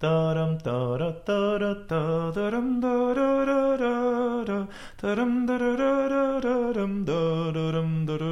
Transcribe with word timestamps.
Darum, 0.00 0.58
dara, 0.58 1.12
dara, 1.26 1.74
da, 1.74 2.32
darum, 2.32 2.80
dara, 2.80 3.76
dara, 3.76 4.66
da, 4.96 5.14
darum, 5.14 5.46
dara, 5.46 5.76
dara, 5.86 7.06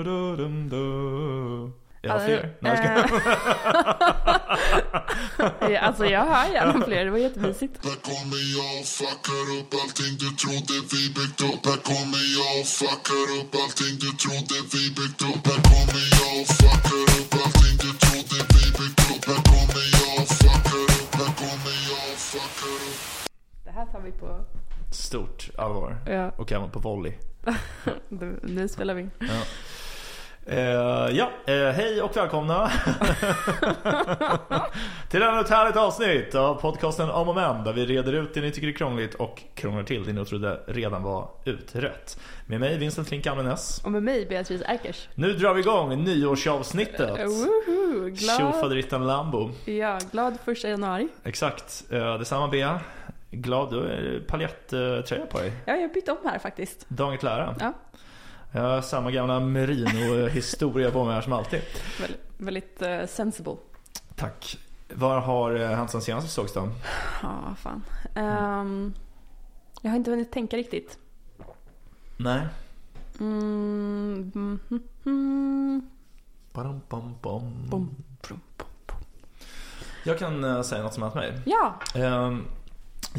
darum, 0.02 0.68
da. 0.70 1.88
Jag 2.02 2.12
har 2.12 2.20
fler. 2.20 2.54
Nej, 2.60 2.72
jag 2.72 2.78
skojar. 2.78 3.10
Ja, 5.72 5.80
Alltså 5.86 6.04
jag 6.06 6.24
hör 6.24 6.52
gärna 6.54 6.84
fler, 6.84 7.04
det 7.04 7.10
var 7.10 7.18
jättemysigt. 7.18 7.84
Här 7.84 7.98
kommer 8.10 8.42
jag 8.56 8.80
och 8.80 8.86
fuckar 8.98 9.46
upp 9.58 9.70
allting 9.82 10.12
du 10.22 10.28
trodde 10.42 10.74
vi 10.92 11.02
byggt 11.16 11.40
upp. 11.48 11.62
Här 11.70 11.80
kommer 11.90 12.22
jag 12.38 12.52
och 12.60 12.68
fuckar 12.78 13.26
upp 13.38 13.52
allting 13.62 13.94
du 14.04 14.10
trodde 14.24 14.56
vi 14.72 14.82
byggt 14.98 15.22
upp. 15.30 15.42
Här 15.50 15.60
kommer 15.70 16.04
jag 16.20 16.37
Stort 25.08 25.50
allvar. 25.58 25.96
ja, 26.06 26.30
Och 26.36 26.52
även 26.52 26.70
på 26.70 26.78
volley. 26.78 27.12
nu- 28.08 28.68
spelar 28.68 28.94
vi. 28.94 29.08
Ja. 29.18 29.26
Eh, 30.46 31.16
ja, 31.16 31.30
eh, 31.46 31.70
hej 31.70 32.02
och 32.02 32.16
välkomna 32.16 32.70
till 35.08 35.22
ännu 35.22 35.40
ett 35.40 35.50
härligt 35.50 35.76
avsnitt 35.76 36.34
av 36.34 36.54
podcasten 36.60 37.10
Om 37.10 37.28
och 37.28 37.34
Men 37.34 37.64
där 37.64 37.72
vi 37.72 37.86
reder 37.86 38.12
ut 38.12 38.34
det 38.34 38.40
ni 38.40 38.50
tycker 38.50 38.68
är 38.68 38.72
krångligt 38.72 39.14
och 39.14 39.42
krånglar 39.54 39.82
till 39.82 40.04
det 40.04 40.12
ni 40.12 40.24
trodde 40.24 40.60
redan 40.66 41.02
var 41.02 41.28
utrett. 41.44 42.20
Med 42.46 42.60
mig 42.60 42.78
Vincent 42.78 43.08
Flink 43.08 43.26
Ammenäs. 43.26 43.80
Och 43.84 43.92
med 43.92 44.02
mig 44.02 44.26
Beatrice 44.26 44.62
Erkers. 44.66 45.08
Nu 45.14 45.32
drar 45.32 45.54
vi 45.54 45.60
igång 45.60 46.04
nyårsavsnittet. 46.04 47.10
Woho, 47.10 48.08
glad, 48.10 48.38
Tjofaderittan 48.38 49.06
Lambo. 49.06 49.50
ja, 49.64 49.98
glad 50.12 50.38
första 50.44 50.68
januari. 50.68 51.08
Exakt, 51.24 51.84
eh, 51.90 52.18
detsamma 52.18 52.48
Bea. 52.48 52.80
Glad, 53.30 53.70
du 53.70 53.76
har 53.76 54.20
paljetttröja 54.26 55.26
på 55.26 55.38
dig. 55.38 55.52
Ja, 55.64 55.72
jag 55.74 55.80
har 55.88 55.94
bytt 55.94 56.08
om 56.08 56.16
här 56.24 56.38
faktiskt. 56.38 56.88
Dagen 56.88 57.18
till 57.18 57.28
ära. 57.28 57.54
Ja, 57.60 57.72
Jag 58.52 58.60
har 58.62 58.80
samma 58.80 59.10
gamla 59.10 59.40
merino-historia 59.40 60.90
på 60.90 61.04
mig 61.04 61.14
här 61.14 61.20
som 61.22 61.32
alltid. 61.32 61.60
väldigt, 62.00 62.20
väldigt 62.38 62.82
eh, 62.82 63.06
sensible. 63.06 63.56
Tack. 64.16 64.58
Var 64.94 65.20
har 65.20 65.54
eh, 65.60 65.68
hänt 65.68 65.90
sen 65.90 66.00
senast 66.02 66.26
vi 66.26 66.30
sågs 66.30 66.52
då? 66.52 66.68
Ja, 67.22 67.54
fan. 67.58 67.84
Ehm, 68.14 68.94
jag 69.82 69.90
har 69.90 69.96
inte 69.96 70.10
hunnit 70.10 70.32
tänka 70.32 70.56
riktigt. 70.56 70.98
Nej. 72.16 72.40
Mm, 73.20 74.32
mm, 74.34 74.60
mm, 75.06 75.88
bom. 76.52 76.80
Bom, 76.88 77.14
bom, 77.22 77.66
bom. 77.70 77.90
Jag 80.04 80.18
kan 80.18 80.44
eh, 80.44 80.62
säga 80.62 80.82
något 80.82 80.94
som 80.94 81.02
hänt 81.02 81.14
mig. 81.14 81.32
Ja, 81.46 81.74
Ehm, 81.94 82.44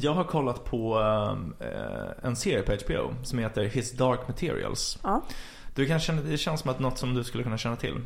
jag 0.04 0.14
har 0.14 0.24
kollat 0.24 0.66
på 0.66 0.98
ehm, 1.00 1.54
eh, 1.60 2.28
en 2.28 2.36
serie 2.36 2.62
på 2.62 2.72
HBO 2.72 3.16
som 3.24 3.40
heter 3.40 3.64
His 3.64 3.92
Dark 3.92 4.28
Materials. 4.28 5.00
ja. 5.04 5.22
Du 5.76 5.86
kan 5.86 6.00
känna, 6.00 6.22
det 6.22 6.38
känns 6.38 6.62
som 6.62 6.72
att 6.72 6.80
något 6.80 6.98
som 6.98 7.14
du 7.14 7.24
skulle 7.24 7.44
kunna 7.44 7.58
känna 7.58 7.76
till. 7.76 8.02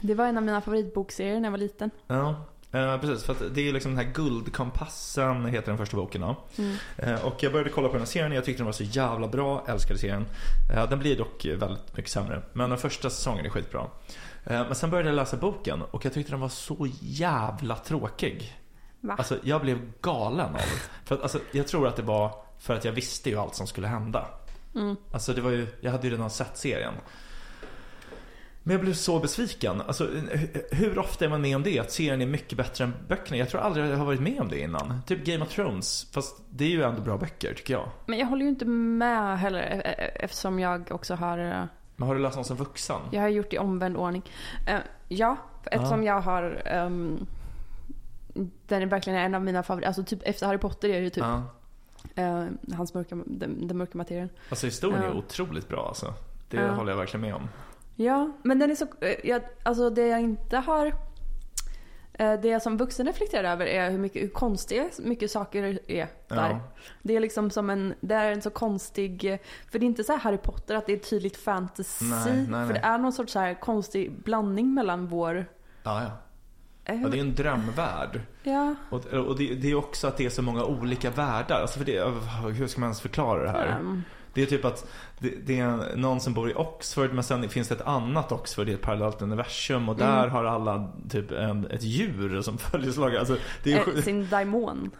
Det 0.00 0.14
var 0.14 0.26
en 0.26 0.36
av 0.36 0.42
mina 0.42 0.60
favoritbokserier 0.60 1.40
när 1.40 1.46
jag 1.46 1.50
var 1.50 1.58
liten. 1.58 1.90
Ja, 2.06 2.34
eh, 2.72 3.00
precis. 3.00 3.24
För 3.24 3.32
att 3.32 3.54
det 3.54 3.68
är 3.68 3.72
liksom 3.72 3.94
den 3.96 4.06
här 4.06 4.12
Guldkompassen 4.12 5.46
heter 5.46 5.66
den 5.68 5.78
första 5.78 5.96
boken. 5.96 6.20
då. 6.20 6.36
Mm. 6.58 6.76
Eh, 6.96 7.26
och 7.26 7.42
jag 7.42 7.52
började 7.52 7.70
kolla 7.70 7.88
på 7.88 7.92
den 7.92 8.00
här 8.00 8.06
serien 8.06 8.30
och 8.30 8.36
jag 8.36 8.44
tyckte 8.44 8.60
den 8.60 8.66
var 8.66 8.72
så 8.72 8.84
jävla 8.84 9.28
bra. 9.28 9.64
Älskade 9.68 9.98
serien. 9.98 10.26
Eh, 10.74 10.88
den 10.88 10.98
blir 10.98 11.16
dock 11.16 11.44
väldigt 11.44 11.96
mycket 11.96 12.10
sämre. 12.10 12.42
Men 12.52 12.70
den 12.70 12.78
första 12.78 13.10
säsongen 13.10 13.46
är 13.46 13.50
skitbra. 13.50 13.86
Eh, 14.44 14.66
men 14.66 14.74
sen 14.74 14.90
började 14.90 15.08
jag 15.08 15.16
läsa 15.16 15.36
boken 15.36 15.82
och 15.82 16.04
jag 16.04 16.12
tyckte 16.12 16.32
den 16.32 16.40
var 16.40 16.48
så 16.48 16.88
jävla 17.00 17.76
tråkig. 17.76 18.59
Va? 19.00 19.14
Alltså 19.18 19.36
jag 19.42 19.60
blev 19.60 19.78
galen 20.00 20.54
av. 20.54 20.60
För 21.04 21.14
att, 21.14 21.22
alltså, 21.22 21.38
jag 21.52 21.66
tror 21.68 21.88
att 21.88 21.96
det 21.96 22.02
var 22.02 22.34
för 22.58 22.74
att 22.74 22.84
jag 22.84 22.92
visste 22.92 23.30
ju 23.30 23.36
allt 23.36 23.54
som 23.54 23.66
skulle 23.66 23.86
hända. 23.86 24.26
Mm. 24.74 24.96
Alltså 25.12 25.32
det 25.32 25.40
var 25.40 25.50
ju, 25.50 25.66
jag 25.80 25.90
hade 25.92 26.06
ju 26.06 26.12
redan 26.12 26.30
sett 26.30 26.56
serien. 26.56 26.94
Men 28.62 28.72
jag 28.74 28.80
blev 28.84 28.92
så 28.94 29.18
besviken. 29.18 29.80
Alltså, 29.80 30.04
hu- 30.06 30.62
hur 30.74 30.98
ofta 30.98 31.24
är 31.24 31.28
man 31.28 31.40
med 31.40 31.56
om 31.56 31.62
det? 31.62 31.78
Att 31.78 31.92
serien 31.92 32.22
är 32.22 32.26
mycket 32.26 32.58
bättre 32.58 32.84
än 32.84 32.94
böckerna? 33.08 33.36
Jag 33.36 33.48
tror 33.48 33.60
aldrig 33.60 33.86
jag 33.86 33.96
har 33.96 34.04
varit 34.04 34.20
med 34.20 34.40
om 34.40 34.48
det 34.48 34.60
innan. 34.60 35.02
Typ 35.06 35.24
Game 35.24 35.44
of 35.44 35.48
Thrones. 35.54 36.06
Fast 36.12 36.42
det 36.50 36.64
är 36.64 36.68
ju 36.68 36.82
ändå 36.82 37.00
bra 37.02 37.16
böcker 37.18 37.54
tycker 37.54 37.74
jag. 37.74 37.88
Men 38.06 38.18
jag 38.18 38.26
håller 38.26 38.42
ju 38.42 38.48
inte 38.48 38.64
med 38.64 39.38
heller 39.38 39.60
e- 39.60 39.82
e- 39.98 40.10
eftersom 40.24 40.58
jag 40.58 40.88
också 40.90 41.14
har 41.14 41.38
eh, 41.38 41.64
Men 41.96 42.08
har 42.08 42.14
du 42.14 42.20
läst 42.20 42.34
dem 42.34 42.44
som 42.44 42.56
vuxen? 42.56 43.00
Jag 43.10 43.20
har 43.20 43.28
gjort 43.28 43.52
i 43.52 43.58
omvänd 43.58 43.96
ordning. 43.96 44.22
Eh, 44.66 44.78
ja, 45.08 45.36
eftersom 45.64 46.04
jag 46.04 46.20
har... 46.20 46.62
ehm, 46.64 47.26
den 48.66 48.82
är 48.82 48.86
verkligen 48.86 49.18
en 49.18 49.34
av 49.34 49.42
mina 49.44 49.62
favoriter. 49.62 49.86
Alltså 49.88 50.04
typ 50.04 50.20
efter 50.22 50.46
Harry 50.46 50.58
Potter 50.58 50.88
är 50.88 50.92
det 50.92 51.04
ju 51.04 51.10
typ 51.10 51.24
Ja. 51.24 51.42
eh, 52.14 52.44
hans 52.76 52.94
mörka, 52.94 53.16
den, 53.26 53.66
den 53.68 53.76
mörka 53.78 53.98
materien. 53.98 54.28
Alltså 54.50 54.66
historien 54.66 55.02
är 55.02 55.06
Ja. 55.06 55.12
otroligt 55.14 55.68
bra 55.68 55.88
alltså. 55.88 56.14
Det 56.48 56.56
Ja. 56.56 56.70
håller 56.72 56.92
jag 56.92 56.98
verkligen 56.98 57.20
med 57.20 57.34
om. 57.34 57.48
Ja, 57.96 58.30
men 58.42 58.58
den 58.58 58.70
är 58.70 58.74
så... 58.74 58.86
eh, 59.00 59.14
jag, 59.24 59.42
alltså 59.62 59.90
det 59.90 60.06
jag 60.06 60.20
inte 60.20 60.56
har... 60.56 60.86
eh, 62.12 62.40
det 62.40 62.48
jag 62.48 62.62
som 62.62 62.76
vuxen 62.76 63.06
reflekterar 63.06 63.52
över 63.52 63.66
är 63.66 63.90
hur 63.90 63.98
mycket 63.98 64.22
hur 64.22 64.28
konstiga 64.28 64.88
mycket 64.98 65.30
saker 65.30 65.78
är 65.86 66.08
där. 66.28 66.50
Ja. 66.50 66.60
Det 67.02 67.16
är 67.16 67.20
liksom 67.20 67.50
som 67.50 67.70
en, 67.70 67.94
det 68.00 68.14
är 68.14 68.32
en 68.32 68.42
så 68.42 68.50
konstig, 68.50 69.38
för 69.70 69.78
det 69.78 69.84
är 69.84 69.86
inte 69.86 70.04
så 70.04 70.12
här 70.12 70.18
Harry 70.20 70.36
Potter 70.38 70.74
att 70.74 70.86
det 70.86 70.92
är 70.92 70.96
tydligt 70.98 71.36
fantasy. 71.36 72.04
Nej, 72.04 72.24
nej, 72.36 72.46
För 72.46 72.50
nej. 72.50 72.68
det 72.68 72.78
är 72.88 72.98
någon 72.98 73.12
sorts 73.12 73.32
så 73.32 73.38
här 73.38 73.54
konstig 73.54 74.12
blandning 74.12 74.74
mellan 74.74 75.06
vår... 75.06 75.46
Ja, 75.82 76.02
ja. 76.02 76.10
Ja 76.94 77.08
det 77.08 77.16
är 77.18 77.20
en 77.20 77.34
drömvärld. 77.34 78.20
ja, 78.42 78.74
Och, 78.90 79.06
och 79.06 79.38
det, 79.38 79.54
det 79.54 79.70
är 79.70 79.74
också 79.74 80.06
att 80.06 80.16
det 80.16 80.26
är 80.26 80.30
så 80.30 80.42
många 80.42 80.64
olika 80.64 81.10
världar. 81.10 81.60
Alltså 81.60 81.78
för 81.78 81.84
det, 81.86 82.04
hur 82.58 82.66
ska 82.66 82.80
man 82.80 82.86
ens 82.86 83.00
förklara 83.00 83.42
det 83.42 83.50
här? 83.50 83.66
Mm. 83.80 84.02
Det 84.34 84.42
är 84.42 84.46
typ 84.46 84.64
att 84.64 84.86
det, 85.18 85.28
det 85.46 85.60
är 85.60 85.96
någon 85.96 86.20
som 86.20 86.34
bor 86.34 86.50
i 86.50 86.54
Oxford 86.54 87.12
men 87.12 87.24
sen 87.24 87.48
finns 87.48 87.68
det 87.68 87.74
ett 87.74 87.86
annat 87.86 88.32
Oxford 88.32 88.68
i 88.68 88.72
ett 88.72 88.80
parallellt 88.82 89.22
universum 89.22 89.88
och 89.88 89.96
där 89.96 90.18
Mm. 90.18 90.30
har 90.30 90.44
alla 90.44 90.92
typ 91.10 91.30
en, 91.30 91.66
ett 91.70 91.82
djur 91.82 92.42
som 92.42 92.58
följer 92.70 92.92
slaget. 92.92 93.18
Alltså, 93.18 93.36
det 93.64 93.72
är, 93.72 93.78
Eh, 93.96 94.02
sin 94.02 94.28
daimon. 94.28 94.90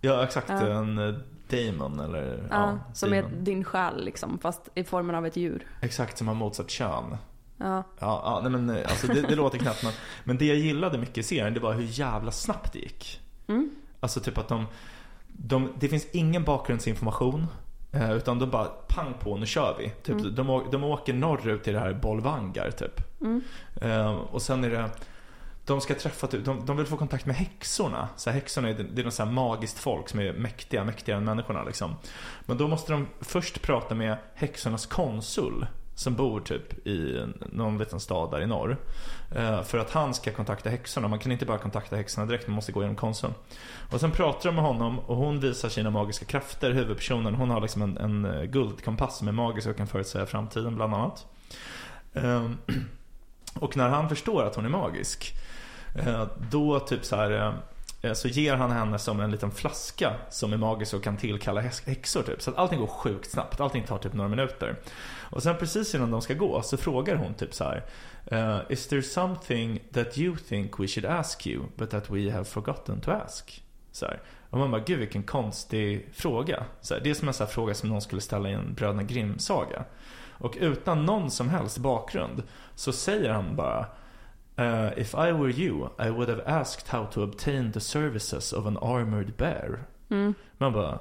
ja 0.00 0.24
exakt, 0.24 0.48
Ja. 0.48 0.60
en 0.60 0.98
eh, 0.98 1.14
demon 1.48 2.00
eller 2.00 2.38
Ja, 2.50 2.56
ja, 2.56 2.78
som 2.94 3.12
är 3.12 3.22
demon. 3.22 3.44
din 3.44 3.64
själ 3.64 4.04
liksom, 4.04 4.38
fast 4.38 4.68
i 4.74 4.84
formen 4.84 5.14
av 5.14 5.26
ett 5.26 5.36
djur. 5.36 5.66
Exakt 5.80 6.18
som 6.18 6.28
har 6.28 6.34
motsatt 6.34 6.70
kön. 6.70 7.16
Ja. 7.60 7.76
Ja, 7.98 8.20
ja 8.24 8.40
nej 8.42 8.50
men 8.60 8.70
eh, 8.76 8.90
alltså 8.90 9.06
det, 9.06 9.20
det 9.22 9.34
låter 9.34 9.58
knappt 9.58 9.82
men, 9.82 9.92
men 10.24 10.38
det 10.38 10.44
jag 10.44 10.56
gillade 10.56 10.98
mycket 10.98 11.18
i 11.18 11.22
serien 11.22 11.54
det 11.54 11.60
var 11.60 11.72
hur 11.72 11.86
jävla 11.90 12.30
snabbt 12.30 12.72
det 12.72 12.78
gick. 12.78 13.20
Mm. 13.46 13.70
Alltså 14.00 14.20
typ 14.20 14.38
att 14.38 14.48
de, 14.48 14.66
de 15.28 15.72
det 15.78 15.88
finns 15.88 16.06
ingen 16.12 16.44
bakgrundsinformation. 16.44 17.46
eh, 17.92 18.12
Utan 18.12 18.38
de 18.38 18.50
bara 18.50 18.64
pang 18.64 19.14
på, 19.20 19.36
nu 19.36 19.46
kör 19.46 19.76
vi. 19.78 19.90
Typ, 20.02 20.20
Mm. 20.20 20.34
de, 20.34 20.64
de 20.72 20.84
åker 20.84 21.12
norrut 21.14 21.64
till 21.64 21.72
det 21.72 21.80
här 21.80 21.92
Bolvangar 21.94 22.70
typ. 22.70 23.20
Mm. 23.20 23.42
Eh, 23.82 24.10
och 24.10 24.42
sen 24.42 24.64
är 24.64 24.70
det 24.70 24.90
de 25.64 25.80
ska 25.80 25.94
träffa, 25.94 26.26
typ- 26.26 26.44
de, 26.44 26.66
de 26.66 26.76
vill 26.76 26.86
få 26.86 26.96
kontakt 26.96 27.26
med 27.26 27.36
häxorna. 27.36 28.08
Så 28.16 28.30
här, 28.30 28.34
häxorna 28.34 28.68
är, 28.68 28.74
det 28.74 29.00
är 29.00 29.04
något 29.04 29.14
så 29.14 29.24
här 29.24 29.30
magiskt 29.32 29.78
folk 29.78 30.08
som 30.08 30.20
är 30.20 30.32
mäktiga, 30.32 30.84
mäktigare 30.84 31.18
än 31.18 31.24
människorna 31.24 31.64
liksom. 31.64 31.94
Men 32.46 32.56
då 32.58 32.68
måste 32.68 32.92
de 32.92 33.06
först 33.20 33.62
prata 33.62 33.94
med 33.94 34.16
häxornas 34.34 34.86
konsul. 34.86 35.66
Som 36.00 36.14
bor 36.14 36.40
typ 36.40 36.86
i 36.86 37.26
någon 37.52 37.78
liten 37.78 38.00
stad 38.00 38.30
där 38.30 38.40
i 38.40 38.46
norr. 38.46 38.76
Eh, 39.34 39.62
för 39.62 39.78
att 39.78 39.90
han 39.90 40.14
ska 40.14 40.32
kontakta 40.32 40.70
häxorna. 40.70 41.08
Man 41.08 41.18
kan 41.18 41.32
inte 41.32 41.46
bara 41.46 41.58
kontakta 41.58 41.96
häxorna 41.96 42.26
direkt, 42.26 42.46
man 42.46 42.54
måste 42.54 42.72
gå 42.72 42.80
genom 42.82 42.96
konsuln. 42.96 43.34
Och 43.90 44.00
sen 44.00 44.10
pratar 44.10 44.48
de 44.48 44.54
med 44.54 44.64
honom 44.64 44.98
och 44.98 45.16
hon 45.16 45.40
visar 45.40 45.68
sina 45.68 45.90
magiska 45.90 46.24
krafter. 46.24 46.70
Huvudpersonen, 46.70 47.34
hon 47.34 47.50
har 47.50 47.60
liksom 47.60 47.82
en, 47.82 47.96
en 47.96 48.50
guldkompass 48.50 49.18
som 49.18 49.28
är 49.28 49.32
magisk 49.32 49.68
och 49.68 49.76
kan 49.76 49.86
förutsäga 49.86 50.26
framtiden 50.26 50.76
bland 50.76 50.94
annat. 50.94 51.26
Ehm, 52.14 52.56
och 53.54 53.76
när 53.76 53.88
han 53.88 54.08
förstår 54.08 54.44
att 54.44 54.54
hon 54.54 54.64
är 54.64 54.68
magisk 54.68 55.32
eh, 55.94 56.26
Då 56.50 56.80
typ 56.80 57.04
så 57.04 57.16
här 57.16 57.30
eh, 57.30 57.52
Eh, 58.02 58.12
så 58.12 58.28
ger 58.28 58.54
han 58.54 58.70
henne 58.70 58.98
som 58.98 59.20
en 59.20 59.30
liten 59.30 59.50
flaska 59.50 60.14
Som 60.30 60.52
är 60.52 60.56
magisk 60.56 60.94
och 60.94 61.02
kan 61.02 61.16
tillkalla 61.16 61.60
häxor 61.60 62.22
typ 62.22 62.42
Så 62.42 62.50
att 62.50 62.56
allting 62.56 62.80
går 62.80 62.86
sjukt 62.86 63.30
snabbt 63.30 63.60
Allting 63.60 63.84
tar 63.84 63.98
typ 63.98 64.12
några 64.12 64.28
minuter 64.28 64.76
Och 65.30 65.42
sen 65.42 65.56
precis 65.56 65.94
innan 65.94 66.10
de 66.10 66.22
ska 66.22 66.34
gå 66.34 66.62
så 66.62 66.76
frågar 66.76 67.16
hon 67.16 67.34
typ 67.34 67.54
så 67.54 67.64
här 67.64 67.84
Uh, 68.32 68.60
Is 68.68 68.86
there 68.86 69.02
something 69.02 69.80
that 69.92 70.18
you 70.18 70.36
think 70.36 70.80
we 70.80 70.86
should 70.86 71.06
ask 71.06 71.46
you 71.46 71.64
But 71.76 71.90
that 71.90 72.10
we 72.10 72.30
have 72.32 72.44
forgotten 72.44 73.00
to 73.00 73.10
ask? 73.10 73.64
Så 73.92 74.06
här. 74.06 74.20
Och 74.50 74.58
man 74.58 74.70
bara, 74.70 74.82
gud 74.82 74.98
vilken 74.98 75.22
konstig 75.22 76.08
fråga. 76.12 76.64
Så 76.80 76.94
här, 76.94 77.00
det 77.00 77.10
är 77.10 77.14
som 77.14 77.28
en 77.28 77.34
sån 77.34 77.46
här 77.46 77.52
fråga 77.52 77.74
som 77.74 77.88
någon 77.88 78.00
skulle 78.00 78.20
ställa 78.20 78.50
i 78.50 78.52
en 78.52 78.74
Bröderna 78.74 79.02
Grimm-saga. 79.02 79.84
Och 80.40 80.56
utan 80.60 81.04
någon 81.04 81.30
som 81.30 81.48
helst 81.48 81.78
bakgrund 81.78 82.42
så 82.74 82.92
säger 82.92 83.30
han 83.30 83.56
bara 83.56 83.86
"Uh, 84.60 84.98
If 84.98 85.14
I 85.14 85.32
were 85.32 85.50
you, 85.50 85.88
I 85.98 86.10
would 86.10 86.28
have 86.28 86.42
asked 86.46 86.88
how 86.88 87.06
to 87.12 87.22
obtain 87.22 87.72
the 87.72 87.80
services 87.80 88.52
of 88.52 88.66
an 88.66 88.76
armored 88.76 89.36
bear. 89.36 89.84
Mm. 90.10 90.34
Man 90.58 90.72
bara, 90.72 90.98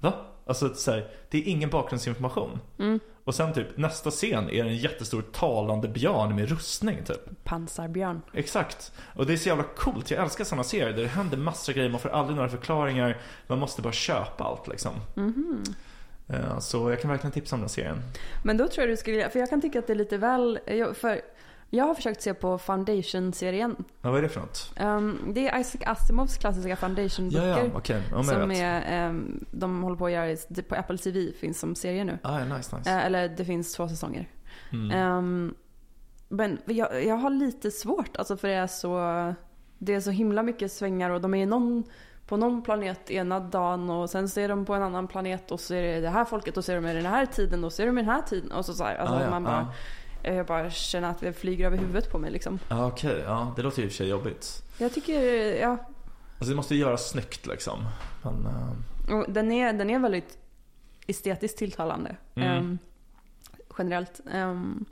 va? 0.00 0.12
Alltså 0.46 0.74
så 0.74 0.90
här, 0.90 1.08
det 1.30 1.38
är 1.38 1.42
ingen 1.48 1.70
bakgrundsinformation. 1.70 2.60
Mm. 2.78 3.00
Och 3.24 3.34
sen 3.34 3.52
typ 3.52 3.76
nästa 3.76 4.10
scen 4.10 4.50
är 4.50 4.64
en 4.64 4.76
jättestor 4.76 5.22
talande 5.22 5.88
björn 5.88 6.36
med 6.36 6.48
rustning 6.48 7.04
typ. 7.04 7.44
Pansarbjörn. 7.44 8.22
Exakt. 8.34 8.92
Och 9.16 9.26
det 9.26 9.32
är 9.32 9.36
så 9.36 9.48
jävla 9.48 9.64
coolt. 9.76 10.10
Jag 10.10 10.22
älskar 10.22 10.44
sådana 10.44 10.64
serier 10.64 10.92
där 10.92 11.02
det 11.02 11.08
händer 11.08 11.36
massor 11.36 11.72
grejer. 11.72 11.90
Man 11.90 12.00
får 12.00 12.08
aldrig 12.08 12.36
några 12.36 12.48
förklaringar. 12.48 13.20
Man 13.46 13.58
måste 13.58 13.82
bara 13.82 13.92
köpa 13.92 14.44
allt 14.44 14.68
liksom. 14.68 14.92
Mhm. 15.14 15.62
Eh, 16.28 16.58
Så 16.58 16.90
jag 16.90 17.00
kan 17.00 17.10
verkligen 17.10 17.32
tipsa 17.32 17.56
om 17.56 17.60
den 17.60 17.68
serien. 17.68 18.02
Men 18.44 18.56
då 18.56 18.68
tror 18.68 18.86
jag 18.86 18.92
du 18.92 18.96
skulle 18.96 19.30
för 19.30 19.38
jag 19.38 19.50
kan 19.50 19.60
tycka 19.60 19.78
att 19.78 19.86
det 19.86 19.92
är 19.92 19.94
lite 19.96 20.16
väl, 20.18 20.58
för 20.94 21.20
jag 21.74 21.84
har 21.84 21.94
försökt 21.94 22.22
se 22.22 22.34
på 22.34 22.58
Foundation-serien. 22.58 23.76
Ja, 24.02 24.10
vad 24.10 24.18
är 24.18 24.22
det 24.22 24.28
för 24.28 24.40
något? 24.40 24.72
Ehm, 24.76 25.18
det 25.34 25.48
är 25.48 25.60
Isaac 25.60 25.80
Asimovs 25.86 26.36
klassiska 26.36 26.68
Ja, 26.68 26.76
Foundation-böcker. 26.76 27.70
ja. 27.74 28.00
Ja, 28.10 28.22
men 28.22 28.26
jag 28.28 28.40
som 28.40 28.50
är, 28.50 28.82
ehm, 28.86 29.44
de 29.50 29.82
håller 29.82 29.96
på 29.96 30.06
att 30.06 30.12
göra, 30.12 30.36
på 30.68 30.74
Apple 30.74 30.98
TV 30.98 31.32
finns 31.32 31.60
som 31.60 31.74
serie 31.74 32.04
nu. 32.04 32.18
Ah, 32.22 32.38
ja, 32.38 32.56
nice, 32.56 32.76
nice. 32.76 32.90
Eh, 32.90 33.06
eller 33.06 33.28
det 33.28 33.44
finns 33.44 33.74
två 33.74 33.88
säsonger. 33.88 34.28
Mm. 34.72 34.90
Ehm, 34.90 35.54
men 36.28 36.58
jag, 36.66 37.04
jag 37.04 37.16
har 37.16 37.30
lite 37.30 37.70
svårt, 37.70 38.16
alltså 38.16 38.36
för 38.36 38.48
det 38.48 38.54
är 38.54 38.66
så, 38.66 38.98
det 39.78 39.94
är 39.94 40.00
så 40.00 40.10
himla 40.10 40.42
mycket 40.42 40.72
svängar 40.72 41.10
och 41.10 41.20
de 41.20 41.34
är 41.34 41.46
någon, 41.46 41.84
på 42.26 42.36
någon 42.36 42.62
planet 42.62 43.10
ena 43.10 43.40
dagen 43.40 43.90
och 43.90 44.10
sen 44.10 44.28
så 44.28 44.40
är 44.40 44.48
de 44.48 44.64
på 44.64 44.74
en 44.74 44.82
annan 44.82 45.08
planet 45.08 45.50
och 45.50 45.60
så 45.60 45.74
är 45.74 45.82
det 45.82 46.00
det 46.00 46.08
här 46.08 46.24
folket 46.24 46.56
och 46.56 46.64
så 46.64 46.72
är 46.72 46.76
de 46.76 46.86
i 46.86 46.94
den 46.94 47.06
här 47.06 47.26
tiden 47.26 47.64
och 47.64 47.72
så 47.72 47.82
är 47.82 47.86
de 47.86 47.98
i 47.98 48.02
den 48.02 48.10
här 48.10 48.22
tiden 48.22 48.52
och 48.52 48.64
så, 48.64 48.74
så 48.74 48.84
här, 48.84 48.96
alltså 48.96 49.14
Ah, 49.14 49.22
ja, 49.22 49.30
man 49.30 49.44
bara, 49.44 49.72
jag 50.22 50.46
bara 50.46 50.70
känner 50.70 51.10
att 51.10 51.20
det 51.20 51.32
flyger 51.32 51.66
över 51.66 51.76
huvudet 51.76 52.10
på 52.10 52.18
mig 52.18 52.30
liksom. 52.30 52.58
Ja, 52.68 52.86
okej. 52.86 53.22
Ja, 53.26 53.52
det 53.56 53.62
låter 53.62 53.78
ju 53.78 53.84
i 53.84 53.88
och 53.88 53.92
för 53.92 53.96
sig 53.96 54.08
jobbigt. 54.08 54.62
Jag 54.78 54.92
tycker, 54.92 55.22
ja, 55.60 55.78
Alltså 56.42 56.50
det 56.50 56.56
måste 56.56 56.74
ju 56.74 56.80
göras 56.80 57.10
snyggt 57.10 57.46
liksom. 57.46 57.84
Men, 58.22 58.46
eh, 58.46 59.14
och 59.16 59.32
den 59.32 59.52
är, 59.52 59.72
den 59.72 59.90
är 59.90 59.98
väldigt 59.98 60.38
estetiskt 61.06 61.58
tilltalande. 61.58 62.16
Mm. 62.34 62.48
ehm, 62.48 62.78
generellt. 63.78 64.20
Ehm, 64.32 64.84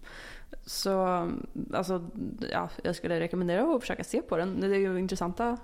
så 0.66 1.30
alltså, 1.74 2.10
ja, 2.52 2.68
jag 2.84 2.96
skulle 2.96 3.20
rekommendera 3.20 3.74
att 3.74 3.80
försöka 3.80 4.04
se 4.04 4.22
på 4.22 4.36
den. 4.36 4.60
Det 4.60 4.66
är 4.66 4.78
ju 4.78 4.98
intressanta. 4.98 5.58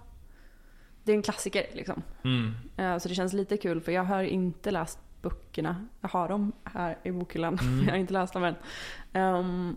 Det 1.04 1.12
är 1.12 1.16
en 1.16 1.22
klassiker 1.22 1.66
liksom. 1.72 2.02
mm. 2.24 2.54
Eh, 2.76 2.98
så 2.98 3.08
det 3.08 3.14
känns 3.14 3.32
lite 3.32 3.56
kul 3.56 3.80
för 3.80 3.92
jag 3.92 4.04
har 4.04 4.22
inte 4.22 4.70
läst 4.70 4.98
böckerna. 5.28 5.86
Jag 6.00 6.08
har 6.08 6.28
dem 6.28 6.52
här 6.64 6.98
i 7.02 7.10
bokhyllan. 7.12 7.58
Mm. 7.58 7.80
jag 7.84 7.92
har 7.92 7.98
inte 7.98 8.12
läst 8.12 8.32
dem 8.32 8.44
än. 8.44 8.54
Ehm, 9.12 9.76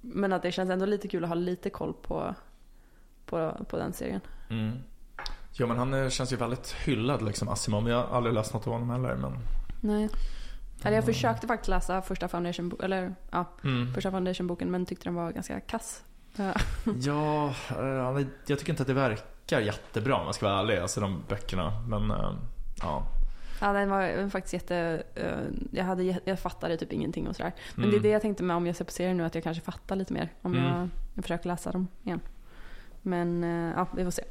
men 0.00 0.32
att 0.32 0.42
det 0.42 0.52
känns 0.52 0.70
ändå 0.70 0.86
lite 0.86 1.08
kul 1.08 1.24
att 1.24 1.30
ha 1.30 1.34
lite 1.34 1.70
koll 1.70 1.94
på, 2.02 2.34
på, 3.26 3.66
på 3.68 3.76
den 3.76 3.92
serien. 3.92 4.20
Mm. 4.50 4.78
Jo 5.52 5.66
men 5.66 5.78
han 5.78 5.94
eh, 5.94 6.08
känns 6.08 6.32
ju 6.32 6.36
väldigt 6.36 6.72
hyllad 6.72 7.22
liksom 7.22 7.48
Asimov. 7.48 7.88
Jag 7.88 8.06
har 8.06 8.16
aldrig 8.16 8.34
läst 8.34 8.54
något 8.54 8.66
av 8.66 8.72
honom 8.72 8.90
heller 8.90 9.14
men. 9.16 9.38
Nej. 9.80 10.08
Eller 10.82 10.96
jag 10.96 11.04
försökte 11.04 11.46
faktiskt 11.46 11.68
läsa 11.68 12.02
första 12.02 12.28
foundation, 12.28 12.72
eller, 12.82 13.14
ja, 13.30 13.44
Mm. 13.64 13.94
första 13.94 14.10
foundation-boken 14.10 14.70
men 14.70 14.86
tyckte 14.86 15.04
den 15.04 15.14
var 15.14 15.32
ganska 15.32 15.60
kass. 15.60 16.04
Ja, 16.36 17.54
eh, 17.78 18.26
jag 18.46 18.58
tycker 18.58 18.70
inte 18.70 18.82
att 18.82 18.86
det 18.86 18.94
verkar 18.94 19.60
jättebra 19.60 20.14
om 20.16 20.26
jag 20.26 20.34
ska 20.34 20.46
vara 20.46 20.60
ärlig. 20.60 20.78
Alltså 20.78 21.00
de 21.00 21.22
böckerna. 21.28 21.72
Men 21.88 22.10
eh, 22.10 22.32
ja. 22.82 23.06
Ja, 23.60 23.72
den 23.72 23.90
var 23.90 24.28
faktiskt 24.28 24.52
jätte... 24.52 25.02
eh, 25.14 25.38
jag, 25.70 25.84
hade, 25.84 26.18
jag 26.24 26.38
fattade 26.40 26.76
typ 26.76 26.92
ingenting 26.92 27.28
och 27.28 27.36
sådär. 27.36 27.52
Men 27.74 27.84
Mm. 27.84 27.90
det 27.90 27.96
är 27.96 28.02
det 28.02 28.12
jag 28.12 28.22
tänkte 28.22 28.42
med 28.42 28.56
om 28.56 28.66
jag 28.66 28.76
ser 28.76 28.84
på 28.84 28.90
serien 28.92 29.16
nu, 29.16 29.24
att 29.24 29.34
jag 29.34 29.44
kanske 29.44 29.62
fattar 29.62 29.96
lite 29.96 30.12
mer. 30.12 30.28
Om 30.42 30.54
Mm. 30.54 30.64
jag, 30.64 30.88
jag 31.14 31.24
försöker 31.24 31.48
läsa 31.48 31.72
dem 31.72 31.88
igen. 32.04 32.20
Men 33.02 33.44
eh, 33.44 33.72
ja, 33.76 33.86
vi 33.96 34.04
får 34.04 34.10
se. 34.10 34.22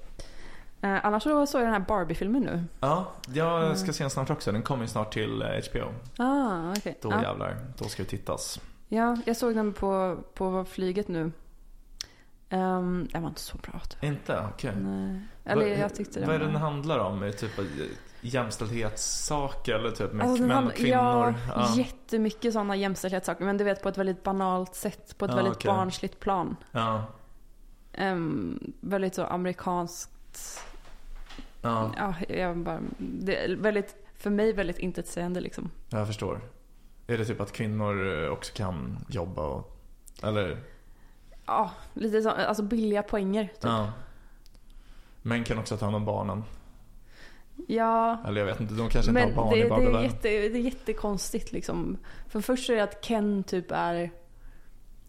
Eh, 0.81 1.05
annars 1.05 1.23
så 1.23 1.45
såg 1.47 1.61
jag 1.61 1.65
den 1.67 1.73
här 1.73 1.87
Barbie-filmen 1.87 2.41
nu. 2.41 2.63
Ja, 2.79 3.11
jag 3.33 3.63
Mm. 3.63 3.75
ska 3.75 3.93
se 3.93 4.03
den 4.03 4.09
snart 4.11 4.29
också. 4.29 4.51
Den 4.51 4.61
kommer 4.63 4.83
ju 4.83 4.87
snart 4.87 5.13
till 5.13 5.43
HBO. 5.71 5.93
Ah, 6.23 6.71
okej. 6.77 6.97
Då 7.01 7.11
ja. 7.11 7.21
jävlar, 7.21 7.57
då 7.77 7.85
ska 7.85 8.03
det 8.03 8.09
tittas. 8.09 8.59
ja, 8.87 9.17
jag 9.25 9.37
såg 9.37 9.55
den 9.55 9.73
på, 9.73 10.17
på 10.33 10.65
flyget 10.65 11.07
nu. 11.07 11.31
Um, 12.51 13.07
den 13.11 13.21
var 13.21 13.29
inte 13.29 13.41
så 13.41 13.57
bra. 13.57 13.79
Typ. 13.79 14.03
Inte? 14.03 14.43
Okej. 14.53 14.71
Nej. 14.81 15.21
Eller 15.45 15.69
Vad- 15.69 15.79
jag 15.79 15.95
tyckte 15.95 16.19
den 16.19 16.27
Vad 16.27 16.35
är 16.35 16.39
det 16.39 16.45
den 16.45 16.55
handlar 16.55 16.99
om? 16.99 17.21
Är 17.23 17.25
det 17.25 17.31
typ 17.33 17.59
jämställdhetssaker 18.21 19.73
eller 19.75 19.91
typ 19.91 20.13
med 20.13 20.27
Alltså, 20.27 20.43
män 20.43 20.67
och 20.67 20.73
kvinnor? 20.73 21.35
Ja, 21.55 21.75
jättemycket 21.75 22.53
sådana 22.53 22.75
jämställdhetssaker. 22.75 23.45
Men 23.45 23.57
du 23.57 23.63
vet 23.63 23.83
på 23.83 23.89
ett 23.89 23.97
väldigt 23.97 24.23
banalt 24.23 24.75
sätt. 24.75 25.17
På 25.17 25.25
ett 25.25 25.31
Ja, 25.31 25.35
väldigt 25.35 25.55
okej. 25.55 25.69
barnsligt 25.69 26.19
plan. 26.19 26.55
ja. 26.71 27.03
Ehm, 27.93 28.73
väldigt 28.81 29.15
så 29.15 29.23
amerikanskt. 29.25 30.61
ja, 31.61 31.91
Ja, 31.97 32.13
jag 32.35 32.57
bara, 32.57 32.79
det 32.97 33.43
är 33.45 33.55
väldigt, 33.55 33.95
för 34.15 34.29
mig 34.29 34.53
väldigt 34.53 34.79
intetsägande 34.79 35.39
liksom. 35.41 35.69
jag 35.89 36.07
förstår. 36.07 36.41
Är 37.07 37.17
det 37.17 37.25
typ 37.25 37.41
att 37.41 37.51
kvinnor 37.51 38.23
eh, 38.23 38.29
också 38.29 38.53
kan 38.53 38.97
jobba 39.09 39.41
och... 39.43 39.77
Eller? 40.23 40.57
Ja, 41.45 41.71
lite 41.93 42.21
så, 42.21 42.29
alltså 42.29 42.63
billiga 42.63 43.03
poänger. 43.03 43.43
Typ. 43.43 43.57
Ja. 43.63 43.69
Ja. 43.85 43.91
Män 45.21 45.43
kan 45.43 45.57
också 45.59 45.77
ta 45.77 45.85
hand 45.85 45.95
om 45.95 46.05
barnen. 46.05 46.43
Ja 47.67 48.17
Eller 48.27 48.41
jag 48.41 48.45
vet 48.45 48.59
inte, 48.61 48.73
de 48.73 48.89
kanske 48.89 49.11
inte 49.11 49.25
men 49.25 49.33
har 49.33 49.43
barn 49.43 49.53
det, 49.53 49.57
i 49.57 49.61
det, 49.61 49.65
är 49.65 49.69
Barbie 49.69 50.03
jätte, 50.03 50.27
det 50.29 50.57
är 50.57 50.61
jättekonstigt 50.61 51.51
liksom. 51.51 51.97
För 52.27 52.41
först 52.41 52.69
är 52.69 52.75
det 52.75 52.83
att 52.83 53.01
Ken 53.05 53.43
typ 53.43 53.71
är... 53.71 54.11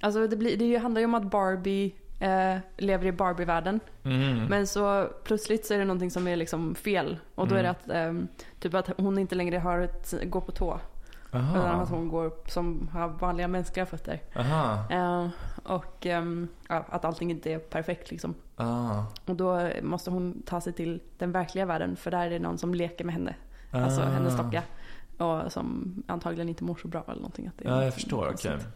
Alltså 0.01 0.27
det, 0.27 0.37
blir, 0.37 0.57
det 0.57 0.77
handlar 0.77 1.01
ju 1.01 1.05
om 1.05 1.15
att 1.15 1.31
Barbie 1.31 1.95
eh, 2.21 2.57
lever 2.77 3.07
i 3.07 3.13
Barbie-världen. 3.13 3.81
mm. 4.05 4.45
Men 4.45 4.67
så 4.67 5.09
plötsligt 5.25 5.67
så 5.67 5.75
är 5.75 5.79
det 5.79 5.85
någonting 5.85 6.11
som 6.11 6.29
är 6.29 6.37
liksom 6.37 6.75
fel. 6.75 7.17
Och 7.35 7.49
då 7.49 7.55
är 7.55 7.63
det 7.63 7.69
Mm. 7.69 7.71
att, 7.71 7.91
ehm, 7.91 8.29
typ 8.61 8.75
att 8.75 8.91
hon 8.97 9.19
inte 9.19 9.35
längre 9.35 9.59
har 9.59 9.79
ett, 9.81 10.15
går 10.25 10.41
på 10.41 10.53
tå. 10.53 10.81
Utan 11.33 11.57
att 11.57 11.57
Aha. 11.57 11.85
hon 11.91 12.09
går 12.09 12.33
som 12.47 12.89
har 12.93 13.09
vanliga 13.09 13.49
mänskliga 13.49 13.87
fötter. 13.87 14.21
Aha. 14.37 14.85
Eh, 14.91 15.29
och 15.65 16.07
ja, 16.07 16.85
att 16.89 17.05
allting 17.05 17.31
inte 17.31 17.53
är 17.53 17.59
perfekt 17.59 18.11
liksom. 18.11 18.35
Ah. 18.57 19.05
Och 19.27 19.37
då 19.37 19.71
måste 19.83 20.11
hon 20.11 20.43
ta 20.47 20.61
sig 20.61 20.73
till 20.73 21.01
den 21.19 21.33
verkliga 21.33 21.67
världen 21.67 21.97
för 21.97 22.11
där 22.11 22.27
är 22.27 22.31
det 22.31 22.39
någon 22.39 22.59
som 22.59 22.75
leker 22.75 23.05
med 23.05 23.15
henne. 23.15 23.35
Alltså 23.71 24.01
Ah. 24.01 24.05
hennes 24.05 24.37
docka. 24.37 24.63
Och 25.19 25.53
som 25.53 25.95
antagligen 26.07 26.49
inte 26.49 26.65
mår 26.65 26.75
så 26.77 26.89
bra 26.89 27.03
eller 27.07 27.17
någonting. 27.21 27.47
Att 27.47 27.59
det 27.59 27.65
Ja, 27.69 27.85
jag 27.85 27.95
förstår. 27.95 28.19
Okej. 28.19 28.51
konstigt. 28.51 28.67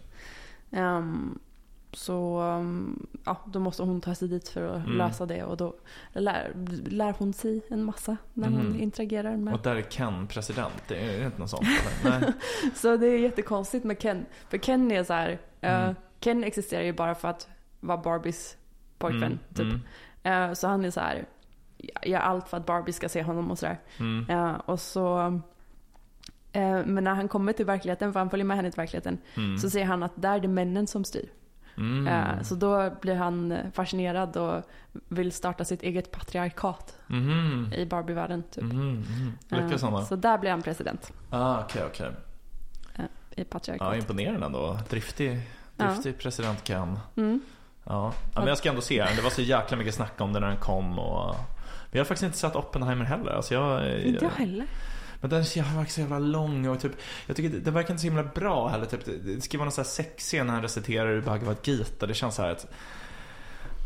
Ehm, 0.70 1.38
så 1.96 2.40
um, 2.42 3.06
ja, 3.24 3.36
då 3.46 3.60
måste 3.60 3.82
hon 3.82 4.00
ta 4.00 4.14
sig 4.14 4.28
dit 4.28 4.48
för 4.48 4.66
att 4.76 4.84
Mm. 4.86 4.96
lösa 4.98 5.26
det 5.26 5.44
och 5.44 5.56
då 5.56 5.74
lär, 6.12 6.52
lär 6.86 7.14
hon 7.18 7.32
sig 7.32 7.60
en 7.70 7.84
massa 7.84 8.16
när 8.34 8.48
hon 8.48 8.66
Mhm. 8.70 8.80
interagerar 8.80 9.36
med. 9.36 9.54
Och 9.54 9.60
där 9.62 9.76
är 9.76 9.82
Ken 9.82 10.26
president. 10.26 10.72
Det 10.88 10.96
är 10.98 11.26
inte 11.26 11.38
något 11.38 11.50
sånt? 11.50 11.66
Nej. 12.04 12.32
Så 12.74 12.96
det 12.96 13.06
är 13.06 13.18
jättekonstigt 13.18 13.84
med 13.84 13.98
Ken. 14.02 14.26
För 14.48 14.58
Ken 14.58 14.92
är 14.92 15.04
så 15.04 15.12
här, 15.12 15.38
eh, 15.60 15.82
Mm. 15.82 15.94
Ken 16.20 16.44
existerar 16.44 16.82
ju 16.82 16.92
bara 16.92 17.14
för 17.14 17.28
att 17.28 17.48
vara 17.80 17.98
Barbies 17.98 18.56
pojkvän. 18.98 19.22
Mm, 19.22 19.38
Typ. 19.54 19.60
mm, 19.60 19.80
Eh, 20.22 20.52
så 20.54 20.66
han 20.68 20.84
är 20.84 20.90
så 20.90 21.00
här, 21.00 21.24
gör 22.02 22.20
allt 22.20 22.48
för 22.48 22.56
att 22.56 22.66
Barbie 22.66 22.92
ska 22.92 23.08
se 23.08 23.22
honom 23.22 23.50
och 23.50 23.58
sådär. 23.58 23.78
mm. 24.00 24.26
Ja, 24.28 24.56
och 24.56 24.80
så... 24.80 25.18
Eh, 26.52 26.84
men 26.86 27.04
när 27.04 27.14
han 27.14 27.28
kommer 27.28 27.52
till 27.52 27.66
verkligheten, 27.66 28.12
för 28.12 28.20
han 28.20 28.30
följer 28.30 28.44
med 28.46 28.56
henne 28.56 28.70
till 28.70 28.76
verkligheten, 28.80 29.18
Mm. 29.36 29.58
så 29.58 29.70
ser 29.70 29.84
han 29.84 30.02
att 30.02 30.12
där 30.16 30.34
är 30.36 30.40
det 30.40 30.48
männen 30.48 30.86
som 30.86 31.04
styr. 31.04 31.28
Mm. 31.76 32.06
Eh, 32.08 32.42
så 32.42 32.54
då 32.54 32.90
blir 33.00 33.14
han 33.14 33.52
eh, 33.52 33.58
fascinerad 33.72 34.36
och 34.36 34.62
vill 35.08 35.32
starta 35.32 35.64
sitt 35.64 35.82
eget 35.82 36.10
patriarkat 36.10 36.96
Mhm. 37.06 37.72
i 37.76 37.86
Barbie-världen. 37.86 38.42
Typ. 38.50 38.64
Mhm, 38.64 38.90
mhm. 38.92 39.32
Lyckas 39.48 39.82
han 39.82 39.94
Eh, 39.94 40.00
då? 40.00 40.06
Så 40.06 40.16
där 40.16 40.38
blir 40.38 40.50
han 40.50 40.62
president 40.62 41.12
Ah, 41.30 41.60
okej, 41.60 41.82
okej. 41.86 42.10
i 42.96 43.40
Ja, 43.40 43.44
patriarkat. 43.50 43.96
imponerande 43.96 44.46
ändå. 44.46 44.78
Driftig, 44.90 45.40
driftig 45.76 46.18
president 46.18 46.64
Ken. 46.64 46.98
Mm. 47.16 47.40
Ja. 47.84 48.12
ja, 48.34 48.38
men 48.40 48.46
jag 48.48 48.58
ska 48.58 48.68
ändå 48.68 48.80
se 48.80 49.04
den. 49.04 49.16
Det 49.16 49.22
var 49.22 49.30
så 49.30 49.42
jäkla 49.42 49.76
mycket 49.76 49.94
snack 49.94 50.20
om 50.20 50.32
den 50.32 50.42
när 50.42 50.48
den 50.48 50.58
kom 50.58 50.98
och... 50.98 51.34
Men 51.90 51.98
jag 51.98 52.00
har 52.00 52.04
faktiskt 52.04 52.22
inte 52.26 52.38
sett 52.38 52.56
Oppenheimer 52.56 53.04
heller. 53.04 53.32
Alltså 53.32 53.54
jag, 53.54 53.98
Inte 54.00 54.24
jag 54.24 54.30
heller. 54.30 54.66
Men 55.24 55.30
den 55.30 55.42
verkar 55.76 55.90
så 55.90 56.00
jävla 56.00 56.18
lång 56.18 56.68
och 56.68 56.80
typ 56.80 56.92
Jag 57.26 57.36
tycker 57.36 57.48
det- 57.50 57.60
den 57.60 57.74
verkar 57.74 57.90
inte 57.90 58.00
så 58.00 58.06
himla 58.06 58.22
bra 58.24 58.68
heller 58.68 58.86
typ, 58.86 59.00
Det 59.24 59.40
ska 59.40 59.58
vara 59.58 59.64
någon 59.64 59.72
sån 59.72 59.82
här 59.84 59.88
sexscen 59.90 60.46
när 60.46 60.54
han 60.54 60.62
reciterar 60.62 61.08
ur 61.08 61.20
Bhagavad 61.20 61.56
Gita 61.62 62.06
Det 62.06 62.14
känns 62.14 62.34
så 62.34 62.42
här 62.42 62.50
att 62.50 62.66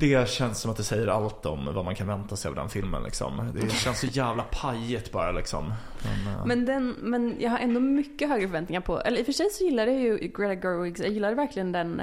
Det 0.01 0.29
känns 0.29 0.61
som 0.61 0.71
att 0.71 0.77
det 0.77 0.83
säger 0.85 1.07
allt 1.07 1.47
om 1.47 1.75
vad 1.75 1.85
man 1.85 1.95
kan 1.95 2.07
vänta 2.07 2.37
sig 2.37 2.49
av 2.49 2.55
den 2.55 2.69
filmen 2.69 3.03
liksom. 3.03 3.53
Det 3.55 3.71
känns 3.73 4.01
så 4.01 4.07
jävla 4.07 4.43
pajigt 4.43 5.13
bara 5.13 5.33
liksom. 5.33 5.73
Men, 6.05 6.35
eh, 6.35 6.47
Men, 6.47 6.65
den, 6.65 6.91
men 6.99 7.37
jag 7.41 7.51
har 7.51 7.59
ändå 7.59 7.81
mycket 7.81 8.29
högre 8.29 8.47
förväntningar 8.47 8.81
på, 8.81 9.01
eller 9.01 9.19
i 9.19 9.23
och 9.23 9.27
för 9.27 9.33
sig 9.33 9.51
så 9.51 9.65
gillar 9.65 9.87
jag 9.87 10.01
ju 10.01 10.19
Greta 10.19 10.55
Gerwig, 10.69 11.01
jag 11.01 11.09
gillade 11.11 11.35
verkligen 11.35 11.73
den 11.73 12.01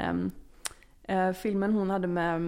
eh, 1.04 1.32
filmen 1.32 1.74
hon 1.74 1.90
hade 1.90 2.08
med 2.08 2.42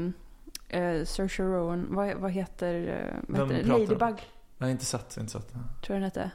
uh, 0.75 1.03
Saoirse 1.06 1.44
Rowan, 1.44 1.88
vad, 1.89 2.15
vad 2.15 2.32
heter, 2.32 2.75
uh, 2.75 3.20
vad 3.27 3.51
heter 3.51 3.63
du? 3.63 3.70
Ladybug, 3.70 4.15
Nej 4.58 4.72
inte 4.72 4.86
sett, 4.86 5.17
inte 5.17 5.32
sett. 5.32 5.48
Tror 5.51 5.62
jag 5.88 5.96
den 5.96 6.03
hette. 6.03 6.32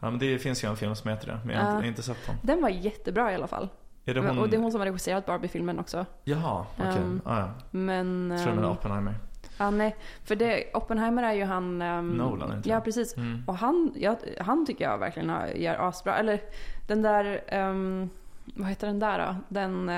Ja 0.00 0.10
men 0.10 0.18
det 0.18 0.38
finns 0.38 0.64
ju 0.64 0.68
en 0.70 0.76
film 0.76 0.94
som 0.94 1.10
heter 1.10 1.26
det 1.26 1.38
Men 1.44 1.54
jag 1.56 1.62
har 1.62 1.68
inte, 1.70 1.76
har 1.82 1.88
inte 1.88 2.02
sett 2.02 2.26
den 2.26 2.36
Den 2.42 2.62
var 2.62 2.68
jättebra 2.68 3.32
i 3.32 3.34
alla 3.34 3.46
fall. 3.46 3.68
Är 4.04 4.14
det 4.14 4.20
hon? 4.20 4.38
Och 4.38 4.48
det 4.48 4.56
är 4.56 4.60
hon 4.60 4.70
som 4.72 4.80
har 4.80 4.86
regisserat 4.86 5.26
Barbie-filmen 5.26 5.78
också. 5.78 6.06
Jaha, 6.24 6.66
okej 6.78 6.88
Ehm, 7.02 7.20
ah, 7.24 7.38
ja. 7.38 7.48
Men... 7.70 8.30
Jag 8.30 8.38
tror 8.38 8.46
du 8.46 8.52
ehm, 8.52 8.56
menar 8.62 8.72
Oppenheimer 8.74 9.14
ja, 9.58 9.70
nej, 9.70 9.96
för 10.24 10.36
det, 10.36 10.64
Oppenheimer 10.74 11.22
är 11.22 11.32
ju 11.32 11.44
han... 11.44 11.82
ehm, 11.82 12.08
Nolan, 12.10 12.56
inte 12.56 12.68
Ja, 12.68 12.80
precis. 12.80 13.16
mm. 13.16 13.42
Och 13.46 13.56
han, 13.56 13.92
ja, 13.96 14.16
han 14.40 14.66
tycker 14.66 14.84
jag 14.84 14.98
verkligen 14.98 15.28
har- 15.30 15.46
gör 15.46 15.88
asbra. 15.88 16.16
Eller 16.16 16.40
den 16.86 17.02
där... 17.02 17.40
ehm, 17.46 18.10
vad 18.56 18.68
heter 18.68 18.86
den 18.86 18.98
där 18.98 19.18
då? 19.18 19.36
Den... 19.48 19.88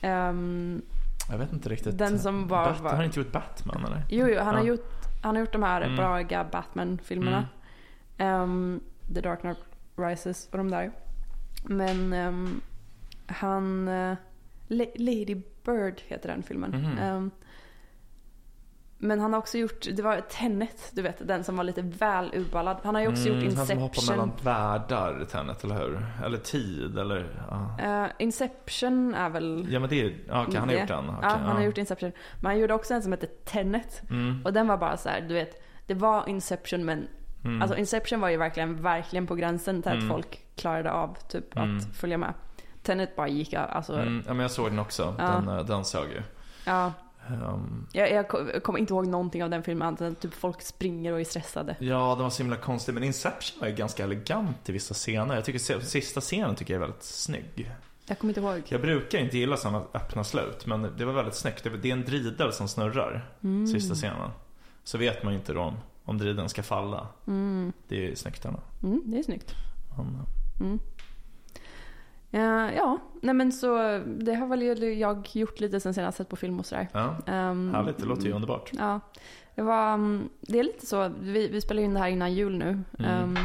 ehm, 0.00 0.82
Jag 1.30 1.38
vet 1.38 1.52
inte 1.52 1.68
riktigt. 1.68 1.98
Den 1.98 2.18
som 2.18 2.48
var- 2.48 2.64
Bat- 2.64 2.80
var- 2.80 2.90
Har 2.90 2.96
han 2.96 3.04
inte 3.04 3.20
gjort 3.20 3.32
Batman 3.32 3.84
eller? 3.86 4.02
jo, 4.08 4.26
jo, 4.28 4.38
han, 4.38 4.46
har 4.54 4.62
Ja. 4.62 4.68
gjort, 4.68 4.90
han 5.22 5.34
har 5.36 5.40
gjort 5.40 5.52
de 5.52 5.62
här 5.62 5.80
Mm. 5.82 5.96
braga 5.96 6.44
Batman-filmerna. 6.52 7.44
Ehm, 8.18 8.80
The 9.14 9.20
Dark 9.20 9.40
Knight 9.40 9.58
Rises 9.96 10.48
och 10.52 10.58
de 10.58 10.70
där. 10.70 10.90
Men 11.64 12.12
ehm, 12.12 12.60
han... 13.26 13.86
La- 14.68 14.84
Lady 14.94 15.42
Bird 15.64 16.00
heter 16.06 16.28
den 16.28 16.42
filmen. 16.42 16.70
Mhm. 16.70 16.98
Ehm, 16.98 17.30
men 19.02 19.20
han 19.20 19.32
har 19.32 19.40
också 19.40 19.58
gjort, 19.58 19.86
det 19.96 20.02
var 20.02 20.20
Tenet, 20.20 20.90
du 20.92 21.02
vet, 21.02 21.28
den 21.28 21.44
som 21.44 21.56
var 21.56 21.64
lite 21.64 21.82
väl 21.82 22.30
urballad. 22.34 22.76
Han 22.84 22.94
har 22.94 23.02
ju 23.02 23.08
också 23.08 23.28
gjort 23.28 23.42
Mm, 23.42 23.56
Han 23.56 23.66
som 23.66 23.78
hoppar 23.78 23.94
Inception. 23.96 24.16
mellan 24.16 24.32
världar, 24.42 25.24
Tenet, 25.24 25.64
eller 25.64 25.74
hur? 25.78 26.06
Eller 26.24 26.38
tid, 26.38 26.98
eller? 26.98 27.46
Ja, 27.50 27.76
Eh, 28.04 28.10
Inception 28.18 29.14
är 29.14 29.28
väl... 29.30 29.66
ja 29.70 29.80
men 29.80 29.88
det 29.88 30.00
är... 30.02 30.14
Ja, 30.28 30.42
okej, 30.42 30.56
han 30.60 30.68
har 30.68 30.76
gjort 30.76 30.88
den. 30.88 31.08
Okej, 31.08 31.18
ja, 31.22 31.28
han 31.28 31.56
har 31.56 31.62
gjort 31.62 31.78
Inception. 31.78 32.12
Men 32.40 32.46
han 32.50 32.58
gjorde 32.58 32.74
också 32.74 32.94
en 32.94 33.02
som 33.02 33.12
heter 33.12 33.28
Tenet. 33.44 34.02
Mm, 34.10 34.42
Och 34.44 34.52
den 34.52 34.66
var 34.68 34.76
bara 34.76 34.96
så 34.96 35.08
här, 35.08 35.20
du 35.20 35.34
vet, 35.34 35.62
det 35.86 35.94
var 35.94 36.28
Inception 36.28 36.84
men 36.84 37.08
mm. 37.44 37.62
Alltså 37.62 37.76
Inception 37.78 38.20
var 38.20 38.28
ju 38.28 38.36
verkligen, 38.36 38.82
verkligen 38.82 39.26
på 39.26 39.34
gränsen 39.34 39.82
till 39.82 39.90
att 39.90 39.96
Mm. 39.98 40.08
folk 40.08 40.40
klarade 40.56 40.92
av 40.92 41.16
typ 41.28 41.56
Mm. 41.56 41.76
att 41.78 41.84
följa 41.96 42.18
med. 42.18 42.34
Tenet 42.82 43.16
bara 43.16 43.28
gick 43.28 43.54
av, 43.54 43.70
alltså, 43.70 43.92
Mm, 43.94 44.22
ja, 44.26 44.32
men 44.34 44.42
jag 44.42 44.50
såg 44.50 44.66
den 44.70 44.78
också. 44.78 45.14
Ja. 45.18 45.24
Den, 45.24 45.48
eh, 45.48 45.64
den 45.64 45.84
sög 45.84 46.10
ju. 46.10 46.22
ja. 46.66 46.92
Ehm, 47.28 47.86
Jag, 47.92 48.12
jag 48.12 48.28
ko- 48.28 48.50
jag 48.54 48.62
kommer 48.62 48.78
inte 48.78 48.92
ihåg 48.92 49.06
någonting 49.06 49.44
av 49.44 49.50
den 49.50 49.62
filmen 49.62 49.88
annat 49.88 50.00
än 50.00 50.12
att 50.12 50.20
typ 50.20 50.34
folk 50.34 50.62
springer 50.62 51.12
och 51.12 51.20
är 51.20 51.24
stressade. 51.24 51.76
ja, 51.78 52.14
den 52.14 52.22
var 52.22 52.30
så 52.30 52.42
himla 52.42 52.56
konstig. 52.56 52.94
Men 52.94 53.02
Inception 53.04 53.60
var 53.60 53.68
ju 53.68 53.74
ganska 53.74 54.04
elegant 54.04 54.68
i 54.68 54.72
vissa 54.72 54.94
scener. 54.94 55.34
Jag 55.34 55.44
tycker 55.44 55.80
sista 55.80 56.20
scenen 56.20 56.54
tycker 56.54 56.74
jag 56.74 56.82
är 56.82 56.86
väldigt 56.86 57.02
snygg. 57.02 57.70
Jag 58.06 58.18
kommer 58.18 58.30
inte 58.30 58.40
ihåg. 58.40 58.62
Jag 58.68 58.80
brukar 58.80 59.18
inte 59.18 59.38
gilla 59.38 59.56
sådana 59.56 59.82
öppna 59.94 60.24
slut, 60.24 60.66
men 60.66 60.92
det 60.96 61.04
var 61.04 61.12
väldigt 61.12 61.34
snyggt. 61.34 61.64
Det 61.64 61.70
det 61.70 61.88
är 61.88 61.92
en 61.92 62.04
dridel 62.04 62.52
som 62.52 62.68
snurrar, 62.68 63.28
Mm. 63.42 63.66
sista 63.66 63.94
scenen. 63.94 64.30
Så 64.84 64.98
vet 64.98 65.22
man 65.22 65.32
ju 65.32 65.38
inte 65.38 65.52
då 65.52 65.60
om, 65.60 65.76
om 66.10 66.18
drideln 66.18 66.48
ska 66.48 66.62
falla. 66.62 67.06
Mm. 67.26 67.72
Det 67.88 68.10
är 68.10 68.14
snyggt 68.14 68.44
ändå. 68.44 68.60
Mm, 68.82 69.02
det 69.04 69.18
är 69.18 69.22
snyggt. 69.22 69.54
Mm. 70.60 70.78
Eh, 72.32 72.76
ja, 72.76 72.98
nej 73.22 73.34
men 73.34 73.52
så 73.52 73.98
det 74.06 74.34
har 74.34 74.46
väl 74.46 74.62
jag 74.98 75.28
gjort 75.32 75.60
lite 75.60 75.80
sen 75.80 75.94
senast 75.94 76.18
sett 76.18 76.28
på 76.28 76.36
film 76.36 76.58
och 76.60 76.66
sådär. 76.66 76.88
ja, 76.92 77.16
Um, 77.50 77.74
härligt. 77.74 77.98
Det 77.98 78.04
låter 78.06 78.24
ju 78.26 78.32
underbart. 78.32 78.70
Ja, 78.78 79.00
det 79.54 79.62
var, 79.62 79.94
mm, 79.94 80.28
det 80.40 80.58
är 80.58 80.64
lite 80.64 80.86
så, 80.86 81.10
vi, 81.20 81.48
vi 81.48 81.60
spelar 81.60 81.82
in 81.82 81.94
det 81.94 82.00
här 82.00 82.08
innan 82.08 82.32
jul 82.34 82.58
nu. 82.58 82.82
Mm. 82.98 83.10
Ehm, 83.10 83.36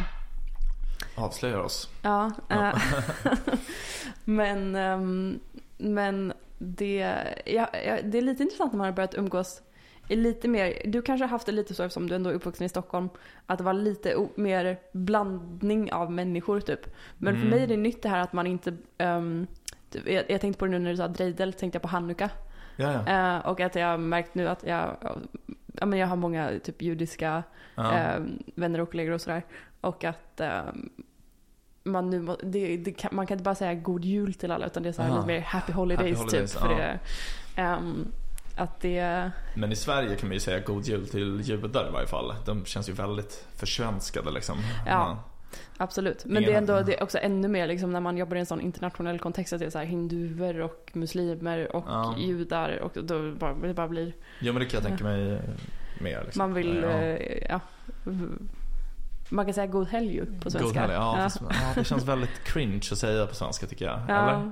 Avslöjar 1.18 1.58
oss. 1.60 1.90
ja, 2.02 2.32
Ja. 2.48 2.70
eh, 2.72 2.78
men, 4.26 4.76
ehm, 4.76 5.40
men 5.78 6.34
det, 6.58 6.98
ja, 7.46 7.68
det 8.04 8.18
är 8.18 8.22
lite 8.22 8.44
intressant 8.44 8.72
när 8.74 8.78
man 8.78 8.86
har 8.86 8.94
börjat 8.94 9.16
umgås 9.16 9.62
i 10.10 10.16
lite 10.16 10.48
mer, 10.48 10.82
du 10.86 11.02
kanske 11.02 11.24
har 11.24 11.30
haft 11.30 11.46
det 11.46 11.52
lite 11.52 11.74
så 11.74 11.84
eftersom 11.84 12.10
du 12.10 12.16
ändå 12.16 12.30
är 12.30 12.34
uppvuxen 12.34 12.66
i 12.66 12.70
Stockholm, 12.70 13.10
att 13.46 13.58
det 13.58 13.64
var 13.64 13.74
lite 13.74 14.28
mer 14.36 14.78
blandning 14.92 15.94
av 15.94 16.12
människor 16.12 16.60
typ. 16.60 16.96
Men 17.18 17.34
för 17.34 17.42
Mm. 17.42 17.50
mig 17.50 17.64
är 17.64 17.68
det 17.68 17.78
nytt 17.78 18.02
det 18.02 18.10
här 18.10 18.20
att 18.22 18.34
man 18.34 18.48
inte, 18.48 18.74
ehm, 18.98 19.48
typ, 19.90 20.08
jag, 20.10 20.24
jag 20.32 20.42
tänkte 20.42 20.60
på 20.60 20.66
det 20.66 20.72
nu 20.72 20.80
när 20.80 20.92
du 20.92 20.98
sa 20.98 21.08
drejdel, 21.08 21.54
tänkte 21.54 21.76
jag 21.76 21.82
på 21.82 21.88
Hanukka. 21.88 22.30
Ja, 22.76 23.04
ja. 23.08 23.38
Eh, 23.38 23.46
och 23.48 23.60
att 23.62 23.76
jag 23.76 23.88
har 23.88 23.98
märkt 23.98 24.36
nu 24.36 24.48
att 24.48 24.64
jag, 24.64 24.98
ja, 25.74 25.86
men 25.86 26.00
jag 26.00 26.08
har 26.08 26.16
många 26.16 26.52
typ 26.64 26.82
judiska 26.82 27.44
eh, 27.78 28.24
vänner 28.56 28.82
och 28.82 28.92
kollegor 28.92 29.14
och 29.14 29.22
sådär. 29.22 29.44
Och 29.82 30.04
att 30.04 30.40
eh, 30.42 30.62
man 31.84 32.10
nu 32.10 32.36
det, 32.44 32.78
det 32.78 32.92
kan, 32.92 33.16
man 33.16 33.28
kan 33.28 33.36
inte 33.36 33.44
bara 33.44 33.56
säga 33.56 33.74
god 33.74 34.06
jul 34.06 34.34
till 34.34 34.52
alla 34.52 34.66
utan 34.66 34.84
det 34.84 34.90
är 34.90 34.94
så 34.94 35.02
lite 35.16 35.28
mer 35.28 35.40
happy 35.42 35.74
holidays, 35.74 36.18
Happy 36.20 36.22
holidays, 36.32 36.52
typ. 36.54 36.62
För 36.62 36.70
det, 36.76 37.00
ehm, 37.56 38.08
att 38.58 38.80
det, 38.82 39.32
Men 39.56 39.72
i 39.72 39.76
Sverige 39.76 40.16
kan 40.16 40.30
man 40.30 40.34
ju 40.34 40.40
säga 40.40 40.60
god 40.60 40.84
jul 40.84 41.08
till 41.08 41.42
judar 41.44 41.88
i 41.88 41.92
varje 41.92 42.08
fall. 42.08 42.34
De 42.46 42.66
känns 42.66 42.90
ju 42.90 42.94
väldigt 42.94 43.46
försvenskade 43.56 44.32
liksom. 44.32 44.58
Ja. 44.88 45.24
absolut. 45.78 46.26
Men 46.26 46.38
Ingen- 46.38 46.44
det 46.50 46.54
är 46.54 46.58
ändå 46.58 46.82
det 46.82 46.98
är 46.98 47.04
också 47.04 47.18
ännu 47.18 47.48
mer 47.48 47.68
liksom 47.68 47.92
när 47.92 48.00
man 48.00 48.18
jobbar 48.18 48.36
i 48.36 48.40
en 48.40 48.46
sån 48.46 48.62
internationell 48.62 49.20
kontext 49.20 49.54
att 49.54 49.60
det 49.60 49.66
är 49.66 49.70
så 49.70 49.78
här 49.78 49.86
hinduer 49.86 50.62
och 50.62 50.90
muslimer 50.94 51.76
och 51.76 51.86
Ja. 51.88 52.16
judar 52.18 52.80
och 52.80 52.92
då 53.06 53.32
bara, 53.32 53.54
det 53.54 53.74
bara 53.74 53.88
blir, 53.88 54.14
Jo 54.40 54.54
men 54.54 54.60
det 54.60 54.66
kan 54.66 54.80
jag 54.82 54.88
tänka 54.90 55.04
mig 55.04 55.42
mer. 56.02 56.22
Liksom. 56.24 56.38
man 56.40 56.54
vill, 56.54 56.76
ja. 56.84 56.90
eh, 56.90 57.44
ja. 57.50 57.60
Man 59.30 59.46
kan 59.46 59.54
säga 59.54 59.68
god 59.68 59.88
helg 59.88 60.22
på 60.44 60.52
svenska. 60.52 60.60
God 60.68 60.76
helg, 60.78 60.94
ja, 60.94 61.16
ja. 61.18 61.24
Fast, 61.24 61.42
ja. 61.50 61.72
Det 61.76 61.84
känns 61.84 62.04
väldigt 62.04 62.44
cringe 62.44 62.82
att 62.92 62.98
säga 62.98 63.26
på 63.26 63.36
svenska 63.36 63.68
tycker 63.68 63.86
jag. 63.86 64.00
Ja. 64.08 64.30
Eller? 64.30 64.44
Det 64.46 64.52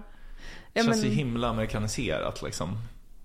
Ja, 0.79 0.83
känns 0.83 1.01
men- 1.01 1.09
ju 1.11 1.15
himla 1.15 1.49
amerikaniserat 1.49 2.41
liksom. 2.41 2.77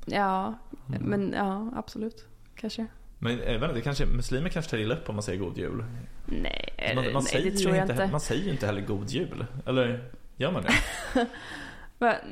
Ja, 0.07 0.55
Mm. 0.89 1.03
men 1.03 1.33
ja, 1.33 1.73
absolut. 1.77 2.25
Kanske. 2.55 2.87
Men 3.19 3.33
inte, 3.33 3.73
det 3.75 3.81
kanske, 3.81 4.07
muslimer 4.07 4.49
kanske 4.49 4.71
tar 4.71 4.79
illa 4.79 4.95
upp 4.95 5.09
om 5.09 5.15
man 5.15 5.23
säger 5.23 5.39
god 5.41 5.59
jul. 5.59 5.85
Nej, 6.27 6.93
Man, 6.95 7.05
man, 7.05 7.13
nej 7.13 7.23
säger, 7.23 7.51
det 7.51 7.57
tror 7.57 7.77
jag 7.77 7.91
inte. 7.91 8.07
man 8.13 8.21
säger 8.21 8.45
ju 8.45 8.51
inte 8.51 8.67
heller 8.67 8.81
god 8.81 9.11
jul. 9.11 9.47
Eller 9.67 10.11
gör 10.37 10.53
man 10.53 10.63
det? 10.63 10.73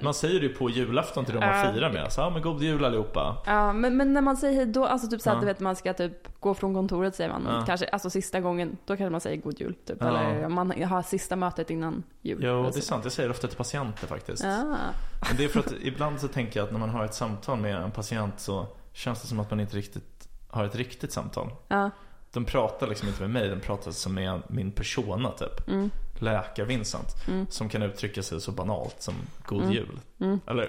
Man 0.03 0.15
säger 0.15 0.41
det 0.41 0.47
ju 0.47 0.55
på 0.55 0.71
julafton 0.71 1.25
till 1.25 1.35
de 1.35 1.41
man 1.41 1.59
Ja. 1.67 1.73
firar 1.73 1.93
med. 1.93 2.13
Så, 2.13 2.21
ja 2.21 2.31
men 2.31 2.43
god 2.43 2.63
jul 2.63 2.85
allihopa. 2.85 3.37
ja, 3.47 3.73
men, 3.73 3.97
men 3.97 4.13
när 4.13 4.21
man 4.21 4.37
säger 4.37 4.55
hej 4.55 4.67
då, 4.67 4.85
alltså 4.87 5.09
typ 5.09 5.21
så 5.21 5.31
att 5.31 5.35
Ja. 5.37 5.41
du 5.41 5.47
vet 5.47 5.61
man 5.61 5.77
ska 5.77 5.93
typ 5.95 6.41
gå 6.41 6.55
från 6.55 6.75
kontoret 6.75 7.15
säger 7.15 7.31
man 7.31 7.43
Ja. 7.49 7.65
kanske, 7.67 7.87
alltså 7.89 8.11
sista 8.11 8.41
gången, 8.41 8.77
då 8.85 8.97
kanske 8.97 9.11
man 9.11 9.21
säger 9.21 9.37
god 9.43 9.61
jul 9.61 9.75
typ. 9.87 9.97
Ja. 10.01 10.07
Eller 10.09 10.49
man 10.49 10.83
har 10.83 11.03
sista 11.03 11.37
mötet 11.37 11.71
innan 11.71 12.03
jul. 12.23 12.39
Jo, 12.43 12.61
det 12.61 12.67
Alltså. 12.67 12.81
är 12.81 12.83
sant. 12.83 13.05
Jag 13.05 13.13
säger 13.13 13.29
det 13.29 13.35
ofta 13.35 13.49
till 13.49 13.57
patienter 13.57 14.07
faktiskt. 14.07 14.45
Men 14.45 15.37
det 15.37 15.45
är 15.45 15.49
för 15.49 15.61
att 15.61 15.73
ibland 15.83 16.21
så 16.21 16.29
tänker 16.29 16.61
jag 16.61 16.65
att 16.67 16.73
när 16.73 16.81
man 16.81 16.91
har 16.91 17.05
ett 17.05 17.15
samtal 17.15 17.59
med 17.59 17.77
en 17.77 17.91
patient 17.91 18.41
så 18.41 18.67
känns 18.93 19.23
det 19.23 19.29
som 19.29 19.41
att 19.41 19.51
man 19.51 19.61
inte 19.61 19.77
riktigt 19.77 20.29
har 20.49 20.65
ett 20.65 20.75
riktigt 20.77 21.13
samtal. 21.13 21.51
Ja. 21.69 21.91
De 22.37 22.45
pratar 22.45 22.87
liksom 22.87 23.09
inte 23.09 23.21
med 23.21 23.31
mig, 23.31 23.49
de 23.49 23.61
pratar 23.61 23.91
som 23.91 24.15
med 24.15 24.43
min 24.49 24.73
persona 24.73 25.31
typ. 25.31 25.69
Mm. 25.69 25.91
Läkar-Vincent. 26.19 27.29
Mm. 27.29 27.47
Som 27.51 27.69
kan 27.69 27.83
uttrycka 27.83 28.23
sig 28.23 28.41
så 28.41 28.53
banalt 28.53 29.03
som 29.03 29.15
God 29.47 29.61
Mm. 29.63 29.73
Jul. 29.73 29.99
Mm. 30.21 30.41
Eller? 30.47 30.69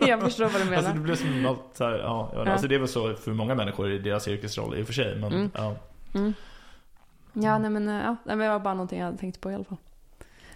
jag 0.08 0.20
förstår 0.20 0.44
vad 0.44 0.60
du 0.60 0.64
menar. 0.64 0.76
alltså 0.76 0.92
det 0.92 1.00
blir 1.00 1.14
som 1.14 1.46
allt 1.46 1.58
så 1.74 1.84
här, 1.84 1.98
ja. 1.98 2.32
Ja. 2.34 2.52
Alltså 2.52 2.68
det 2.68 2.74
är 2.74 2.78
väl 2.78 2.88
så 2.88 3.14
för 3.14 3.30
många 3.32 3.54
människor 3.54 3.90
i 3.90 3.98
deras 3.98 4.28
yrkesroll 4.28 4.78
i 4.78 4.82
och 4.82 4.86
för 4.86 4.92
sig. 4.92 5.16
Men 5.16 5.32
Mm. 5.32 5.50
ja. 5.54 5.74
Mm. 6.14 6.34
Ja, 7.32 7.58
nej 7.58 7.70
men, 7.70 7.88
ja, 7.88 8.16
det 8.24 8.34
var 8.36 8.58
bara 8.58 8.74
någonting 8.74 8.98
jag 8.98 9.06
hade 9.06 9.18
tänkt 9.18 9.40
på 9.40 9.50
i 9.50 9.54
alla 9.54 9.64
fall. 9.64 9.76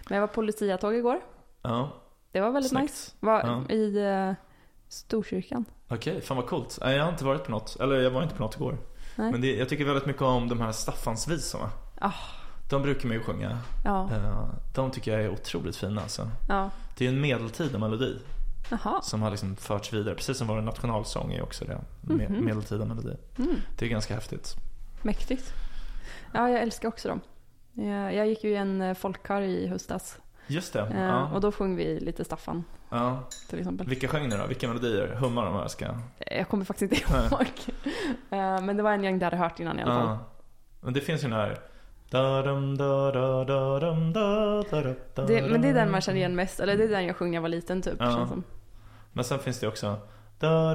Men 0.09 0.15
jag 0.15 0.21
var 0.21 0.27
på 0.33 0.41
Lucia-tåg 0.41 0.95
igår. 0.95 1.19
ja. 1.61 1.89
Det 2.31 2.41
var 2.41 2.51
väldigt 2.51 2.69
Snyggt. 2.69 2.83
nice. 2.83 3.11
Var 3.19 3.39
Ja. 3.69 3.73
i 3.75 3.99
uh, 4.29 4.33
Storkyrkan. 4.87 5.65
Okej, 5.87 6.21
fan 6.21 6.37
vad 6.37 6.45
coolt. 6.47 6.77
Jag 6.81 7.03
har 7.03 7.09
inte 7.11 7.25
varit 7.25 7.43
på 7.43 7.51
något. 7.51 7.75
Eller 7.79 7.95
jag 7.99 8.11
var 8.11 8.23
inte 8.23 8.35
på 8.35 8.43
något 8.43 8.55
igår. 8.55 8.77
Nej. 9.17 9.31
Men 9.31 9.41
det, 9.41 9.55
jag 9.55 9.69
tycker 9.69 9.85
väldigt 9.85 10.05
mycket 10.05 10.21
om 10.21 10.47
de 10.49 10.61
här 10.61 10.71
Staffansvisorna. 10.71 11.69
Ah. 12.01 12.11
De 12.69 12.81
brukar 12.81 13.07
man 13.07 13.17
ju 13.17 13.23
sjunga. 13.23 13.57
Ja, 13.85 14.09
Eh, 14.11 14.47
De 14.75 14.91
tycker 14.91 15.11
jag 15.11 15.21
är 15.21 15.29
otroligt 15.29 15.75
fina 15.75 16.01
alltså. 16.01 16.29
ja. 16.47 16.69
Det 16.97 17.05
är 17.05 17.09
en 17.09 17.21
medeltida 17.21 17.79
melodi 17.79 18.17
Jaha. 18.69 19.01
som 19.01 19.21
har 19.21 19.31
liksom 19.31 19.55
förts 19.55 19.93
vidare. 19.93 20.15
Precis 20.15 20.37
som 20.37 20.47
vår 20.47 20.61
nationalsång 20.61 21.33
är 21.33 21.41
också 21.43 21.65
det. 21.65 21.77
Me- 22.01 22.29
Mhm. 22.29 22.45
Medeltida 22.45 22.85
melodi. 22.85 23.15
Mm. 23.37 23.55
Det 23.77 23.85
är 23.85 23.89
ganska 23.89 24.13
häftigt. 24.13 24.55
Mäktigt. 25.01 25.53
Ja, 26.33 26.49
jag 26.49 26.61
älskar 26.61 26.87
också 26.87 27.07
dem. 27.07 27.21
Jag, 27.73 28.13
jag 28.15 28.27
gick 28.27 28.43
ju 28.43 28.49
i 28.51 28.55
en 28.55 28.81
eh, 28.81 28.93
folkkör 28.93 29.41
i 29.41 29.67
höstas. 29.67 30.17
Just 30.47 30.73
det. 30.73 30.79
Eh, 30.79 31.01
Ja. 31.01 31.29
Och 31.33 31.41
då 31.41 31.51
sjöng 31.51 31.75
vi 31.75 31.99
lite 31.99 32.25
Staffan 32.25 32.63
ja. 32.89 33.23
till 33.49 33.59
exempel. 33.59 33.87
Vilka 33.87 34.07
sjöng 34.07 34.29
ni 34.29 34.37
då? 34.37 34.45
Vilka 34.47 34.67
melodier? 34.67 35.07
Hummar 35.07 35.45
de 35.45 35.53
här 35.53 35.67
ska? 35.67 35.85
Jag 36.31 36.47
kommer 36.47 36.65
faktiskt 36.65 36.91
inte 36.93 37.11
ihåg. 37.13 37.45
Eh, 38.29 38.61
Men 38.61 38.77
det 38.77 38.83
var 38.83 38.91
en 38.91 39.03
gäng 39.03 39.19
där 39.19 39.25
jag 39.25 39.31
hade 39.31 39.43
hört 39.43 39.59
innan 39.59 39.79
i 39.79 39.83
alla 39.83 39.93
fall. 39.93 40.07
Ja. 40.07 40.19
Men 40.81 40.93
det 40.93 41.01
finns 41.01 41.23
ju 41.23 41.27
den 41.29 41.37
här. 41.39 41.57
Det, 45.27 45.41
men 45.51 45.61
det 45.61 45.67
är 45.67 45.73
den 45.73 45.91
man 45.91 46.01
känner 46.01 46.17
igen 46.17 46.35
mest. 46.35 46.59
Eller 46.59 46.77
det 46.77 46.83
är 46.83 46.87
den 46.87 47.05
jag 47.05 47.15
sjöng 47.15 47.29
när 47.29 47.35
jag 47.37 47.41
var 47.41 47.49
liten 47.49 47.81
typ. 47.81 47.95
Ja. 47.99 48.11
känns 48.11 48.29
som. 48.29 48.43
Men 49.13 49.23
sen 49.23 49.39
finns 49.39 49.59
det 49.59 49.67
också 49.67 49.97
Da. 50.39 50.73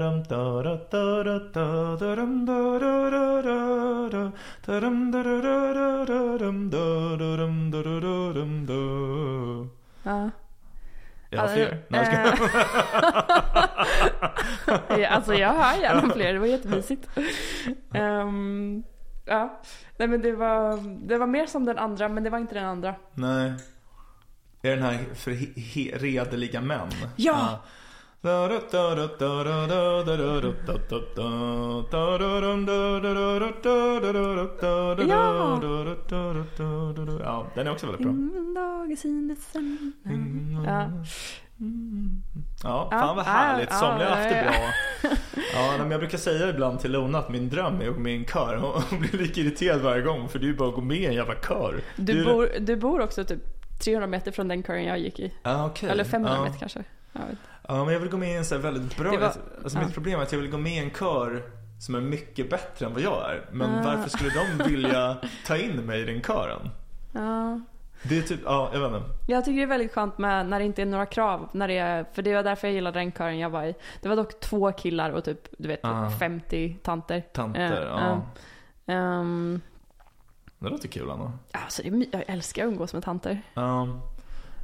Ja. 10.03 10.31
Jag 11.31 11.41
har 11.41 11.49
Ja, 11.49 11.55
fler. 11.55 11.83
Nej, 11.89 12.09
jag 12.13 12.27
eh, 12.27 12.35
ska... 12.35 12.49
Alltså 15.09 15.35
jag 15.35 15.49
har 15.49 15.77
gärna 15.77 16.13
fler, 16.13 16.33
det 16.33 16.39
var 16.39 16.47
jättemysigt. 16.47 17.09
Ehm, 17.95 18.83
ja, 19.25 19.61
nej 19.97 20.09
men 20.09 20.23
det 20.23 20.33
var, 20.33 20.79
det 21.07 21.19
var 21.19 21.27
mer 21.27 21.47
som 21.47 21.65
den 21.65 21.79
andra 21.79 22.09
men 22.09 22.25
det 22.25 22.31
var 22.31 22.39
inte 22.39 22.55
den 22.55 22.65
andra. 22.65 22.95
Nej. 23.15 23.53
Är 24.63 24.71
den 24.77 24.83
här 24.83 24.99
för 25.15 25.31
he- 25.31 25.55
he- 25.55 25.99
redeliga 25.99 26.61
män? 26.61 26.89
Ja! 27.01 27.07
Ja, 27.17 27.63
den 37.55 37.67
är 37.67 37.73
också 37.73 37.87
väldigt 37.87 38.03
bra. 38.03 38.11
En 38.11 38.55
dag 38.55 38.91
i 38.91 38.97
december. 39.29 39.93
Ja. 40.67 40.91
Ja, 42.63 42.89
Ja, 42.91 42.91
fan 42.91 43.17
vad 43.17 43.27
ja, 43.27 43.31
härligt. 43.31 43.69
ja, 43.71 43.77
Somliga 43.77 44.09
har 44.09 44.17
haft 44.17 44.29
det 44.29 44.37
ja, 44.37 44.43
bra. 44.43 45.17
Ja, 45.55 45.79
men 45.79 45.91
jag 45.91 46.01
brukar 46.01 46.19
säga 46.19 46.49
ibland 46.49 46.81
till 46.81 46.93
Lona 46.93 47.19
att 47.19 47.31
min 47.31 47.49
dröm 47.49 47.81
är 47.81 47.89
att 47.89 47.95
gå 47.95 48.01
med 48.01 48.13
i 48.13 48.17
en 48.17 48.25
kör. 48.25 48.57
Hon 48.91 49.01
blir 49.01 49.19
lika 49.19 49.41
irriterad 49.41 49.81
varje 49.81 50.03
gång 50.03 50.29
för 50.29 50.39
det 50.39 50.45
är 50.45 50.49
ju 50.49 50.57
bara 50.57 50.69
att 50.69 50.75
gå 50.75 50.81
med 50.81 50.97
i 50.97 51.07
en 51.07 51.15
jävla 51.15 51.35
kör. 51.35 51.81
Du, 51.97 52.25
bor, 52.25 52.49
du 52.61 52.77
bor 52.77 53.01
också 53.01 53.25
typ 53.25 53.41
300 53.85 54.07
meter 54.07 54.33
från 54.33 54.49
den 54.49 54.63
kören 54.63 54.85
jag 54.85 54.99
gick 54.99 55.21
i. 55.21 55.35
Ja, 55.43 55.67
okej. 55.67 55.91
Eller 55.91 56.05
500 56.05 56.37
ja. 56.37 56.45
meter 56.45 56.59
kanske. 56.59 56.85
Ja, 57.69 57.85
men 57.85 57.93
jag 57.93 58.01
vill 58.01 58.11
gå 58.11 58.17
med 58.17 58.29
i 58.33 58.37
en 58.37 58.45
så 58.45 58.59
väldigt 58.59 58.97
bra... 58.97 59.11
Var- 59.11 59.23
alltså 59.63 59.79
ja. 59.79 59.85
mitt 59.85 59.95
problem 59.95 60.19
är 60.19 60.23
att 60.23 60.33
jag 60.33 60.39
vill 60.39 60.51
gå 60.51 60.59
med 60.59 60.73
i 60.73 60.79
en 60.79 60.91
kör 60.91 61.43
som 61.81 61.95
är 61.95 62.01
mycket 62.01 62.51
bättre 62.51 62.87
än 62.87 62.93
vad 62.93 63.03
jag 63.03 63.31
är. 63.31 63.47
Men 63.53 63.71
Ah. 63.79 63.83
varför 63.85 64.11
skulle 64.11 64.31
de 64.31 64.65
vilja 64.71 65.17
ta 65.47 65.57
in 65.57 65.77
mig 65.77 66.01
i 66.01 66.05
den 66.05 66.23
kören? 66.23 66.71
Ja. 67.13 67.61
Det 68.09 68.19
är 68.19 68.23
typ, 68.23 68.41
ja, 68.45 68.71
jag 68.73 68.81
vet 68.81 68.93
inte. 69.03 69.11
Jag 69.27 69.45
tycker 69.45 69.57
det 69.57 69.63
är 69.63 69.67
väldigt 69.67 69.93
skönt 69.95 70.19
med 70.19 70.47
när 70.49 70.59
det 70.59 70.65
inte 70.65 70.83
är 70.83 70.87
några 70.87 71.07
krav. 71.07 71.49
När 71.53 71.69
det 71.69 71.79
är, 71.79 72.05
för 72.13 72.23
det 72.23 72.35
var 72.35 72.43
därför 72.43 72.69
jag 72.69 72.75
gillade 72.75 72.99
den 72.99 73.13
kören 73.13 73.39
jag 73.39 73.51
var 73.51 73.65
i. 73.65 73.75
Det 74.01 74.09
var 74.09 74.17
dock 74.17 74.41
två 74.41 74.73
killar 74.73 75.11
och 75.11 75.25
typ, 75.25 75.49
du 75.59 75.69
vet, 75.69 75.81
Ah. 75.83 76.11
50 76.11 76.77
tanter. 76.83 77.21
Tanter, 77.33 77.87
ja. 77.87 78.23
eh, 78.87 78.97
ehm, 78.97 79.61
Det 80.59 80.69
låter 80.69 80.89
kul 80.89 81.11
ändå. 81.11 81.33
alltså 81.53 81.83
det 81.83 82.07
jag 82.13 82.25
älskar 82.27 82.63
att 82.65 82.69
umgås 82.73 82.95
med 82.95 83.03
tanter. 83.05 83.43
Ja. 83.55 83.89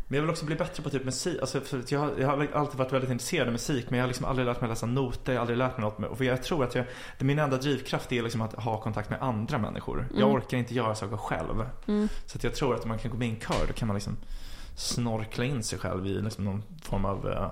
Men 0.08 0.16
jag 0.16 0.22
vill 0.22 0.30
också 0.30 0.44
bli 0.44 0.56
bättre 0.56 0.82
på 0.82 0.90
typ 0.90 1.04
musik. 1.04 1.40
Alltså, 1.40 1.60
för 1.60 1.84
jag, 1.88 2.00
har- 2.00 2.14
jag 2.18 2.28
har 2.28 2.46
alltid 2.54 2.78
varit 2.78 2.92
väldigt 2.92 3.10
intresserad 3.10 3.46
av 3.46 3.52
musik 3.52 3.90
men 3.90 3.98
jag 3.98 4.04
har 4.04 4.08
liksom 4.08 4.26
aldrig 4.26 4.46
lärt 4.46 4.60
mig 4.60 4.70
läsa 4.70 4.86
noter, 4.86 5.32
jag 5.32 5.38
har 5.38 5.40
aldrig 5.40 5.58
lärt 5.58 5.78
mig 5.78 5.84
något. 5.84 5.98
Med, 5.98 6.10
och 6.10 6.24
jag 6.24 6.42
tror 6.42 6.64
att 6.64 6.74
jag, 6.74 6.84
det, 7.18 7.24
min 7.24 7.38
enda 7.38 7.56
drivkraft 7.56 8.12
är 8.12 8.22
liksom 8.22 8.40
att 8.40 8.52
ha 8.54 8.80
kontakt 8.80 9.10
med 9.10 9.22
andra 9.22 9.58
människor. 9.58 10.06
Jag 10.10 10.18
Mm. 10.22 10.34
orkar 10.36 10.56
inte 10.58 10.74
göra 10.74 10.94
saker 10.94 11.16
själv. 11.16 11.66
Mm. 11.86 12.08
Så 12.26 12.36
att 12.38 12.44
jag 12.44 12.54
tror 12.54 12.74
att 12.74 12.82
om 12.82 12.88
man 12.88 12.98
kan 12.98 13.10
gå 13.10 13.16
med 13.16 13.28
i 13.28 13.30
en 13.30 13.40
kör 13.40 13.66
då 13.66 13.72
kan 13.72 13.88
man 13.88 13.94
liksom 13.94 14.16
snorkla 14.76 15.44
in 15.44 15.62
sig 15.62 15.78
själv 15.78 16.06
i 16.06 16.22
liksom 16.22 16.44
någon 16.44 16.62
form 16.82 17.04
av 17.04 17.28
eh, 17.28 17.50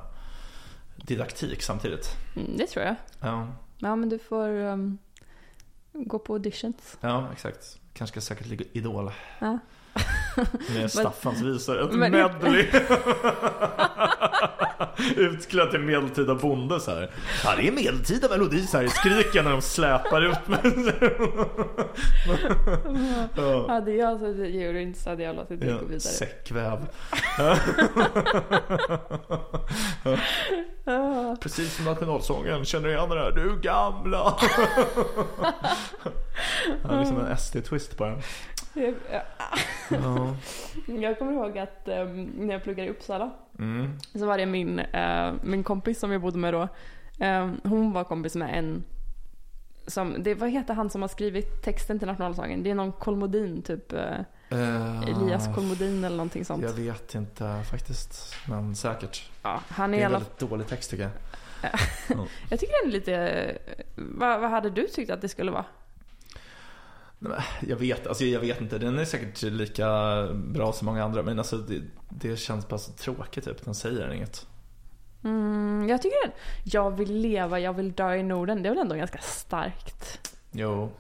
didaktik 0.96 1.62
samtidigt. 1.62 2.08
Mm, 2.36 2.56
det 2.56 2.66
tror 2.66 2.84
jag. 2.84 2.94
Ja, 3.20 3.48
Ja 3.78 3.96
men 3.96 4.08
du 4.08 4.18
får 4.18 4.48
ehm, 4.48 4.98
gå 5.92 6.18
på 6.18 6.32
auditions. 6.32 6.96
ja 7.00 7.28
exakt. 7.32 7.78
Kanske 7.92 8.20
ska 8.20 8.34
söka 8.34 8.44
till 8.44 8.66
Idol. 8.72 9.10
Ja. 9.38 9.58
Med 10.74 10.90
Staffans 10.92 11.40
visar 11.42 11.76
ett 11.76 11.92
Men- 11.92 12.12
medley. 12.12 12.66
Utklädd 15.16 15.70
till 15.70 15.80
medeltida 15.80 16.34
bonde 16.34 16.80
så 16.80 16.90
här. 16.90 17.10
Ja 17.44 17.54
det 17.56 17.68
är 17.68 17.72
medeltida 17.72 18.28
melodi 18.28 18.66
så 18.66 18.78
här 18.78 18.86
skriker 18.86 19.42
när 19.42 19.50
de 19.50 19.62
släpar 19.62 20.22
ut 20.22 20.48
mig. 20.48 20.60
ja. 23.36 23.68
Hade 23.68 23.92
jag 23.92 24.22
i 24.22 24.58
juryn 24.60 24.94
så 24.94 25.10
hade 25.10 25.22
jag 25.22 25.36
låtit 25.36 25.60
det 25.60 25.66
gå 25.66 25.72
Ja, 25.72 25.78
vidare. 25.80 26.00
säckväv. 26.00 26.86
Precis 31.40 31.76
som 31.76 31.84
nationalsången, 31.84 32.64
känner 32.64 32.88
du 32.88 32.94
igen 32.94 33.08
det 33.08 33.18
här? 33.20 33.30
Du 33.32 33.60
gamla. 33.60 34.36
ja, 36.88 36.98
liksom 37.00 37.20
en 37.20 37.36
SD-twist 37.36 37.96
på 37.96 38.04
den. 38.04 38.18
Jag, 38.76 38.94
Ja. 39.90 40.34
jag 40.86 41.18
kommer 41.18 41.32
ihåg 41.32 41.58
att 41.58 41.88
ehm, 41.88 42.24
när 42.24 42.54
jag 42.54 42.62
pluggade 42.62 42.88
i 42.88 42.90
Uppsala 42.92 43.30
Mm. 43.58 43.98
så 44.14 44.26
var 44.26 44.38
det 44.38 44.46
min, 44.46 44.78
eh, 44.78 45.32
min 45.42 45.64
kompis 45.64 45.98
som 46.00 46.12
jag 46.12 46.20
bodde 46.20 46.38
med 46.38 46.54
då. 46.54 46.68
Ehm, 47.20 47.60
hon 47.64 47.92
var 47.92 48.04
kompis 48.04 48.34
med 48.34 48.58
en 48.58 48.84
som, 49.86 50.22
det, 50.22 50.34
vad 50.34 50.50
heter 50.50 50.74
han 50.74 50.90
som 50.90 51.02
har 51.02 51.08
skrivit 51.08 51.62
texten 51.62 51.98
till 51.98 52.08
nationalsången? 52.08 52.62
Det 52.62 52.70
är 52.70 52.74
någon 52.74 52.92
Kolmodin 52.92 53.62
typ. 53.62 53.92
Eh, 53.92 55.02
Elias 55.02 55.54
Kolmodin 55.54 56.04
eller 56.04 56.16
någonting 56.16 56.44
sånt. 56.44 56.62
Jag 56.62 56.72
vet 56.72 57.14
inte 57.14 57.62
faktiskt, 57.70 58.34
men 58.48 58.76
säkert. 58.76 59.30
Ja, 59.42 59.60
han 59.68 59.90
Det 59.90 59.96
är 59.96 59.98
i 59.98 60.02
är 60.02 60.06
alla 60.06 60.18
väldigt 60.18 60.38
dålig 60.38 60.66
text 60.66 60.90
tycker 60.90 61.02
jag. 61.02 61.12
Jag 62.50 62.60
tycker 62.60 62.82
den 62.84 62.88
är 62.88 62.92
lite... 62.92 63.58
Vad, 63.94 64.40
vad 64.40 64.50
hade 64.50 64.70
du 64.70 64.86
tyckt 64.86 65.10
att 65.10 65.20
det 65.20 65.28
skulle 65.28 65.50
vara? 65.50 65.64
Jag 67.60 67.76
vet, 67.76 68.06
alltså 68.06 68.24
jag 68.24 68.40
vet 68.40 68.60
inte. 68.60 68.78
Den 68.78 68.98
är 68.98 69.04
säkert 69.04 69.42
lika 69.42 69.88
bra 70.32 70.72
som 70.72 70.86
många 70.86 71.04
andra. 71.04 71.22
Men 71.22 71.38
alltså 71.38 71.56
det, 71.56 71.82
det 72.08 72.36
känns 72.36 72.68
bara 72.68 72.78
så 72.78 72.92
tråkigt 72.92 73.44
typ. 73.44 73.64
Den 73.64 73.74
säger 73.74 74.12
inget. 74.12 74.46
Mm, 75.24 75.88
jag 75.88 76.02
tycker 76.02 76.26
den, 76.26 76.36
jag 76.64 76.96
vill 76.96 77.20
leva, 77.20 77.60
jag 77.60 77.72
vill 77.72 77.92
dö 77.92 78.14
i 78.14 78.22
Norden. 78.22 78.62
Det 78.62 78.68
är 78.68 78.70
väl 78.70 78.82
ändå 78.82 78.94
ganska 78.94 79.18
starkt? 79.18 80.30
Jo. 80.52 80.90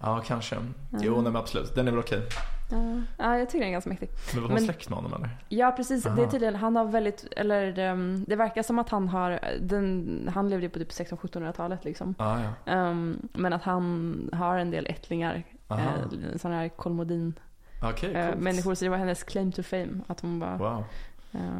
Ja, 0.00 0.22
kanske. 0.26 0.56
Jo, 0.90 1.14
nej 1.14 1.22
men 1.22 1.36
absolut. 1.36 1.74
Den 1.74 1.88
är 1.88 1.92
väl 1.92 2.00
okej. 2.00 2.22
Ja, 2.68 3.02
ja 3.18 3.38
jag 3.38 3.48
tycker 3.48 3.58
den 3.58 3.68
är 3.68 3.72
ganska 3.72 3.90
mäktig. 3.90 4.08
Men 4.34 4.42
var 4.42 4.50
hon 4.50 4.60
släkt 4.60 4.88
med 4.88 4.96
honom 4.96 5.12
eller? 5.14 5.28
Ja 5.48 5.72
precis, 5.72 6.02
det 6.02 6.08
är 6.08 6.18
Aha. 6.18 6.30
tydligen, 6.30 6.54
han 6.54 6.76
har 6.76 6.84
väldigt, 6.84 7.24
eller 7.36 7.90
um, 7.90 8.24
det 8.28 8.36
verkar 8.36 8.62
som 8.62 8.78
att 8.78 8.88
han 8.88 9.08
har, 9.08 9.40
den, 9.60 10.30
han 10.34 10.48
levde 10.48 10.66
ju 10.66 10.70
på 10.70 10.78
typ 10.78 10.90
1600-1700-talet 10.90 11.84
liksom. 11.84 12.14
Ah, 12.18 12.38
ja. 12.40 12.72
Ehm, 12.72 13.28
men 13.32 13.52
att 13.52 13.62
han 13.62 14.30
har 14.32 14.58
en 14.58 14.70
del 14.70 14.86
ättlingar, 14.86 15.42
Aha. 15.68 15.80
eh, 15.80 16.36
sådana 16.36 16.60
här 16.60 16.68
Kolmodin 16.68 17.34
Okej, 17.82 18.14
eh, 18.14 18.26
coolt. 18.28 18.42
människor. 18.42 18.74
Så 18.74 18.84
det 18.84 18.88
var 18.88 18.96
hennes 18.96 19.22
claim 19.22 19.52
to 19.52 19.62
fame. 19.62 20.00
Att 20.06 20.20
hon 20.20 20.38
bara... 20.38 20.56
Wow. 20.56 20.84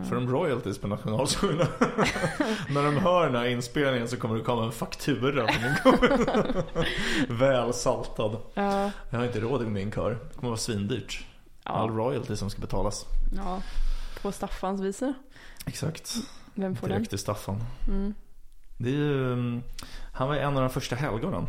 Får 0.08 0.14
de 0.14 0.30
royalties 0.32 0.78
på 0.78 0.86
nationalsången? 0.88 1.56
När 2.68 2.82
de 2.84 2.96
hör 2.96 3.26
den 3.26 3.34
här 3.36 3.44
inspelningen 3.46 4.08
så 4.08 4.16
kommer 4.16 4.34
det 4.36 4.40
komma 4.42 4.64
en 4.64 4.72
faktura 4.72 5.46
från 5.46 5.62
min 5.62 5.74
kommun. 5.82 6.62
Väl 7.38 7.72
saltad. 7.74 8.36
ja, 8.54 8.90
Jag 9.10 9.18
har 9.18 9.26
inte 9.26 9.40
råd 9.40 9.60
med 9.62 9.72
min 9.72 9.92
kör. 9.92 10.10
Det 10.10 10.34
kommer 10.34 10.48
vara 10.48 10.56
svindyrt. 10.58 11.26
All 11.62 11.88
ja, 11.90 11.96
royalty 11.96 12.36
som 12.36 12.50
ska 12.50 12.60
betalas. 12.60 13.06
ja, 13.36 13.62
på 14.22 14.32
Staffans 14.32 14.80
visor. 14.80 15.14
Exakt. 15.66 16.14
Vem 16.54 16.76
får 16.76 16.88
den? 16.88 16.96
Direkt 16.96 17.10
till 17.10 17.18
Staffan. 17.18 17.64
Mm. 17.88 18.14
Det 18.76 18.88
är 18.88 18.94
ju, 18.94 19.32
mm, 19.32 19.62
han 20.12 20.28
var 20.28 20.36
en 20.36 20.56
av 20.56 20.60
de 20.62 20.70
första 20.70 20.96
helgonen. 20.96 21.46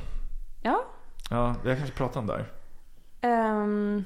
Ja, 0.62 0.86
Ja, 1.30 1.56
vi 1.64 1.70
har 1.70 1.76
kanske 1.78 1.96
pratat 1.96 2.18
om 2.18 2.28
det 2.28 2.34
här. 2.34 2.46
ehm, 3.22 4.06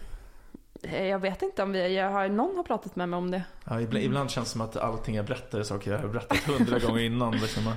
jag 0.81 1.19
vet 1.19 1.41
inte 1.41 1.63
om 1.63 1.71
vi, 1.71 1.95
jag 1.95 2.09
har, 2.11 2.29
någon 2.29 2.55
har 2.57 2.63
pratat 2.63 2.95
med 2.95 3.09
mig 3.09 3.17
om 3.17 3.31
det. 3.31 3.43
Ja, 3.69 3.81
ibland, 3.81 4.05
ibland 4.05 4.31
känns 4.31 4.47
det 4.47 4.51
som 4.51 4.61
att 4.61 4.77
allting 4.77 5.15
jag 5.15 5.25
berättar 5.25 5.59
är 5.59 5.63
saker 5.63 5.91
jag 5.91 5.97
har 5.99 6.07
berättat 6.07 6.37
hundra 6.37 6.79
gånger 6.87 7.01
innan. 7.01 7.31
Liksom. 7.31 7.73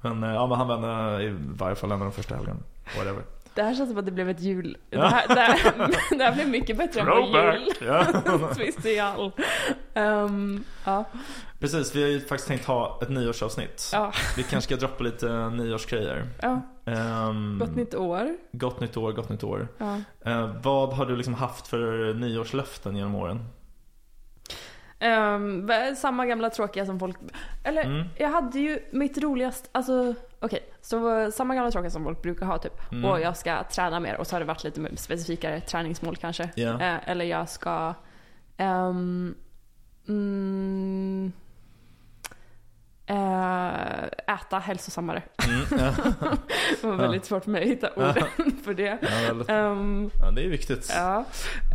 Men, 0.00 0.22
eh, 0.24 0.30
ja, 0.34 0.46
men 0.46 0.58
han 0.58 0.84
en, 0.84 1.20
i 1.20 1.36
varje 1.56 1.76
fall 1.76 1.90
en 1.92 1.98
av 2.02 2.06
de 2.06 2.12
första 2.12 2.34
helgonen. 2.34 2.62
Whatever. 2.98 3.22
Det 3.54 3.62
här 3.62 3.74
känns 3.74 3.88
som 3.90 3.98
att 3.98 4.04
det 4.06 4.12
blev 4.12 4.30
ett 4.30 4.40
jul. 4.40 4.76
Det 4.90 4.96
Ja. 4.96 5.06
här, 5.06 5.28
det 5.28 5.40
här, 5.40 5.88
det 6.18 6.24
här 6.24 6.34
blev 6.34 6.48
mycket 6.48 6.76
bättre 6.76 7.00
än 7.00 7.06
vår 7.06 7.52
jul. 7.54 7.68
Ja. 7.86 8.06
Special. 8.78 9.32
Um, 9.94 10.64
ja, 10.84 11.04
Precis, 11.58 11.94
vi 11.96 12.02
har 12.02 12.08
ju 12.10 12.20
faktiskt 12.20 12.48
tänkt 12.48 12.64
ha 12.64 12.98
ett 13.02 13.08
nyårsavsnitt. 13.08 13.90
ja, 13.92 14.12
Vi 14.36 14.42
kanske 14.42 14.74
ska 14.76 14.86
droppa 14.86 15.04
lite 15.04 15.48
nyårsgrejer. 15.50 16.26
ja. 16.42 16.60
Um, 16.84 17.58
Gott 17.58 17.76
nytt 17.76 17.94
år. 17.94 18.36
Gott 18.52 18.80
nytt 18.80 18.96
år, 18.96 19.12
gott 19.12 19.28
nytt 19.28 19.44
år. 19.44 19.68
Ja. 19.78 19.96
Eh, 20.24 20.50
vad 20.62 20.92
har 20.92 21.06
du 21.06 21.16
liksom 21.16 21.34
haft 21.34 21.66
för 21.68 22.14
nyårslöften 22.14 22.96
genom 22.96 23.14
åren? 23.14 23.44
V- 25.66 25.94
samma 25.96 26.26
gamla 26.26 26.50
tråkiga 26.50 26.86
som 26.86 26.98
folk... 26.98 27.16
Eller 27.64 27.84
Mm. 27.84 28.06
jag 28.16 28.28
hade 28.28 28.58
ju 28.58 28.78
mitt 28.92 29.18
roligast... 29.18 29.68
Alltså 29.72 30.14
okej. 30.40 30.60
så 30.80 31.18
eh, 31.20 31.28
samma 31.30 31.54
gamla 31.54 31.70
tråkiga 31.70 31.90
som 31.90 32.04
folk 32.04 32.22
brukar 32.22 32.46
ha 32.46 32.58
typ. 32.58 32.92
Mm. 32.92 33.04
Och 33.04 33.20
jag 33.20 33.36
ska 33.36 33.64
träna 33.64 34.00
mer 34.00 34.16
och 34.16 34.26
så 34.26 34.34
har 34.34 34.40
det 34.40 34.46
varit 34.46 34.64
lite 34.64 34.80
mer 34.80 34.96
specifikare 34.96 35.60
träningsmål 35.60 36.16
kanske. 36.16 36.50
Ja. 36.56 36.80
Eh, 36.80 37.08
eller 37.10 37.24
jag 37.24 37.48
ska... 37.48 37.94
ehm, 38.56 39.34
mm, 40.08 41.32
äta 44.26 44.58
hälsosammare. 44.58 45.22
Mm, 45.48 45.60
ja. 45.84 45.92
Det 46.80 46.86
var 46.86 46.96
väldigt 46.96 47.24
svårt 47.24 47.44
för 47.44 47.50
mig 47.50 47.62
att 47.62 47.68
hitta 47.68 47.90
orden 47.96 48.24
för 48.64 48.74
det. 48.74 48.98
Ja, 49.02 49.54
Ehm, 49.54 50.10
ja, 50.22 50.30
det 50.30 50.44
är 50.44 50.48
viktigt. 50.48 50.92
ja. 50.96 51.24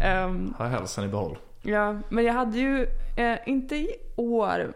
Ehm, 0.04 0.54
Ha 0.58 0.66
hälsan 0.66 1.04
i 1.06 1.08
behåll. 1.08 1.38
Ja, 1.62 1.96
men 2.10 2.24
jag 2.26 2.34
hade 2.34 2.58
ju, 2.58 2.88
eh, 3.18 3.38
inte 3.46 3.76
i 3.76 3.90
år, 4.16 4.72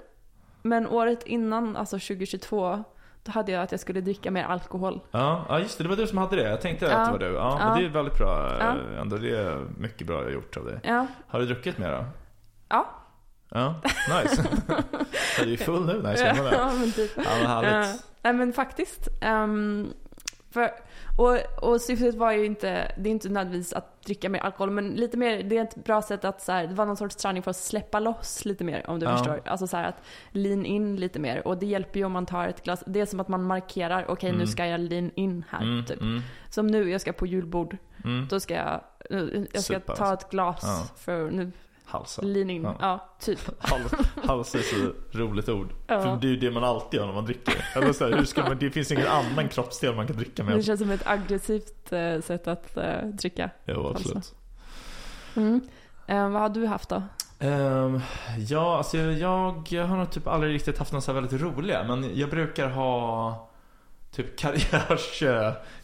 men 0.62 0.88
året 0.88 1.24
innan, 1.24 1.78
alltså 1.78 1.95
2022, 2.00 2.84
då 3.24 3.32
hade 3.32 3.52
jag 3.52 3.63
att 3.63 3.71
jag 3.71 3.80
skulle 3.80 4.02
dricka 4.02 4.32
mer 4.32 4.43
alkohol. 4.43 5.00
Ja, 5.12 5.45
ja, 5.50 5.60
just 5.60 5.78
det. 5.78 5.84
Det 5.84 5.89
var 5.89 5.95
du 5.95 6.08
som 6.08 6.17
hade 6.17 6.36
det. 6.36 6.50
Jag 6.50 6.62
tänkte 6.62 6.86
Ja. 6.86 6.91
att 6.97 7.06
det 7.06 7.12
var 7.12 7.19
du. 7.19 7.36
Ja, 7.36 7.58
Ja. 7.60 7.65
Men 7.69 7.80
det 7.80 7.86
är 7.86 7.89
väldigt 7.89 8.17
bra. 8.17 8.47
eh, 8.52 8.58
Ja. 8.60 9.02
Ändå, 9.02 9.17
det 9.17 9.38
är 9.38 9.65
mycket 9.78 10.08
bra 10.08 10.30
gjort 10.30 10.58
av 10.58 10.65
dig. 10.65 10.80
Ja, 10.84 11.08
Har 11.28 11.39
du 11.39 11.45
druckit 11.45 11.78
mer 11.78 11.91
då? 11.91 12.06
ja. 12.69 12.86
Ja, 13.54 13.76
nice. 14.24 14.42
är 15.42 15.46
du 15.46 15.58
full 15.58 15.86
nu? 15.86 16.02
Nej, 16.04 16.18
känner 16.18 16.36
man 16.44 16.52
det? 16.52 16.58
ja 16.58 16.72
men 16.80 16.92
typ. 16.92 17.12
Ja, 17.16 17.24
men 17.40 17.48
härligt. 17.48 17.90
Eh, 17.96 18.02
nej 18.24 18.34
men 18.34 18.54
faktiskt. 18.54 19.08
ehm, 19.22 19.94
För, 20.52 20.72
och, 21.18 21.38
och 21.70 21.82
syftet 21.82 22.16
var 22.16 22.32
ju 22.32 22.46
inte, 22.46 22.92
det 22.98 23.10
är 23.10 23.12
inte 23.12 23.30
nödvändigtvis 23.30 23.74
att 23.74 24.02
dricka 24.04 24.30
mer 24.30 24.40
alkohol, 24.40 24.72
men 24.72 24.90
lite 24.90 25.18
mer, 25.18 25.44
det 25.44 25.58
är 25.58 25.64
ett 25.64 25.84
bra 25.84 26.02
sätt 26.02 26.26
att 26.26 26.42
så 26.42 26.52
här, 26.52 26.68
det 26.68 26.74
var 26.74 26.86
någon 26.86 26.98
sorts 26.98 27.16
träning 27.16 27.44
för 27.44 27.52
att 27.52 27.58
släppa 27.58 28.00
loss 28.00 28.46
lite 28.46 28.64
mer 28.64 28.90
om 28.90 29.00
du 29.00 29.06
Ja. 29.06 29.18
förstår. 29.18 29.42
Alltså 29.46 29.68
så 29.68 29.78
här 29.78 29.84
att 29.90 30.02
lean 30.32 30.66
in 30.66 30.96
lite 30.96 31.20
mer. 31.20 31.48
Och 31.48 31.58
det 31.58 31.66
hjälper 31.66 32.00
ju 32.00 32.06
om 32.06 32.12
man 32.12 32.26
tar 32.26 32.48
ett 32.48 32.64
glas, 32.64 32.84
det 32.88 33.00
är 33.02 33.06
som 33.06 33.20
att 33.20 33.28
man 33.28 33.44
markerar, 33.44 34.06
okej 34.08 34.30
Mm. 34.30 34.40
nu 34.42 34.48
ska 34.48 34.66
jag 34.66 34.80
lean 34.80 35.12
in 35.16 35.46
här. 35.50 35.62
Mm, 35.62 35.86
Typ. 35.86 36.02
mm, 36.02 36.22
Som 36.50 36.68
nu, 36.68 36.90
jag 36.92 37.02
ska 37.02 37.14
på 37.14 37.26
julbord, 37.26 37.78
mm. 38.04 38.28
då 38.30 38.40
ska 38.40 38.54
jag, 38.54 38.82
jag 39.10 39.48
ska 39.50 39.74
Supa, 39.74 39.96
ta 39.96 40.06
alltså. 40.06 40.26
ett 40.26 40.32
glas 40.32 40.60
Ja. 40.64 40.88
för 40.98 41.32
nu, 41.32 41.52
Halsen. 41.91 42.34
lean 42.34 42.49
in. 42.49 42.63
Ja. 42.63 42.75
Ja, 42.80 43.10
typ. 43.19 43.39
Hals, 43.60 43.91
hals 44.23 44.56
är 44.56 44.60
så 44.62 44.91
roligt 45.17 45.49
ord. 45.49 45.67
Ja. 45.88 46.01
För 46.01 46.17
det 46.21 46.27
är 46.27 46.30
ju 46.30 46.38
det 46.38 46.51
man 46.51 46.63
alltid 46.63 46.99
gör 46.99 47.06
när 47.08 47.13
man 47.13 47.25
dricker. 47.25 47.65
Eller 47.75 47.93
så 47.93 48.06
här, 48.10 48.17
hur 48.17 48.25
ska 48.25 48.43
man, 48.43 48.58
det 48.60 48.71
finns 48.71 48.91
ingen 48.91 49.08
annan 49.08 49.49
kroppsdel 49.49 49.95
man 49.95 50.08
kan 50.08 50.15
dricka 50.15 50.43
Det 50.43 50.49
med. 50.56 50.65
känns 50.65 50.80
som 50.80 50.91
ett 50.91 51.08
aggressivt 51.08 51.91
eh, 51.91 52.21
sätt 52.21 52.47
att 52.47 52.77
eh, 52.77 53.01
dricka. 53.13 53.49
Jo, 53.65 53.88
absolut. 53.95 54.34
Mm. 55.36 55.62
Eh, 56.08 56.30
vad 56.30 56.41
har 56.41 56.49
du 56.49 56.65
haft 56.67 56.89
då? 56.89 57.04
Ehm, 57.39 57.99
ja, 58.49 58.77
alltså 58.77 58.97
jag, 58.97 59.63
jag 59.69 59.86
har 59.86 59.97
nog 59.97 60.10
typ 60.12 60.27
aldrig 60.27 60.54
riktigt 60.54 60.77
haft 60.77 60.91
något 60.93 61.04
så 61.04 61.13
här 61.13 61.21
väldigt 61.21 61.41
roliga. 61.41 61.84
Men 61.84 62.17
jag 62.19 62.30
brukar 62.30 62.69
ha 62.69 63.49
typ 64.12 64.39
karriärs, 64.39 65.24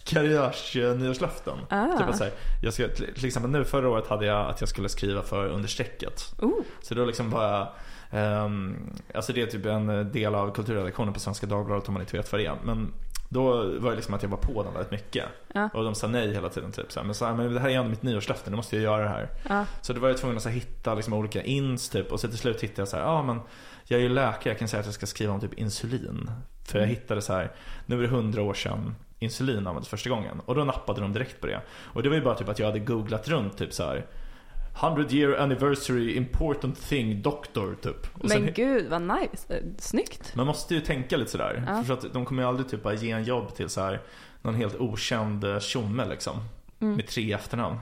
karriärs 0.03 0.75
nyårslöften. 0.75 1.57
Ah. 1.69 1.97
Typ 1.97 2.07
att 2.07 2.17
så 2.17 2.23
här, 2.23 2.33
jag 2.61 2.73
ska, 2.73 2.87
till 2.87 3.25
exempel 3.25 3.51
nu 3.51 3.65
förra 3.65 3.89
året 3.89 4.07
hade 4.07 4.25
jag 4.25 4.49
att 4.49 4.61
jag 4.61 4.69
skulle 4.69 4.89
skriva 4.89 5.21
för 5.21 5.47
Understrecket. 5.47 6.35
Oh. 6.39 6.61
Så 6.81 6.93
då 6.93 7.05
liksom 7.05 7.29
bara 7.29 7.67
ehm, 8.11 8.75
Alltså 9.13 9.33
det 9.33 9.41
är 9.41 9.45
typ 9.45 9.65
en 9.65 10.11
del 10.11 10.35
av 10.35 10.51
kulturredaktionen 10.51 11.13
på 11.13 11.19
Svenska 11.19 11.47
Dagbladet 11.47 11.87
om 11.87 11.93
man 11.93 12.01
inte 12.01 12.17
vet 12.17 12.31
vad 12.31 12.41
det 12.41 12.45
är. 12.45 12.57
Men 12.63 12.93
då 13.29 13.43
var 13.79 13.89
det 13.89 13.95
liksom 13.95 14.13
att 14.13 14.23
jag 14.23 14.29
var 14.29 14.37
på 14.37 14.63
dem 14.63 14.73
väldigt 14.73 14.91
mycket. 14.91 15.25
Ja. 15.53 15.69
Och 15.73 15.83
de 15.83 15.95
sa 15.95 16.07
nej 16.07 16.33
hela 16.33 16.49
tiden 16.49 16.71
typ 16.71 16.91
så 16.91 16.99
här, 16.99 17.05
Men, 17.05 17.15
så 17.15 17.25
här, 17.25 17.33
men 17.33 17.53
det 17.53 17.59
här 17.59 17.69
är 17.69 17.73
ändå 17.73 17.89
mitt 17.89 18.03
nyårslöfte, 18.03 18.49
nu 18.49 18.55
måste 18.55 18.75
jag 18.75 18.83
göra 18.83 19.03
det 19.03 19.09
här. 19.09 19.29
Ja. 19.49 19.65
Så 19.81 19.93
då 19.93 19.99
var 19.99 20.07
jag 20.09 20.17
tvungen 20.17 20.37
att 20.37 20.43
så 20.43 20.49
här, 20.49 20.55
hitta 20.55 20.93
liksom, 20.93 21.13
olika 21.13 21.43
ins 21.43 21.89
typ. 21.89 22.11
Och 22.11 22.19
så 22.19 22.27
till 22.27 22.37
slut 22.37 22.63
hittade 22.63 22.81
jag 22.81 22.87
så 22.87 22.97
här, 22.97 23.03
ja 23.03 23.23
men 23.23 23.39
jag 23.87 23.99
är 23.99 24.03
ju 24.03 24.09
läkare, 24.09 24.49
jag 24.49 24.59
kan 24.59 24.67
säga 24.67 24.79
att 24.79 24.85
jag 24.85 24.95
ska 24.95 25.05
skriva 25.05 25.33
om 25.33 25.39
typ 25.39 25.53
insulin. 25.53 26.31
För 26.65 26.79
jag 26.79 26.87
hittade 26.87 27.21
så 27.21 27.33
här, 27.33 27.51
nu 27.85 27.97
är 27.97 28.01
det 28.01 28.07
hundra 28.07 28.41
år 28.41 28.53
sedan 28.53 28.95
insulin 29.19 29.57
användes 29.67 29.87
första 29.89 30.09
gången. 30.09 30.39
Och 30.45 30.55
då 30.55 30.63
nappade 30.63 31.01
de 31.01 31.13
direkt 31.13 31.41
på 31.41 31.47
det. 31.47 31.61
Och 31.69 32.03
det 32.03 32.09
var 32.09 32.15
ju 32.15 32.21
bara 32.23 32.35
typ 32.35 32.49
att 32.49 32.59
jag 32.59 32.65
hade 32.65 32.79
googlat 32.79 33.27
runt 33.27 33.57
typ 33.57 33.73
så 33.73 33.83
här 33.83 34.05
100 34.81 35.05
year 35.09 35.37
anniversary 35.37 36.15
important 36.15 36.81
thing 36.81 37.21
doctor 37.21 37.75
typ. 37.81 38.07
Och 38.23 38.29
sen- 38.29 38.43
Men 38.43 38.53
gud 38.53 38.89
vad 38.89 39.01
nice. 39.01 39.53
Eh, 39.57 39.63
Snyggt. 39.77 40.35
man 40.35 40.47
måste 40.47 40.75
ju 40.75 40.81
tänka 40.81 41.17
lite 41.17 41.31
sådär. 41.31 41.63
Ja. 41.67 41.83
För 41.83 41.93
att 41.93 42.13
de 42.13 42.25
kommer 42.25 42.41
ju 42.43 42.47
aldrig 42.49 42.69
typ 42.69 42.83
bara 42.83 42.93
ge 42.93 43.11
en 43.11 43.23
jobb 43.23 43.55
till 43.55 43.69
så 43.69 43.81
här 43.81 44.01
någon 44.41 44.55
helt 44.55 44.75
okänd 44.75 45.43
eh, 45.43 45.59
tjomme 45.59 46.05
liksom. 46.05 46.35
Mm. 46.79 46.95
Med 46.95 47.07
tre 47.07 47.33
efternamn. 47.33 47.77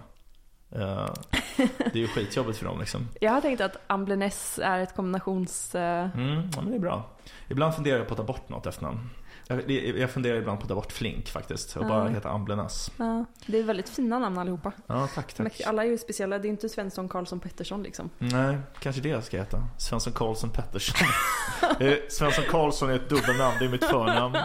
Eh, 0.71 1.09
det 1.77 1.93
är 1.93 1.97
ju 1.97 2.07
skitjobbigt 2.07 2.57
för 2.57 2.65
dem 2.65 2.79
liksom. 2.79 3.07
Jag 3.21 3.31
har 3.31 3.41
tänkt 3.41 3.61
att 3.61 3.77
Ambleness 3.87 4.59
är 4.63 4.79
ett 4.79 4.95
kombinations... 4.95 5.75
eh, 5.75 6.09
Mm, 6.15 6.49
ja, 6.55 6.61
men 6.61 6.69
det 6.69 6.75
är 6.75 6.79
bra. 6.79 7.09
Ibland 7.47 7.75
funderar 7.75 7.97
jag 7.97 8.07
på 8.07 8.13
att 8.13 8.17
ta 8.17 8.23
bort 8.23 8.49
något 8.49 8.65
efternamn. 8.65 9.09
Jag, 9.47 9.69
jag 9.71 10.09
funderar 10.09 10.37
ibland 10.37 10.59
på 10.59 10.63
att 10.63 10.69
ta 10.69 10.75
bort 10.75 10.91
Flink 10.91 11.29
faktiskt. 11.29 11.75
Och 11.77 11.83
Ja. 11.83 11.87
bara 11.87 12.07
heta 12.09 12.29
Amblenas. 12.29 12.91
ja, 12.97 13.25
det 13.45 13.59
är 13.59 13.63
väldigt 13.63 13.89
fina 13.89 14.19
namn 14.19 14.37
allihopa. 14.37 14.71
Ja, 14.87 15.07
tack, 15.15 15.33
tack. 15.33 15.61
Alla 15.65 15.83
är 15.83 15.87
ju 15.87 15.97
speciella. 15.97 16.39
Det 16.39 16.47
är 16.47 16.49
inte 16.49 16.69
Svensson, 16.69 17.09
Karlsson, 17.09 17.39
Pettersson 17.39 17.83
liksom. 17.83 18.09
Nej, 18.17 18.57
kanske 18.79 19.01
det 19.01 19.09
jag 19.09 19.23
ska 19.23 19.37
heta. 19.37 19.63
Svensson 19.77 20.13
Karlsson 20.13 20.49
Pettersson. 20.49 21.07
Eh, 21.79 21.93
Svensson 22.09 22.43
Karlsson 22.49 22.89
är 22.89 22.93
ett 22.95 23.09
dubbelnamn, 23.09 23.55
det 23.59 23.65
är 23.65 23.69
mitt 23.69 23.85
förnamn. 23.85 24.37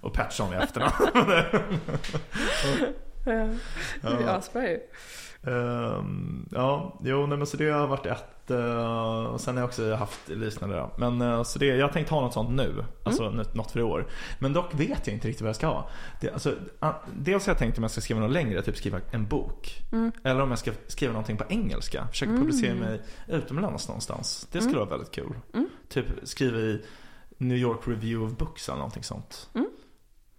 Och 0.00 0.12
Pettersson 0.12 0.52
är 0.52 0.60
efternamn. 0.60 0.92
Ja. 3.24 3.48
Det 4.02 4.24
är 4.24 4.28
asbra 4.38 4.68
ju. 4.68 4.80
Ehm, 5.52 6.48
ja, 6.52 6.98
jo, 7.04 7.26
nej, 7.26 7.38
men 7.38 7.46
så 7.46 7.56
det 7.56 7.70
har 7.70 7.86
varit 7.86 8.06
ett. 8.06 8.50
eh, 8.50 9.24
och 9.24 9.40
sen 9.40 9.54
har 9.56 9.62
jag 9.62 9.68
också 9.68 9.94
haft 9.94 10.28
liknande. 10.28 10.76
då. 10.76 10.90
Men 10.98 11.20
eh, 11.22 11.42
så 11.42 11.58
det, 11.58 11.66
jag 11.66 11.86
har 11.86 11.92
tänkt 11.92 12.10
ha 12.10 12.20
något 12.20 12.32
sånt 12.32 12.50
nu. 12.50 12.84
Alltså 13.02 13.22
Mm. 13.26 13.46
något- 13.54 13.70
för 13.70 13.80
i 13.80 13.82
år. 13.82 14.06
Men 14.38 14.52
dock 14.52 14.74
vet 14.74 15.06
jag 15.06 15.14
inte 15.14 15.28
riktigt 15.28 15.42
vad 15.42 15.48
jag 15.48 15.56
ska 15.56 15.66
ha. 15.66 15.88
Det, 16.20 16.30
alltså, 16.32 16.54
dels 17.16 17.46
har 17.46 17.50
jag 17.50 17.58
tänkt 17.58 17.78
om 17.78 17.84
jag 17.84 17.90
ska 17.90 18.00
skriva 18.00 18.20
något 18.20 18.30
längre, 18.30 18.62
typ 18.62 18.76
skriva 18.76 19.00
en 19.10 19.26
bok. 19.26 19.82
Mm. 19.92 20.12
Eller 20.24 20.40
om 20.42 20.50
jag 20.50 20.58
ska 20.58 20.72
skriva 20.86 21.12
någonting 21.12 21.36
på 21.36 21.44
engelska. 21.48 22.06
Försöka 22.10 22.30
Mm. 22.30 22.42
publicera 22.42 22.74
mig 22.74 23.00
utomlands 23.28 23.88
någonstans. 23.88 24.48
Det 24.52 24.58
skulle 24.60 24.76
Mm. 24.76 24.88
vara 24.88 24.98
väldigt 24.98 25.14
kul. 25.14 25.34
Mm. 25.54 25.68
Typ 25.88 26.06
skriva 26.22 26.58
i 26.58 26.84
New 27.38 27.58
York 27.58 27.80
Review 27.88 28.26
of 28.32 28.38
Books 28.38 28.68
eller 28.68 28.78
någonting 28.78 29.02
sånt. 29.02 29.50
Mm. 29.54 29.66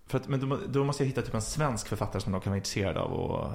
För 0.07 0.17
att, 0.17 0.27
men 0.27 0.49
då, 0.49 0.57
då 0.67 0.83
måste 0.83 1.03
jag 1.03 1.07
hitta 1.07 1.21
typ 1.21 1.33
en 1.33 1.41
svensk 1.41 1.87
författare 1.87 2.21
som 2.21 2.31
de 2.31 2.41
kan 2.41 2.51
vara 2.51 2.57
intresserade 2.57 2.99
av. 2.99 3.11
Och, 3.13 3.51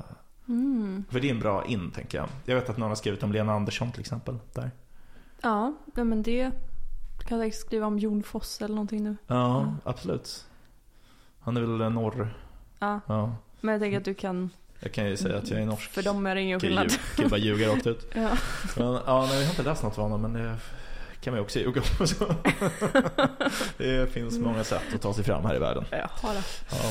Mm. 0.48 1.04
för 1.10 1.20
det 1.20 1.28
är 1.28 1.30
en 1.34 1.40
bra 1.40 1.64
in, 1.64 1.90
tänker 1.90 2.18
jag. 2.18 2.28
Jag 2.44 2.54
vet 2.54 2.70
att 2.70 2.76
någon 2.76 2.88
har 2.88 2.96
skrivit 2.96 3.22
om 3.22 3.32
Lena 3.32 3.52
Andersson 3.52 3.92
till 3.92 4.00
exempel. 4.00 4.38
Där. 4.52 4.70
Ja, 5.42 5.74
men 5.94 6.22
det... 6.22 6.50
Du 7.18 7.24
kan 7.28 7.38
säkert 7.40 7.60
skriva 7.60 7.86
om 7.86 7.98
Jon 7.98 8.22
Foss 8.22 8.62
eller 8.62 8.74
någonting 8.74 9.04
nu. 9.04 9.16
Ja, 9.26 9.60
Mm. 9.62 9.74
absolut. 9.84 10.46
Han 11.40 11.56
är 11.56 11.60
väl 11.60 11.92
norr. 11.92 12.34
Ja, 12.78 13.00
Ja. 13.06 13.36
men 13.60 13.72
jag 13.72 13.80
tänker 13.82 13.98
att 13.98 14.04
du 14.04 14.14
kan... 14.14 14.50
Jag 14.80 14.92
kan 14.92 15.06
ju 15.06 15.16
säga 15.16 15.38
att 15.38 15.50
jag 15.50 15.60
är 15.60 15.66
norsk. 15.66 15.90
För 15.90 16.02
dem 16.02 16.26
är 16.26 16.34
det 16.34 16.40
ingen 16.40 16.60
skillnad. 16.60 16.86
lju- 16.86 17.16
kan 17.16 17.24
ju 17.24 17.30
bara 17.30 17.40
ljuga 17.40 17.68
rakt 17.68 17.86
ut. 17.86 18.06
Ja. 18.14 18.30
Men, 18.76 18.86
ja, 19.06 19.26
nej, 19.28 19.36
jag 19.38 19.44
har 19.44 19.50
inte 19.50 19.62
läst 19.62 19.82
något 19.82 19.98
av 19.98 20.02
honom 20.10 20.22
men 20.22 20.32
det 20.32 20.56
kan 21.20 21.32
man 21.32 21.38
ju 21.38 21.44
också 21.44 21.58
ljuga 21.58 21.80
om. 22.00 22.06
Det 23.78 24.12
finns 24.12 24.38
många 24.38 24.64
sätt 24.64 24.82
att 24.94 25.00
ta 25.02 25.14
sig 25.14 25.24
fram 25.24 25.44
här 25.44 25.56
i 25.56 25.58
världen. 25.58 25.84
Jag 25.90 26.08
det. 26.22 26.42
Ja. 26.70 26.90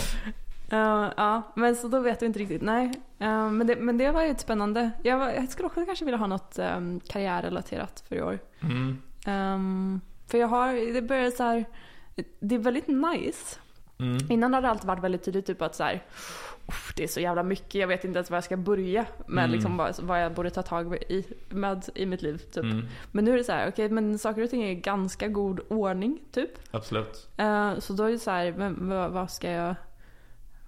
Ja, 0.69 1.13
ja, 1.17 1.41
men 1.55 1.75
så 1.75 1.87
då 1.87 1.99
vet 1.99 2.19
du 2.19 2.25
inte 2.25 2.39
riktigt. 2.39 2.61
Nej, 2.61 2.91
Eh, 3.19 3.51
men, 3.51 3.67
det, 3.67 3.75
men 3.75 3.97
det 3.97 4.11
var 4.11 4.23
ju 4.23 4.35
spännande. 4.37 4.91
Jag, 5.03 5.17
var, 5.17 5.29
jag 5.29 5.49
skulle 5.49 5.65
också 5.65 5.85
kanske 5.85 6.05
vilja 6.05 6.17
ha 6.17 6.27
något 6.27 6.59
um, 6.59 6.99
karriärrelaterat 6.99 8.03
för 8.09 8.15
i 8.15 8.21
år. 8.21 8.39
Mm. 8.61 9.01
Ehm, 9.25 10.01
för 10.27 10.37
jag 10.37 10.47
har, 10.47 10.93
det 10.93 11.01
börjar 11.01 11.31
så 11.31 11.43
här, 11.43 11.65
det 12.39 12.55
är 12.55 12.59
väldigt 12.59 12.87
nice. 12.87 13.59
Mm. 13.99 14.17
Innan 14.31 14.53
hade 14.53 14.67
det 14.67 14.71
alltid 14.71 14.87
varit 14.87 15.03
väldigt 15.03 15.23
tydligt 15.23 15.45
typ 15.45 15.61
att 15.61 15.75
så 15.75 15.83
här, 15.83 16.03
"Uff, 16.67 16.93
det 16.97 17.03
är 17.03 17.07
så 17.07 17.19
jävla 17.19 17.43
mycket, 17.43 17.75
jag 17.75 17.87
vet 17.87 18.03
inte 18.05 18.17
ens 18.17 18.29
var 18.29 18.37
jag 18.37 18.43
ska 18.43 18.57
börja 18.57 19.05
med 19.27 19.43
Mm. 19.43 19.51
liksom 19.51 19.77
vad, 19.77 19.99
vad 19.99 20.23
jag 20.23 20.33
borde 20.33 20.49
ta 20.49 20.61
tag 20.61 20.95
i, 20.95 21.25
med 21.49 21.83
i 21.95 22.05
mitt 22.05 22.21
liv. 22.21 22.37
Typ. 22.37 22.63
Mm. 22.63 22.85
Men 23.11 23.25
nu 23.25 23.33
är 23.33 23.37
det 23.37 23.43
så 23.43 23.51
här, 23.51 23.69
okej 23.69 23.89
men 23.89 24.19
saker 24.19 24.43
och 24.43 24.49
ting 24.49 24.63
är 24.63 24.71
i 24.71 24.75
ganska 24.75 25.27
god 25.27 25.59
ordning 25.69 26.19
typ. 26.31 26.49
Absolut. 26.71 27.29
Eh, 27.37 27.79
så 27.79 27.93
då 27.93 28.03
är 28.03 28.11
det 28.11 28.19
så 28.19 28.31
här, 28.31 28.51
men 28.57 28.89
vad, 28.89 29.11
vad 29.11 29.31
ska 29.31 29.51
jag, 29.51 29.75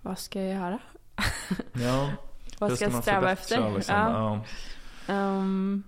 vad 0.05 0.19
ska 0.19 0.41
jag 0.41 0.53
göra? 0.55 0.79
Ja, 1.73 2.09
Vad 2.59 2.71
ska 2.71 2.85
jag 2.85 3.03
sträva 3.03 3.31
efter? 3.31 3.71
Liksom. 3.75 3.95
Ja. 3.95 4.41
Ja. 5.07 5.13
Ehm, 5.13 5.83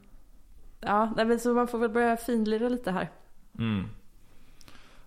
ja, 0.79 1.13
men 1.15 1.39
så 1.39 1.53
man 1.53 1.67
får 1.67 1.77
väl 1.79 1.89
börja 1.89 2.17
finlira 2.17 2.69
lite 2.69 2.91
här. 2.91 3.09
Mm. 3.59 3.89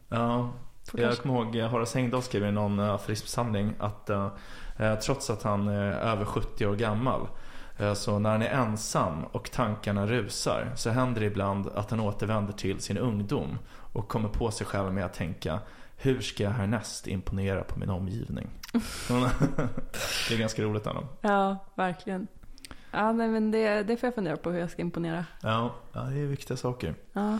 ja, 0.08 0.52
jag 0.92 1.00
kanske- 1.00 1.22
kommer 1.22 1.34
ihåg 1.34 1.56
eh, 1.56 1.68
Horace 1.68 1.98
Engdahl 1.98 2.22
skrev 2.22 2.44
i 2.44 2.52
någon 2.52 2.78
uh, 2.78 2.90
aforismsamling 2.90 3.74
att 3.78 4.10
eh, 4.10 4.28
eh, 4.78 4.94
trots 4.98 5.30
att 5.30 5.42
han 5.42 5.68
är 5.68 5.92
över 5.92 6.24
70 6.24 6.66
år 6.66 6.76
gammal 6.76 7.28
eh, 7.78 7.94
så 7.94 8.18
när 8.18 8.30
han 8.30 8.42
är 8.42 8.48
ensam 8.50 9.24
och 9.24 9.50
tankarna 9.50 10.06
rusar 10.06 10.72
så 10.76 10.90
händer 10.90 11.20
det 11.20 11.26
ibland 11.26 11.68
att 11.74 11.90
han 11.90 12.00
återvänder 12.00 12.52
till 12.52 12.80
sin 12.80 12.98
ungdom 12.98 13.58
och 13.92 14.08
kommer 14.08 14.28
på 14.28 14.50
sig 14.50 14.66
själv 14.66 14.92
med 14.92 15.04
att 15.04 15.14
tänka 15.14 15.58
hur 16.02 16.20
ska 16.20 16.42
jag 16.44 16.50
härnäst 16.50 17.06
imponera 17.06 17.64
på 17.64 17.78
min 17.78 17.90
omgivning? 17.90 18.50
det 20.28 20.34
är 20.34 20.38
ganska 20.38 20.62
roligt 20.62 20.86
ändå. 20.86 21.08
Ja, 21.20 21.56
verkligen. 21.74 22.26
Ja, 22.90 23.12
nej, 23.12 23.28
men 23.28 23.50
det, 23.50 23.82
det 23.82 23.96
får 23.96 24.06
jag 24.06 24.14
fundera 24.14 24.36
på 24.36 24.50
hur 24.50 24.60
jag 24.60 24.70
ska 24.70 24.82
imponera. 24.82 25.24
Ja, 25.42 25.74
ja, 25.92 26.00
det 26.00 26.20
är 26.20 26.26
viktiga 26.26 26.56
saker. 26.56 26.94
Ja. 27.12 27.38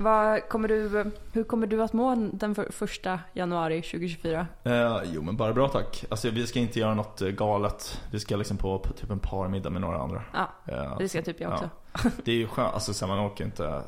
Vad 0.00 0.48
kommer 0.48 0.68
du, 0.68 1.10
hur 1.32 1.44
kommer 1.44 1.66
du 1.66 1.82
att 1.82 1.92
må 1.92 2.30
den 2.32 2.54
för, 2.54 2.72
första 2.72 3.20
januari 3.32 3.82
2024? 3.82 4.46
Eh, 4.64 4.98
jo 5.04 5.22
men 5.22 5.36
bara 5.36 5.52
bra 5.52 5.68
tack. 5.68 6.04
Alltså 6.08 6.30
vi 6.30 6.46
ska 6.46 6.58
inte 6.58 6.78
göra 6.78 6.94
något 6.94 7.22
eh, 7.22 7.28
galet. 7.28 8.00
Vi 8.10 8.20
ska 8.20 8.36
liksom 8.36 8.56
på, 8.56 8.78
på 8.78 8.92
typ 8.92 9.10
en 9.10 9.18
parmiddag 9.18 9.70
med 9.70 9.80
några 9.80 9.98
andra. 9.98 10.22
Ja, 10.32 10.48
Eh, 10.66 10.98
det 10.98 11.08
ska 11.08 11.22
typ 11.22 11.40
jag 11.40 11.52
också. 11.52 11.70
Ja. 12.04 12.10
Det 12.24 12.32
är 12.32 12.36
ju 12.36 12.46
skönt, 12.46 12.74
alltså 12.74 12.94
så 12.94 13.06
man 13.06 13.26
orkar 13.26 13.44
inte 13.44 13.82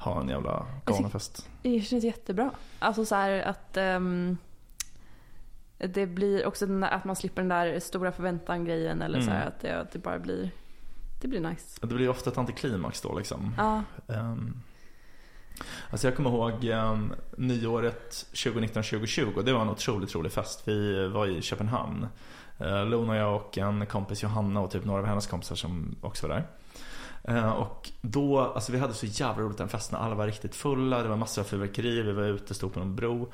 ha 0.00 0.20
en 0.20 0.28
jävla 0.28 0.66
galenfest. 0.84 1.48
Det 1.62 1.80
känns 1.80 2.04
jättebra. 2.04 2.50
Alltså 2.78 3.04
så 3.04 3.14
här 3.14 3.42
att 3.42 3.76
ehm, 3.76 4.36
det 5.78 6.06
blir 6.06 6.46
också 6.46 6.66
den 6.66 6.80
där, 6.80 6.88
att 6.90 7.04
man 7.04 7.16
slipper 7.16 7.42
den 7.42 7.48
där 7.48 7.80
stora 7.80 8.12
förväntan-grejen 8.12 9.02
eller 9.02 9.20
så 9.20 9.30
här 9.30 9.36
Mm. 9.36 9.48
att 9.48 9.60
det, 9.60 9.80
att 9.80 9.92
det 9.92 9.98
bara 9.98 10.18
blir, 10.18 10.50
det 11.22 11.28
blir 11.28 11.40
nice. 11.40 11.78
Det 11.80 11.94
blir 11.94 12.08
ofta 12.08 12.30
ett 12.30 12.38
antiklimax 12.38 13.00
då 13.00 13.18
liksom. 13.18 13.54
Ja, 13.58 13.82
Um, 14.06 14.62
alltså 15.90 16.06
jag 16.06 16.16
kommer 16.16 16.30
ihåg 16.30 16.64
um, 16.64 17.14
nyåret 17.36 18.26
2019-2020. 18.32 19.42
Det 19.42 19.52
var 19.52 19.60
en 19.62 19.70
otroligt, 19.70 20.08
otrolig 20.10 20.32
fest. 20.32 20.68
Vi 20.68 21.08
var 21.08 21.26
i 21.26 21.42
Köpenhamn. 21.42 22.06
Uh, 22.60 22.86
Lona, 22.86 23.16
jag 23.16 23.36
och 23.36 23.58
en 23.58 23.86
kompis 23.86 24.22
Johanna 24.22 24.60
och 24.60 24.70
typ 24.70 24.84
några 24.84 25.00
av 25.00 25.06
hennes 25.06 25.26
kompisar 25.26 25.56
som 25.56 25.96
också 26.00 26.28
var 26.28 26.34
där. 26.34 26.46
Eh, 27.24 27.50
och 27.52 27.90
då, 28.00 28.40
alltså 28.40 28.72
vi 28.72 28.78
hade 28.78 28.94
så 28.94 29.06
jävla 29.06 29.42
roligt 29.42 29.58
den 29.58 29.68
festen. 29.68 29.98
Alla 29.98 30.14
var 30.14 30.26
riktigt 30.26 30.54
fulla, 30.54 31.02
det 31.02 31.08
var 31.08 31.16
massor 31.16 31.42
av 31.42 31.46
fyrverkerier, 31.46 32.02
vi 32.04 32.12
var 32.12 32.22
ute, 32.22 32.54
stod 32.54 32.74
på 32.74 32.80
en 32.80 32.96
bro. 32.96 33.32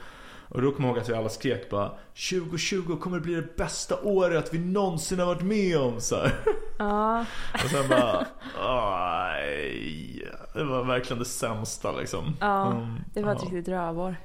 Och 0.48 0.62
då 0.62 0.72
kommer 0.72 0.88
jag 0.88 0.94
ihåg 0.96 1.02
att 1.02 1.08
vi 1.08 1.14
alla 1.14 1.28
skrek 1.28 1.70
bara 1.70 1.92
2020 2.30 2.96
kommer 3.00 3.20
bli 3.20 3.34
det 3.34 3.56
bästa 3.56 4.00
året 4.02 4.54
vi 4.54 4.58
någonsin 4.58 5.18
har 5.18 5.26
varit 5.26 5.42
med 5.42 5.78
om 5.78 6.00
så. 6.00 6.16
Ja, 6.78 7.20
Och 7.54 7.70
sen 7.70 7.88
bara, 7.88 8.26
aj. 8.60 10.30
Det 10.54 10.64
var 10.64 10.84
verkligen 10.84 11.18
det 11.18 11.24
sämsta 11.28 11.92
liksom. 11.92 12.36
Ja, 12.40 12.66
Mm, 12.72 12.96
det 13.14 13.22
var 13.22 13.32
ett 13.32 13.38
ja, 13.42 13.44
riktigt 13.46 13.68
rövår. 13.68 14.16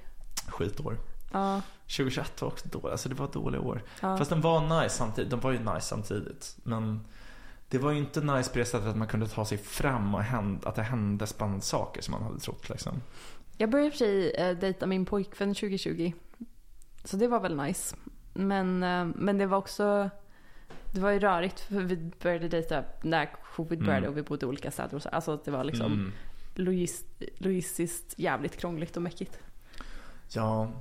Skitår. 0.47 0.97
Ja, 1.33 1.61
2021 1.97 2.41
var 2.41 2.47
också 2.47 2.67
dåligt, 2.67 2.91
alltså 2.91 3.09
det 3.09 3.15
var 3.15 3.27
dåliga 3.33 3.61
år. 3.61 3.81
ja. 4.01 4.17
Fast 4.17 4.29
den 4.29 4.41
var 4.41 4.81
nice 4.81 4.95
samtidigt, 4.95 5.31
de 5.31 5.39
var 5.39 5.51
ju 5.51 5.59
nice 5.59 5.81
samtidigt. 5.87 6.55
Men 6.63 7.05
det 7.71 7.77
var 7.77 7.91
ju 7.91 7.97
inte 7.97 8.21
nice 8.21 8.51
på 8.51 8.57
det 8.59 8.65
sättet 8.65 8.87
att 8.87 8.97
man 8.97 9.07
kunde 9.07 9.27
ta 9.27 9.45
sig 9.45 9.57
fram 9.57 10.15
och 10.15 10.23
hända, 10.23 10.69
att 10.69 10.75
det 10.75 10.81
hände 10.83 11.27
spännande 11.27 11.61
saker 11.61 12.01
som 12.01 12.11
man 12.11 12.23
hade 12.23 12.39
trott 12.39 12.69
liksom. 12.69 13.01
Jag 13.57 13.69
började 13.69 13.87
i 13.87 13.89
och 13.89 13.93
för 13.93 13.97
sig 13.97 14.31
eh, 14.31 14.57
dejta 14.57 14.85
min 14.85 15.05
pojkvän 15.05 15.53
2020. 15.53 16.13
Så 17.03 17.17
det 17.17 17.27
var 17.27 17.39
väl 17.39 17.55
nice. 17.57 17.95
Men, 18.33 18.83
eh, 18.83 19.05
men 19.15 19.37
det 19.37 19.45
var 19.45 19.57
också... 19.57 20.09
Det 20.93 21.01
var 21.01 21.11
ju 21.11 21.19
rörigt 21.19 21.59
för 21.59 21.75
vi 21.81 22.11
började 22.21 22.47
dejta 22.47 22.83
när 23.01 23.29
covid 23.55 23.79
började 23.79 23.97
Mm. 23.97 24.09
och 24.09 24.17
vi 24.17 24.21
bodde 24.21 24.45
i 24.45 24.49
olika 24.49 24.71
städer 24.71 24.95
och 24.95 25.01
så. 25.01 25.09
Alltså 25.09 25.39
det 25.45 25.51
var 25.51 25.63
liksom 25.63 25.85
Mm. 25.93 26.11
logist, 26.55 27.05
logistiskt 27.37 28.13
jävligt 28.19 28.57
krångligt 28.57 28.97
och 28.97 29.03
mäckigt. 29.03 29.39
Ja, 30.33 30.71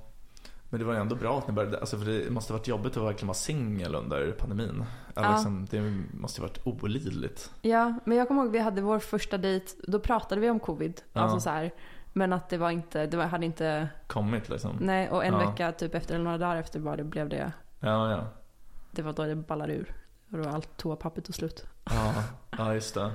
men 0.71 0.81
det 0.81 0.87
var 0.87 0.93
ju 0.95 1.01
ändå 1.01 1.15
bra 1.17 1.39
att 1.39 1.47
ni 1.49 1.53
började, 1.53 1.79
alltså 1.81 1.99
för 1.99 2.05
det 2.07 2.31
måste 2.31 2.53
ha 2.53 2.59
varit 2.59 2.69
jobbigt 2.69 2.97
att 2.97 3.03
verkligen 3.03 3.27
vara 3.27 3.35
singel 3.35 3.95
under 3.95 4.33
pandemin. 4.33 4.85
Eller 5.17 5.29
Ja. 5.29 5.33
liksom, 5.35 5.67
det 5.71 5.81
måste 6.15 6.41
ha 6.43 6.49
varit 6.49 6.67
olidligt. 6.85 7.51
Ja, 7.63 7.95
men 8.05 8.19
jag 8.19 8.29
kommer 8.29 8.43
ihåg 8.43 8.53
vi 8.53 8.59
hade 8.59 8.83
vår 8.83 8.99
första 8.99 9.39
dejt. 9.39 9.67
Då 9.87 10.01
pratade 10.01 10.41
vi 10.41 10.51
om 10.51 10.61
covid. 10.61 11.01
Ja. 11.13 11.21
Alltså 11.21 11.41
så 11.41 11.51
här. 11.51 11.71
Men 12.13 12.33
att 12.33 12.49
det 12.49 12.59
var 12.59 12.71
inte, 12.71 13.07
det 13.07 13.17
var, 13.17 13.25
hade 13.27 13.47
inte, 13.47 13.89
Kommit 14.07 14.49
liksom. 14.49 14.77
nej 14.81 15.11
och 15.11 15.25
en 15.25 15.33
Ja. 15.35 15.51
vecka 15.51 15.73
typ 15.73 15.95
efter 15.95 16.15
eller 16.15 16.25
några 16.25 16.39
dagar 16.39 16.57
efter 16.57 16.81
var 16.81 16.97
det, 16.97 17.05
blev 17.05 17.29
det, 17.29 17.53
Ja, 17.81 18.11
ja. 18.11 18.25
det 18.91 19.03
var 19.03 19.13
då 19.13 19.25
det 19.25 19.35
ballade 19.37 19.73
ur. 19.73 19.95
Och 20.31 20.39
då 20.39 20.45
var 20.45 20.51
allt 20.53 20.77
toapapper 20.77 21.21
tog 21.23 21.35
slut. 21.35 21.65
Ja, 21.85 22.15
ja 22.59 22.75
just 22.75 22.95
det. 22.95 23.11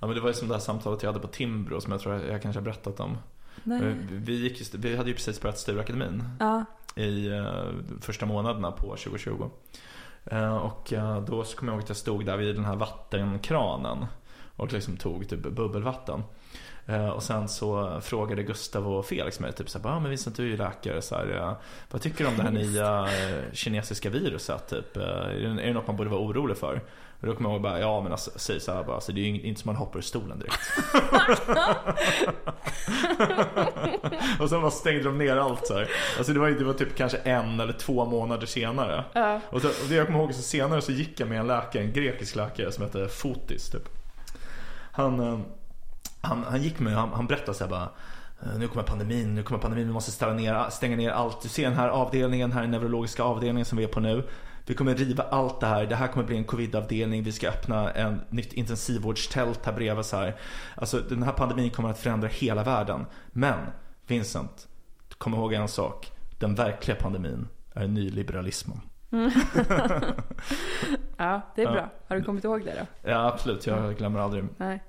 Ja 0.00 0.06
men 0.06 0.14
det 0.14 0.20
var 0.20 0.28
ju 0.28 0.34
som 0.34 0.48
det 0.48 0.54
här 0.54 0.60
samtalet 0.60 1.02
jag 1.02 1.10
hade 1.12 1.20
på 1.26 1.28
Timbro 1.32 1.80
som 1.80 1.92
jag 1.92 2.00
tror 2.00 2.14
jag, 2.14 2.28
jag 2.28 2.42
kanske 2.42 2.60
har 2.60 2.64
berättat 2.64 3.00
om. 3.00 3.18
Nej. 3.64 3.96
Vi, 4.10 4.32
gick, 4.42 4.58
just- 4.58 4.74
vi 4.74 4.96
hade 4.96 5.08
ju 5.08 5.14
precis 5.14 5.40
börjat 5.40 5.58
Stureakademin 5.58 6.22
Ja, 6.40 6.64
i 6.96 7.26
eh, 7.26 7.68
första 8.00 8.26
månaderna 8.26 8.72
på 8.72 8.86
2020. 8.86 9.50
Eh, 10.24 10.56
och 10.56 10.92
eh, 10.92 11.20
då 11.20 11.44
så 11.44 11.56
kommer 11.56 11.72
jag 11.72 11.76
ihåg 11.76 11.82
att 11.82 11.88
jag 11.88 11.96
stod 11.96 12.26
där 12.26 12.36
vid 12.36 12.54
den 12.54 12.64
här 12.64 12.76
vattenkranen 12.76 14.06
och 14.56 14.72
liksom 14.72 14.96
tog 14.96 15.28
typ 15.28 15.40
bubbelvatten. 15.40 16.22
Och 17.14 17.22
sen 17.22 17.48
så 17.48 18.00
frågade 18.00 18.42
Gustav 18.42 18.88
och 18.88 19.06
Felix 19.06 19.40
mig 19.40 19.52
typ 19.52 19.70
såhär, 19.70 19.90
ah, 19.90 20.00
men 20.00 20.10
Vincent 20.10 20.36
du 20.36 20.42
är 20.42 20.46
ju 20.46 20.56
läkare, 20.56 21.02
så 21.02 21.14
här, 21.14 21.54
vad 21.90 22.02
tycker 22.02 22.24
du 22.24 22.30
om 22.30 22.36
det 22.36 22.42
här 22.42 22.50
nya 22.64 23.08
kinesiska 23.52 24.10
viruset? 24.10 24.68
Typ? 24.68 24.96
Är 24.96 25.56
det 25.56 25.72
något 25.72 25.86
man 25.86 25.96
borde 25.96 26.10
vara 26.10 26.20
orolig 26.20 26.56
för? 26.56 26.80
Och 27.20 27.26
då 27.26 27.34
kommer 27.34 27.50
jag 27.50 27.54
ihåg 27.54 27.62
bara, 27.62 27.80
ja 27.80 28.00
men 28.00 28.12
alltså, 28.12 28.30
säg 28.36 28.60
så 28.60 28.72
här 28.72 28.84
bara, 28.84 28.94
alltså, 28.94 29.12
det 29.12 29.20
är 29.20 29.24
ju 29.24 29.40
inte 29.40 29.60
som 29.60 29.68
man 29.68 29.76
hoppar 29.76 29.98
ur 29.98 30.02
stolen 30.02 30.38
direkt. 30.38 30.58
och 34.40 34.48
sen 34.50 34.60
bara 34.60 34.70
stängde 34.70 35.02
de 35.02 35.18
ner 35.18 35.36
allt 35.36 35.66
så 35.66 35.74
här. 35.74 35.88
Alltså 36.18 36.32
det 36.32 36.40
var, 36.40 36.48
det 36.50 36.64
var 36.64 36.72
typ 36.74 36.96
kanske 36.96 37.18
en 37.18 37.60
eller 37.60 37.72
två 37.72 38.04
månader 38.04 38.46
senare. 38.46 39.04
ja. 39.12 39.40
Och, 39.50 39.60
så, 39.62 39.68
och 39.68 39.74
det 39.88 39.94
jag 39.94 40.06
kommer 40.06 40.18
ihåg 40.18 40.34
så 40.34 40.42
senare 40.42 40.82
så 40.82 40.92
gick 40.92 41.20
jag 41.20 41.28
med 41.28 41.40
en 41.40 41.46
läkare, 41.46 41.82
en 41.82 41.92
grekisk 41.92 42.36
läkare 42.36 42.72
som 42.72 42.84
hette 42.84 43.08
Fotis 43.08 43.70
typ. 43.70 43.88
Han, 44.92 45.20
eh, 45.20 45.38
han, 46.20 46.44
han 46.48 46.62
gick 46.62 46.78
med 46.78 46.92
han, 46.94 47.12
han 47.12 47.26
berättade 47.26 47.54
så 47.54 47.64
här 47.64 47.70
bara 47.70 47.88
"Eh, 48.42 48.58
nu 48.58 48.68
kommer 48.68 48.82
pandemin, 48.82 49.34
nu 49.34 49.42
kommer 49.42 49.60
pandemin, 49.60 49.86
vi 49.86 49.92
måste 49.92 50.10
ställa 50.10 50.32
ner, 50.32 50.70
stänga 50.70 50.96
ner 50.96 51.10
allt. 51.10 51.42
Du 51.42 51.48
ser 51.48 51.62
den 51.64 51.72
här 51.78 51.88
avdelningen, 51.88 52.52
här 52.52 52.58
är 52.58 52.62
den 52.62 52.70
neurologiska 52.70 53.22
avdelningen 53.22 53.64
som 53.64 53.78
vi 53.78 53.84
är 53.84 53.88
på 53.88 54.00
nu. 54.00 54.22
Vi 54.66 54.74
kommer 54.74 54.94
riva 54.94 55.22
allt 55.22 55.60
det 55.60 55.66
här, 55.66 55.86
det 55.86 55.96
här 55.96 56.08
kommer 56.08 56.26
bli 56.26 56.36
en 56.36 56.44
covidavdelning, 56.44 57.22
vi 57.22 57.32
ska 57.32 57.48
öppna 57.48 57.90
en 57.92 58.20
nytt 58.30 58.52
intensivvårdstält 58.52 59.66
här 59.66 59.72
bredvid 59.72 60.04
så 60.04 60.16
här. 60.16 60.36
Alltså 60.74 61.00
den 61.00 61.22
här 61.22 61.32
pandemin 61.32 61.70
kommer 61.70 61.88
att 61.90 61.98
förändra 61.98 62.28
hela 62.28 62.64
världen. 62.64 63.06
Men 63.32 63.58
Vincent, 64.06 64.68
kom 65.18 65.34
ihåg 65.34 65.52
en 65.52 65.68
sak. 65.68 66.12
Den 66.38 66.54
verkliga 66.54 66.96
pandemin 66.96 67.48
är 67.74 67.86
nyliberalismen. 67.88 68.80
ja, 71.16 71.40
det 71.54 71.62
är 71.62 71.72
bra. 71.72 71.88
Har 72.08 72.16
du 72.16 72.22
kommit 72.22 72.44
ihåg 72.44 72.64
det 72.64 72.74
då? 72.80 73.10
Ja 73.10 73.26
absolut, 73.32 73.66
jag 73.66 73.96
glömmer 73.96 74.20
aldrig. 74.20 74.44
Nej. 74.56 74.82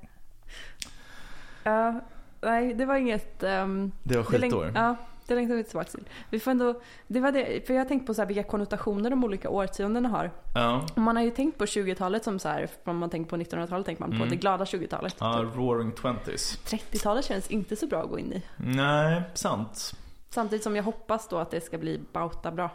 Ja, 1.64 2.02
nej, 2.42 2.74
det 2.74 2.86
var 2.86 2.96
inget... 2.96 3.44
ehm, 3.44 3.92
Det 4.04 4.18
var 4.18 4.24
skitår. 4.24 4.72
Ja, 4.76 4.96
det 5.28 5.36
längtar 5.36 5.56
vi 5.56 5.64
tillbaka 5.64 5.90
till. 5.90 6.08
Vi 6.30 6.40
får 6.40 6.52
ändå, 6.52 6.82
det 7.08 7.20
var 7.20 7.32
det, 7.32 7.68
för 7.68 7.74
jag 7.74 7.82
har 7.82 7.86
tänkt 7.88 8.08
på 8.08 8.14
så 8.14 8.22
här 8.22 8.28
vilka 8.28 8.44
konnotationer 8.44 9.10
de 9.10 9.24
olika 9.24 9.50
årtiondena 9.50 10.10
har. 10.10 10.32
Ja, 10.56 10.86
man 10.96 11.16
har 11.16 11.24
ju 11.24 11.32
tänkt 11.32 11.58
på 11.58 11.66
20-talet 11.66 12.24
som 12.24 12.40
så 12.40 12.50
här, 12.50 12.70
om 12.84 12.98
man 12.98 13.10
tänker 13.10 13.30
på 13.30 13.38
1900-talet 13.38 13.86
tänker 13.86 14.02
man 14.02 14.10
på 14.10 14.16
Mm. 14.16 14.30
det 14.30 14.36
glada 14.36 14.66
20-talet. 14.66 15.16
ja 15.20 15.44
Typ. 15.44 15.56
roaring 15.56 15.92
twenties. 15.92 16.60
30-talet 16.66 17.26
känns 17.26 17.48
inte 17.52 17.76
så 17.76 17.88
bra 17.88 18.04
att 18.04 18.10
gå 18.10 18.20
in 18.20 18.34
i. 18.34 18.44
Nej, 18.58 19.22
sant. 19.34 19.92
Samtidigt 20.30 20.64
som 20.64 20.76
jag 20.76 20.84
hoppas 20.84 21.28
då 21.28 21.38
att 21.38 21.52
det 21.52 21.62
ska 21.62 21.78
bli 21.78 22.00
bauta 22.14 22.52
bra. 22.52 22.70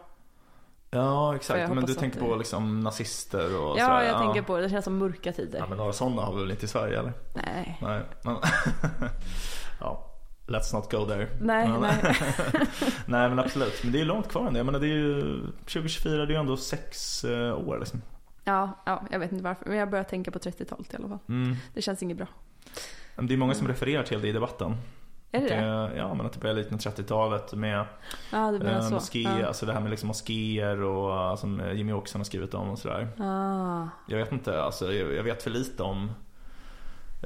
Ja 0.95 1.37
exakt, 1.37 1.75
men 1.75 1.85
du 1.85 1.95
tänker 1.95 2.21
det- 2.21 2.27
på 2.27 2.37
liksom 2.37 2.81
nazister 2.81 3.61
och 3.61 3.79
ja, 3.79 3.85
sådär. 3.87 4.03
jag 4.03 4.19
tänker 4.23 4.43
på 4.43 4.57
det. 4.57 4.63
Det 4.63 4.71
känns 4.71 4.85
som 4.85 4.99
mörka 4.99 5.33
tider. 5.33 5.59
Ja 5.59 5.67
men 5.69 5.79
några 5.79 5.93
sådana 5.93 6.23
har 6.23 6.35
vi 6.35 6.41
väl 6.41 6.51
inte 6.51 6.65
i 6.65 6.69
Sverige 6.69 6.99
eller? 6.99 7.13
Nej. 7.35 7.79
Nej. 7.83 8.03
Men... 8.25 8.37
ja, 9.81 10.07
let's 10.53 10.75
not 10.75 10.91
go 10.91 11.05
there. 11.07 11.29
Nej, 11.41 11.69
Men- 11.69 11.81
nej. 11.81 12.17
Nej 13.07 13.29
men 13.29 13.39
absolut, 13.39 13.83
men 13.85 13.93
det 13.93 14.01
är 14.01 14.05
långt 14.05 14.29
kvar 14.29 14.47
ändå. 14.47 14.59
Jag 14.59 14.67
menar 14.67 14.79
det 14.81 14.87
är 14.87 14.99
ju 14.99 15.41
2024, 15.57 16.17
det 16.17 16.23
är 16.23 16.27
ju 16.27 16.35
ändå 16.41 16.57
sex 16.57 17.25
eh, 17.25 17.69
år 17.69 17.79
liksom. 17.79 18.03
Ja, 18.45 18.83
ja, 18.87 19.03
jag 19.11 19.19
vet 19.19 19.33
inte 19.33 19.45
varför. 19.45 19.67
Men 19.67 19.77
jag 19.79 19.91
börjar 19.91 20.05
tänka 20.05 20.31
på 20.31 20.39
30-talet 20.39 20.93
i 20.95 20.97
alla 20.97 21.09
fall. 21.09 21.19
Mm. 21.29 21.57
Det 21.75 21.83
känns 21.83 22.03
inget 22.03 22.17
bra. 22.17 22.27
Det 23.17 23.35
är 23.35 23.39
många 23.39 23.55
som 23.55 23.69
refererar 23.69 24.03
till 24.03 24.21
det 24.23 24.29
i 24.29 24.33
debatten. 24.33 24.77
Är 25.35 25.41
det 25.41 25.49
det? 25.49 25.93
Ja, 25.97 26.15
men 26.15 26.27
att 26.27 26.33
det 26.33 26.39
börjar 26.41 26.57
likna 26.57 26.77
30-talet 26.77 27.53
med 27.55 27.85
menar 28.33 28.81
eh, 28.85 28.91
moské, 28.91 29.23
Ja. 29.23 29.47
alltså 29.47 29.67
det 29.67 29.73
här 29.73 29.81
med 29.81 29.91
liksom 29.91 30.07
moskéer 30.09 30.83
och 30.83 31.31
eh, 31.31 31.37
som 31.37 31.63
Jimmy 31.75 31.93
Åkesson 31.93 32.21
har 32.21 32.25
skrivit 32.25 32.55
om 32.55 32.69
och 32.71 32.79
sådär. 32.79 33.09
Ah. 33.23 33.89
Jag 34.09 34.19
vet 34.19 34.33
inte, 34.33 34.63
alltså 34.63 34.93
jag, 34.93 35.15
jag 35.15 35.23
vet 35.23 35.43
för 35.43 35.51
lite 35.51 35.83
om 35.83 36.11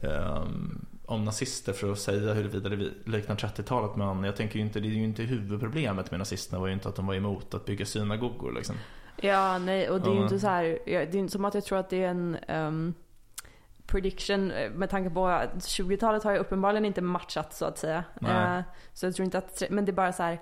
ehm, 0.02 0.86
om 1.06 1.24
nazister 1.24 1.72
för 1.72 1.92
att 1.92 1.98
säga 1.98 2.34
huruvida 2.34 2.68
det 2.68 2.76
liknar 3.04 3.36
30-talet 3.36 3.96
men 3.96 4.24
jag 4.24 4.36
tänker 4.36 4.56
ju 4.58 4.64
inte, 4.64 4.80
det 4.80 4.88
är 4.88 4.90
ju 4.90 5.04
inte 5.04 5.22
huvudproblemet 5.22 6.10
med 6.10 6.20
nazisterna 6.20 6.60
var 6.60 6.66
ju 6.66 6.72
inte 6.72 6.88
att 6.88 6.96
de 6.96 7.06
var 7.06 7.14
emot 7.14 7.54
att 7.54 7.64
bygga 7.64 7.86
synagogor 7.86 8.52
liksom. 8.52 8.76
Ja, 9.20 9.58
nej, 9.58 9.90
och 9.90 10.00
det 10.00 10.10
är 10.10 10.14
ju 10.14 10.22
inte 10.22 10.40
så 10.40 10.46
här, 10.46 10.78
det 10.84 10.94
är 10.94 11.16
inte 11.16 11.32
som 11.32 11.44
att 11.44 11.54
jag 11.54 11.64
tror 11.64 11.78
att 11.78 11.90
det 11.90 12.02
är 12.04 12.08
en 12.08 12.36
ehm, 12.48 12.94
prediction 13.86 14.50
eh, 14.50 14.70
med 14.70 14.90
tanke 14.90 15.10
på 15.10 15.26
att 15.26 15.54
20-talet 15.54 16.24
har 16.24 16.32
ju 16.32 16.38
uppenbarligen 16.38 16.84
inte 16.84 17.02
matchat 17.02 17.54
så 17.54 17.64
att 17.64 17.78
säga. 17.78 18.04
Eh, 18.22 18.60
så 18.92 19.06
jag 19.06 19.14
tror 19.14 19.24
inte 19.24 19.38
att, 19.38 19.62
men 19.70 19.84
det 19.84 19.90
är 19.90 19.94
bara 19.94 20.12
så 20.12 20.22
här 20.22 20.40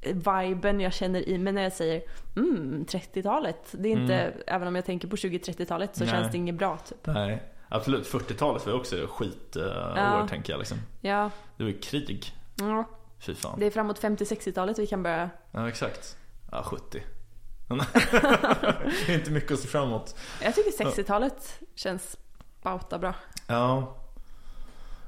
viben 0.00 0.80
jag 0.80 0.92
känner 0.92 1.28
i 1.28 1.38
mig 1.38 1.52
när 1.52 1.62
jag 1.62 1.72
säger 1.72 2.02
mm, 2.36 2.84
30-talet. 2.88 3.74
Det 3.78 3.88
är 3.88 3.92
inte, 3.92 4.14
Mm. 4.14 4.40
även 4.46 4.68
om 4.68 4.74
jag 4.74 4.84
tänker 4.84 5.08
på 5.08 5.16
20-30-talet 5.16 5.96
så 5.96 6.04
Nej. 6.04 6.12
känns 6.12 6.32
det 6.32 6.38
inget 6.38 6.54
bra 6.54 6.76
typ. 6.76 7.06
Nej, 7.06 7.42
absolut. 7.68 8.06
40-talet 8.12 8.66
var 8.66 8.72
ju 8.72 8.78
också 8.78 9.06
skit 9.10 9.56
eh, 9.56 9.62
Ja. 9.96 10.26
tänker 10.28 10.52
jag 10.52 10.58
liksom. 10.58 10.78
Ja, 11.00 11.30
Det 11.56 11.62
var 11.62 11.70
ju 11.70 11.78
krig. 11.78 12.34
ja. 12.60 12.84
Fy 13.18 13.34
fan. 13.34 13.60
det 13.60 13.66
är 13.66 13.70
framåt 13.70 14.00
50-60-talet 14.02 14.78
vi 14.78 14.86
kan 14.86 15.02
börja. 15.02 15.30
Ja, 15.50 15.68
exakt. 15.68 16.16
Ja, 16.52 16.62
70. 16.62 17.02
det 17.68 19.12
är 19.12 19.14
inte 19.14 19.30
mycket 19.30 19.52
att 19.52 19.58
se 19.60 19.68
fram 19.68 19.88
emot. 19.88 20.16
Jag 20.42 20.54
tycker 20.54 20.84
60-talet 20.84 21.60
känns 21.74 22.16
bauta 22.62 22.98
bra. 22.98 23.14
Ja. 23.46 23.96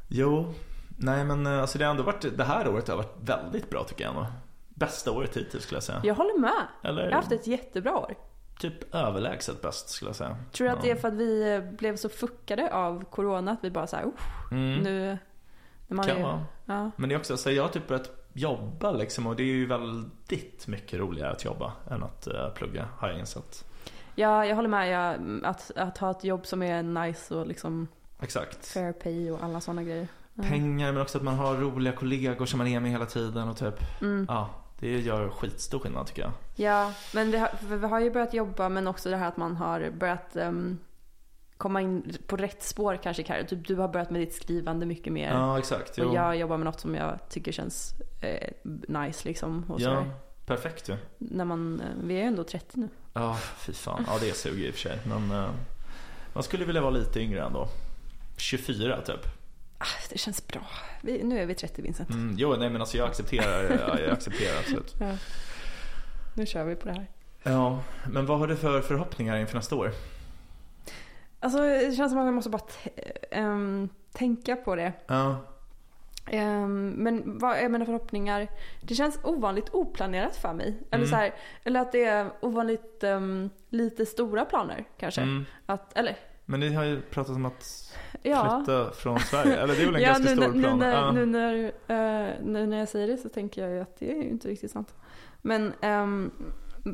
Jo. 0.09 0.55
Nej 1.01 1.25
men 1.25 1.47
eh, 1.47 1.61
alltså 1.61 1.79
det 1.79 1.85
har 1.85 1.91
ändå 1.91 2.03
varit, 2.03 2.37
det 2.37 2.45
här 2.45 2.69
året 2.69 2.89
har 2.89 2.97
varit 2.97 3.17
väldigt 3.21 3.71
bra 3.71 3.85
tycker 3.85 4.05
jag 4.05 4.11
ändå. 4.15 4.27
Bästa 4.69 5.11
året 5.13 5.37
hittills 5.37 5.63
skulle 5.65 5.77
jag 5.77 5.83
säga. 5.83 6.01
Jag 6.05 6.15
håller 6.15 6.39
med. 6.39 6.67
Eller 6.83 7.03
Jag 7.03 7.09
har 7.11 7.17
haft 7.17 7.33
ett 7.33 7.47
jättebra 7.47 7.97
år. 7.99 8.15
Typ 8.59 8.95
överlägset 8.95 9.63
bäst 9.63 9.89
skulle 9.89 10.09
jag 10.09 10.17
säga. 10.17 10.37
Tror 10.53 10.67
du 10.69 10.73
att 10.73 10.83
det 10.83 10.91
är 10.91 10.95
Ja. 10.95 11.01
för 11.01 11.09
att 11.09 11.15
vi 11.15 11.55
eh, 11.55 11.61
blev 11.77 11.97
så 11.97 12.09
fuckade 12.09 12.75
av 12.75 13.05
corona 13.05 13.51
att 13.53 13.59
vi 13.65 13.71
bara 13.71 13.87
såhär, 13.87 14.05
Mm. 14.51 14.79
nu... 14.83 15.19
När 15.87 15.97
man 15.97 16.07
Kan 16.07 16.23
vara. 16.23 16.45
ja. 16.65 16.91
Men 16.97 17.09
det 17.09 17.15
är 17.15 17.19
också 17.19 17.37
så 17.37 17.51
jag 17.51 17.63
har 17.63 17.71
typ 17.71 17.89
börjat 17.89 18.11
jobba 18.33 18.93
liksom 18.93 19.27
och 19.27 19.37
det 19.37 19.43
är 19.43 19.47
ju 19.47 19.67
väldigt 19.67 20.67
mycket 20.67 20.99
roligare 20.99 21.31
att 21.33 21.45
jobba 21.45 21.73
än 21.91 22.03
att 22.03 22.27
eh, 22.27 22.49
plugga 22.51 22.89
har 22.99 23.09
jag 23.09 23.19
insett. 23.19 23.65
ja, 24.15 24.47
jag 24.47 24.57
håller 24.57 24.69
med. 24.69 24.91
Jag, 24.91 25.41
att, 25.45 25.71
att 25.77 25.99
ha 25.99 26.11
ett 26.11 26.25
jobb 26.25 26.47
som 26.47 26.63
är 26.63 26.83
nice 26.83 27.35
och 27.35 27.47
liksom 27.47 27.89
Exakt. 28.21 28.67
fair 28.67 28.93
pay 28.93 29.31
och 29.31 29.43
alla 29.45 29.61
sådana 29.61 29.83
grejer. 29.83 30.09
Ja. 30.35 30.43
Pengar 30.43 30.93
men 30.93 31.03
också 31.03 31.19
att 31.19 31.25
man 31.25 31.35
har 31.35 31.57
roliga 31.57 31.93
kollegor 31.93 32.47
som 32.47 32.59
man 32.59 32.67
är 32.67 32.81
med 32.81 32.91
hela 32.91 33.07
tiden 33.07 33.49
och 33.49 33.57
typ, 33.57 33.75
Mm. 34.03 34.27
ja, 34.29 34.51
det 34.81 35.01
gör 35.01 35.29
skitstor 35.29 35.79
skillnad 35.79 36.07
tycker 36.07 36.23
jag. 36.23 36.33
Ja, 36.59 36.93
men 37.13 37.31
vi 37.31 37.39
har, 37.39 37.49
för 37.49 37.77
vi 37.77 37.87
har 37.87 38.01
ju 38.01 38.11
börjat 38.11 38.35
jobba 38.35 38.69
men 38.69 38.87
också 38.87 39.11
det 39.11 39.17
här 39.17 39.29
att 39.29 39.37
man 39.37 39.57
har 39.57 39.91
börjat 39.91 40.37
ehm, 40.37 40.79
komma 41.57 41.81
in 41.81 42.13
på 42.27 42.37
rätt 42.37 42.63
spår 42.63 42.99
kanske 43.03 43.23
Carro. 43.23 43.47
Typ 43.47 43.67
du 43.67 43.75
har 43.75 43.89
börjat 43.89 44.11
med 44.11 44.21
ditt 44.21 44.35
skrivande 44.35 44.87
mycket 44.87 45.13
mer. 45.13 45.31
Ja, 45.31 45.59
exakt. 45.59 45.99
Jo. 45.99 46.09
och 46.09 46.15
jag 46.15 46.37
jobbar 46.37 46.57
med 46.57 46.65
något 46.65 46.81
som 46.81 46.95
jag 46.95 47.19
tycker 47.29 47.53
känns 47.53 47.95
eh, 48.21 48.51
nice 48.89 49.29
liksom. 49.29 49.65
Och 49.69 49.81
Ja. 49.81 50.05
Perfekt 50.47 50.89
ju. 50.89 50.97
När 51.19 51.45
man, 51.45 51.81
eh, 51.81 51.87
vi 52.05 52.15
är 52.15 52.19
ju 52.19 52.25
ändå 52.25 52.45
30 52.45 52.79
nu. 52.81 52.89
Ja, 53.13 53.39
fy 53.59 53.73
fan. 53.73 54.05
Ja, 54.07 54.19
det 54.21 54.37
suger 54.37 54.67
i 54.67 54.71
och 54.71 54.75
för 54.75 54.81
sig. 54.81 54.99
Men 55.05 55.31
eh, 55.31 55.51
man 56.33 56.43
skulle 56.43 56.65
vilja 56.65 56.81
vara 56.81 56.91
lite 56.91 57.21
yngre 57.21 57.45
ändå. 57.45 57.69
24 58.37 59.01
typ. 59.01 59.27
Ah, 59.79 59.87
det 60.11 60.19
känns 60.19 60.47
bra. 60.47 60.67
Vi, 61.03 61.23
nu 61.23 61.39
är 61.39 61.47
vi 61.47 61.55
30 61.55 61.83
Vincent. 61.83 62.11
Mm, 62.11 62.35
jo, 62.39 62.57
nej 62.57 62.71
men 62.71 62.81
alltså 62.81 62.97
jag 62.97 63.09
accepterar, 63.09 63.79
ja, 63.89 64.01
jag 64.01 64.11
accepterar 64.11 64.59
absolut. 64.59 64.95
Ja. 65.01 65.15
Nu 66.39 66.47
kör 66.47 66.65
vi 66.65 66.75
på 66.77 66.89
det 66.89 66.93
här. 66.95 67.07
Ja, 67.43 67.79
men 68.13 68.27
vad 68.27 68.39
har 68.39 68.47
du 68.47 68.57
för 68.57 68.81
förhoppningar 68.81 69.37
inför 69.37 69.55
nästa 69.57 69.77
år? 69.77 69.91
Alltså 71.41 71.59
det 71.59 71.97
känns 71.97 72.13
som 72.13 72.19
att 72.21 72.25
jag 72.27 72.35
måste 72.35 72.51
bara 72.51 72.63
ehm, 73.31 73.89
tänka 74.13 74.57
på 74.57 74.75
det. 74.77 74.93
Ja, 75.07 75.37
Ehm, 76.31 76.91
men 76.91 77.39
vad 77.39 77.57
är 77.57 77.69
mina 77.69 77.85
förhoppningar? 77.85 78.49
Det 78.83 78.95
känns 78.95 79.19
ovanligt 79.25 79.69
oplanerat 79.69 80.37
för 80.37 80.53
mig. 80.53 80.69
Eller, 80.91 81.05
Mm. 81.05 81.09
så 81.09 81.17
här, 81.17 81.35
eller 81.65 81.81
att 81.81 81.93
det 81.93 82.05
är 82.05 82.31
ovanligt 82.41 83.05
ehm, 83.05 83.51
lite 83.69 84.07
stora 84.07 84.45
planer 84.45 84.85
kanske. 84.99 85.21
mm. 85.21 85.45
Att, 85.67 85.97
eller 85.99 86.17
Men 86.51 86.61
ni 86.61 86.75
har 86.75 86.85
ju 86.85 87.01
pratat 87.01 87.37
om 87.37 87.47
att 87.47 87.95
ja. 88.23 88.63
flytta 88.67 88.91
från 88.93 89.21
Sverige. 89.21 89.57
Eller 89.57 89.75
det 89.75 89.83
är 89.83 89.87
väl 89.87 89.95
en 89.95 90.03
ja, 90.03 90.09
ganska 90.09 90.35
nu, 90.35 90.43
stor 90.43 90.61
plan? 90.61 90.79
Nu 90.79 90.85
när, 90.87 90.93
ja. 90.93 91.13
nu, 91.13 91.27
när, 91.27 91.65
eh, 92.29 92.35
nu 92.45 92.67
när 92.67 92.79
jag 92.79 92.89
säger 92.89 93.07
det 93.09 93.17
så 93.17 93.29
tänker 93.29 93.63
jag 93.63 93.71
ju 93.71 93.81
att 93.81 93.99
det 93.99 94.11
är 94.11 94.17
ju 94.23 94.29
inte 94.29 94.49
riktigt 94.49 94.71
sant. 94.71 94.95
Men, 95.43 95.73
ehm, 95.81 96.31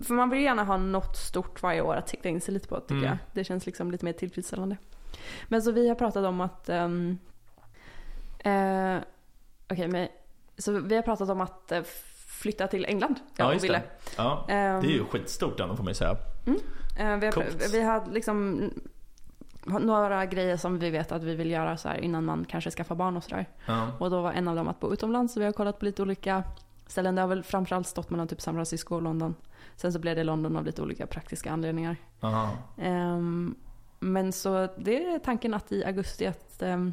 för 0.05 0.15
man 0.15 0.31
vill 0.31 0.43
gärna 0.43 0.65
ha 0.65 0.77
något 0.77 1.17
stort 1.17 1.63
varje 1.63 1.81
år 1.81 1.95
att 1.95 2.09
sikta 2.09 2.29
in 2.29 2.41
sig 2.41 2.55
lite 2.55 2.69
på 2.69 2.81
tycker 2.81 2.95
Mm. 2.95 3.05
jag. 3.05 3.17
Det 3.33 3.45
känns 3.45 3.67
liksom 3.67 3.91
lite 3.91 4.05
mer 4.05 4.13
tillfredsställande. 4.13 4.77
Men 5.49 5.63
så 5.63 5.73
vi 5.73 5.89
har 5.89 5.95
pratat 5.95 6.25
om 6.25 6.41
att 6.41 6.69
um, 6.69 7.19
eh, 8.39 8.97
Okej, 9.71 9.89
men 9.89 10.09
så 10.59 10.73
vi 10.81 10.95
har 10.97 11.03
pratat 11.03 11.29
om 11.29 11.41
att 11.41 11.73
eh, 11.73 11.83
flytta 12.27 12.67
till 12.67 12.85
England. 12.85 13.15
Ja, 13.37 13.47
och 13.47 13.53
just 13.53 13.65
Ville. 13.65 13.79
det. 13.79 13.85
Ja, 14.17 14.47
Ehm, 14.49 14.81
det 14.81 14.87
är 14.87 14.93
ju 14.93 15.05
skitstort 15.05 15.61
ändå 15.61 15.77
får 15.77 15.85
man 15.85 15.91
ju 15.91 15.95
säga. 15.95 16.17
Eh, 16.99 17.17
vi, 17.17 17.27
har, 17.27 17.73
vi 17.73 17.83
har 17.83 18.05
liksom 18.13 18.71
några 19.67 20.27
grejer 20.27 20.57
som 20.57 20.79
vi 20.79 20.91
vet 20.91 21.13
att 21.13 21.23
vi 21.23 21.35
vill 21.35 21.51
göra 21.51 21.77
så 21.77 21.89
här 21.89 21.97
innan 21.99 22.25
man 22.25 22.45
kanske 22.49 22.71
skaffar 22.71 22.95
barn 22.95 23.17
och 23.17 23.25
sådär. 23.25 23.47
Ja. 23.67 23.89
Och 23.99 24.11
då 24.11 24.23
var 24.23 24.33
en 24.33 24.49
av 24.49 24.57
dem 24.57 24.69
att 24.69 24.81
bo 24.81 24.93
utomlands. 24.93 25.35
Så 25.35 25.41
vi 25.41 25.47
har 25.47 25.53
kollat 25.53 25.79
på 25.79 25.85
lite 25.85 26.03
olika 26.03 26.43
ställen. 26.87 27.15
Det 27.15 27.21
har 27.21 27.29
väl 27.29 27.43
framförallt 27.43 27.87
stått 27.87 28.11
mellan 28.11 28.29
typ 28.29 28.41
San 28.41 28.55
Francisco 28.55 28.95
och 28.95 29.03
London. 29.03 29.35
Sen 29.77 29.93
så 29.93 29.99
blev 29.99 30.17
det 30.17 30.25
London 30.25 30.57
av 30.57 30.65
lite 30.65 30.83
olika 30.83 31.07
praktiska 31.07 31.53
anledningar. 31.53 31.97
Ehm, 32.79 33.55
men 34.01 34.33
så 34.33 34.69
det 34.79 35.05
är 35.05 35.19
tanken 35.19 35.55
att 35.55 35.73
i 35.73 35.85
augusti 35.85 36.27
att 36.27 36.63
ehm, 36.63 36.93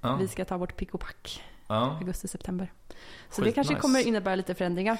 Ja. 0.00 0.16
vi 0.16 0.28
ska 0.28 0.44
ta 0.44 0.56
vårt 0.56 0.76
pick 0.76 0.94
och 0.94 1.00
pack. 1.00 1.42
Ja. 1.66 1.96
Augusti-september. 2.00 2.72
Så 2.88 2.94
det 2.94 3.32
Skitnice. 3.34 3.54
kanske 3.54 3.74
kommer 3.74 4.06
innebära 4.06 4.34
lite 4.34 4.54
förändringar. 4.54 4.98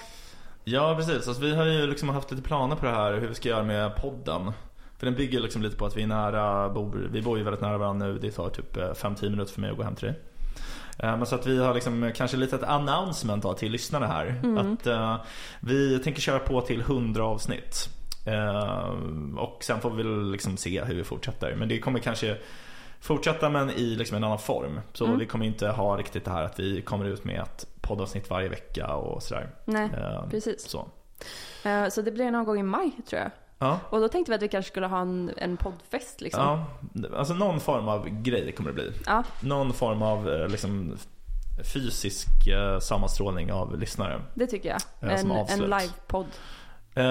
ja, 0.65 0.95
precis. 0.97 1.29
Alltså, 1.29 1.43
vi 1.43 1.55
har 1.57 1.65
ju 1.65 1.87
liksom 1.87 2.09
haft 2.09 2.31
lite 2.31 2.43
planer 2.43 2.77
på 2.77 2.87
det 2.87 2.93
här 2.93 3.13
hur 3.15 3.29
vi 3.29 3.35
ska 3.35 3.49
göra 3.49 3.63
med 3.63 3.97
podden. 3.97 4.53
För 4.99 5.07
den 5.07 5.15
bygger 5.15 5.41
liksom 5.41 5.63
lite 5.63 5.77
på 5.77 5.87
att 5.87 5.97
vi 5.97 6.03
är 6.03 6.07
nära, 6.07 6.69
bor, 6.69 7.09
vi 7.13 7.23
bor 7.23 7.39
ju 7.39 7.45
väldigt 7.45 7.63
nära 7.63 7.79
varandra 7.79 8.07
nu. 8.07 8.19
Det 8.19 8.31
tar 8.31 8.49
typ 8.51 8.77
5-10 8.77 9.31
minuter 9.31 9.53
för 9.53 9.61
mig 9.61 9.71
att 9.71 9.77
gå 9.77 9.83
hem 9.83 9.95
till 9.95 10.07
dig. 10.09 10.21
Eh, 10.99 11.17
Men 11.17 11.27
så 11.27 11.35
att 11.35 11.47
vi 11.47 11.59
har 11.59 11.75
liksom 11.75 12.13
kanske 12.17 12.37
lite 12.37 12.57
ett 12.57 12.63
announcement 12.63 13.43
då 13.43 13.55
till 13.55 13.73
lyssnarna 13.73 14.07
här. 14.07 14.41
Att 14.59 14.87
eh, 14.87 15.17
vi 15.61 15.99
tänker 15.99 16.21
köra 16.21 16.39
på 16.39 16.61
till 16.61 16.81
100 16.81 17.25
avsnitt. 17.25 17.89
Eh, 18.27 18.89
och 19.39 19.65
sen 19.65 19.81
får 19.81 19.91
vi 19.91 20.03
väl 20.03 20.31
liksom 20.31 20.57
se 20.57 20.85
hur 20.85 20.95
vi 20.95 21.05
fortsätter. 21.05 21.55
Men 21.57 21.69
det 21.69 21.79
kommer 21.79 21.99
kanske 21.99 22.37
fortsätta 23.01 23.51
men 23.51 23.71
i 23.71 23.83
liksom 23.97 24.17
en 24.17 24.25
annan 24.25 24.39
form. 24.39 24.81
Så 24.93 25.05
Mm. 25.05 25.19
vi 25.19 25.27
kommer 25.27 25.47
inte 25.47 25.69
ha 25.69 25.97
riktigt 25.97 26.25
det 26.25 26.31
här 26.31 26.43
att 26.45 26.61
vi 26.61 26.83
kommer 26.83 27.05
ut 27.05 27.25
med 27.25 27.41
ett 27.41 27.67
poddavsnitt 27.81 28.31
varje 28.31 28.49
vecka 28.49 28.95
och 28.95 29.23
sådär. 29.23 29.49
Nej, 29.65 29.91
Eh, 29.99 30.29
precis. 30.31 30.69
Så. 30.69 30.87
Eh, 31.65 31.89
så 31.89 32.03
det 32.03 32.11
blir 32.13 32.31
någon 32.31 32.45
gång 32.45 32.59
i 32.61 32.63
maj 32.63 32.91
tror 33.11 33.23
jag. 33.23 33.31
Ja. 33.65 33.81
Och 33.91 34.01
då 34.01 34.09
tänkte 34.09 34.33
vi 34.33 34.37
att 34.37 34.43
vi 34.43 34.49
kanske 34.49 34.71
skulle 34.71 34.87
ha 34.87 35.01
en, 35.01 35.33
en 35.37 35.57
poddfest 35.57 36.21
liksom. 36.21 36.43
Ja, 36.43 36.67
alltså 37.17 37.35
någon 37.35 37.61
form 37.61 37.89
av 37.89 38.09
grej 38.09 38.53
kommer 38.53 38.71
det 38.71 38.75
bli. 38.75 38.93
Ja. 39.07 39.25
Någon 39.41 39.73
form 39.73 40.03
av 40.03 40.29
eh, 40.29 40.49
liksom 40.49 40.97
fysisk 41.73 42.47
eh, 42.47 42.79
sammanstrålning 42.79 43.53
av 43.53 43.79
lyssnare. 43.79 44.21
Det 44.35 44.47
tycker 44.47 44.69
jag. 44.69 45.11
En, 45.13 45.31
en 45.31 45.61
livepodd. 45.61 46.27
Eh, 46.97 47.05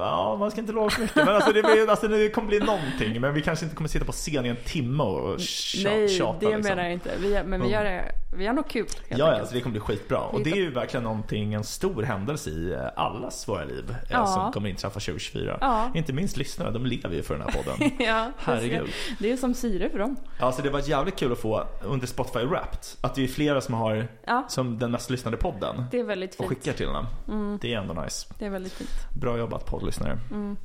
ja, 0.00 0.36
man 0.38 0.50
ska 0.50 0.60
inte 0.60 0.72
lova 0.72 0.90
för 0.90 1.00
mycket. 1.02 1.16
Men 1.16 1.28
alltså 1.28 1.52
det, 1.52 1.62
blir, 1.62 1.90
alltså 1.90 2.08
det 2.08 2.28
kommer 2.28 2.48
bli 2.48 2.58
någonting. 2.60 3.20
Men 3.20 3.34
vi 3.34 3.42
kanske 3.42 3.64
inte 3.64 3.76
kommer 3.76 3.88
sitta 3.88 4.04
på 4.04 4.12
scen 4.12 4.46
i 4.46 4.48
en 4.48 4.56
timme 4.64 5.02
och 5.02 5.40
tja, 5.40 5.90
Nej, 5.90 6.08
tjata 6.08 6.38
det 6.40 6.56
liksom. 6.56 6.62
menar 6.70 6.82
jag 6.82 6.92
inte. 6.92 7.10
Vi, 7.20 7.28
men 7.32 7.50
vi 7.50 7.56
Mm. 7.56 7.70
gör 7.70 7.84
det, 7.84 8.12
vi 8.36 8.44
gör 8.44 8.52
något 8.52 8.68
kul. 8.70 8.86
Ja, 9.08 9.16
ja, 9.18 9.34
alltså 9.38 9.54
det 9.54 9.60
kommer 9.60 9.72
bli 9.72 9.80
skitbra. 9.80 10.18
Och 10.20 10.40
det 10.44 10.50
är 10.50 10.56
ju 10.56 10.70
verkligen 10.70 11.04
någonting, 11.04 11.54
en 11.54 11.64
stor 11.64 12.02
händelse 12.02 12.50
i 12.50 12.72
eh, 12.72 12.80
allas 12.96 13.48
våra 13.48 13.64
liv 13.64 13.84
eh, 13.90 13.96
Ja. 14.10 14.26
som 14.26 14.52
kommer 14.52 14.68
inträffa 14.68 15.00
2024. 15.00 15.58
Ja. 15.60 15.90
Inte 15.94 16.12
minst 16.12 16.36
lyssnarna, 16.36 16.70
de 16.70 16.86
lever 16.86 17.14
ju 17.14 17.22
för 17.22 17.34
den 17.38 17.42
här 17.48 17.62
podden. 17.62 17.90
ja, 18.06 18.30
Herregud. 18.38 18.90
Det 19.18 19.32
är 19.32 19.36
som 19.36 19.54
syre 19.54 19.90
för 19.90 19.98
dem. 19.98 20.16
Alltså 20.40 20.62
det 20.62 20.70
var 20.70 20.80
jävligt 20.88 21.16
kul 21.16 21.32
att 21.32 21.38
få 21.38 21.66
under 21.84 22.06
Spotify 22.06 22.44
Wrapped 22.44 22.80
att 23.00 23.14
det 23.14 23.24
är 23.24 23.28
flera 23.28 23.60
som 23.60 23.74
har 23.74 24.08
Ja, 24.26 24.44
som 24.48 24.78
den 24.78 24.90
mest 24.90 25.10
lyssnade 25.10 25.36
podden 25.36 25.84
det 25.90 26.00
är 26.00 26.04
väldigt 26.04 26.30
och 26.40 26.48
fint. 26.48 26.48
skickar 26.48 26.72
till 26.76 26.86
den. 26.86 27.06
Mm, 27.28 27.58
Det 27.62 27.74
är 27.74 27.78
ändå 27.78 27.94
nice. 28.02 28.26
det 28.38 28.46
är 28.46 28.50
väldigt 28.50 28.72
fint. 28.72 28.90
Bra 29.20 29.38
jobbat 29.38 29.66
poddlyssnare. 29.66 30.18
Mm. 30.30 30.56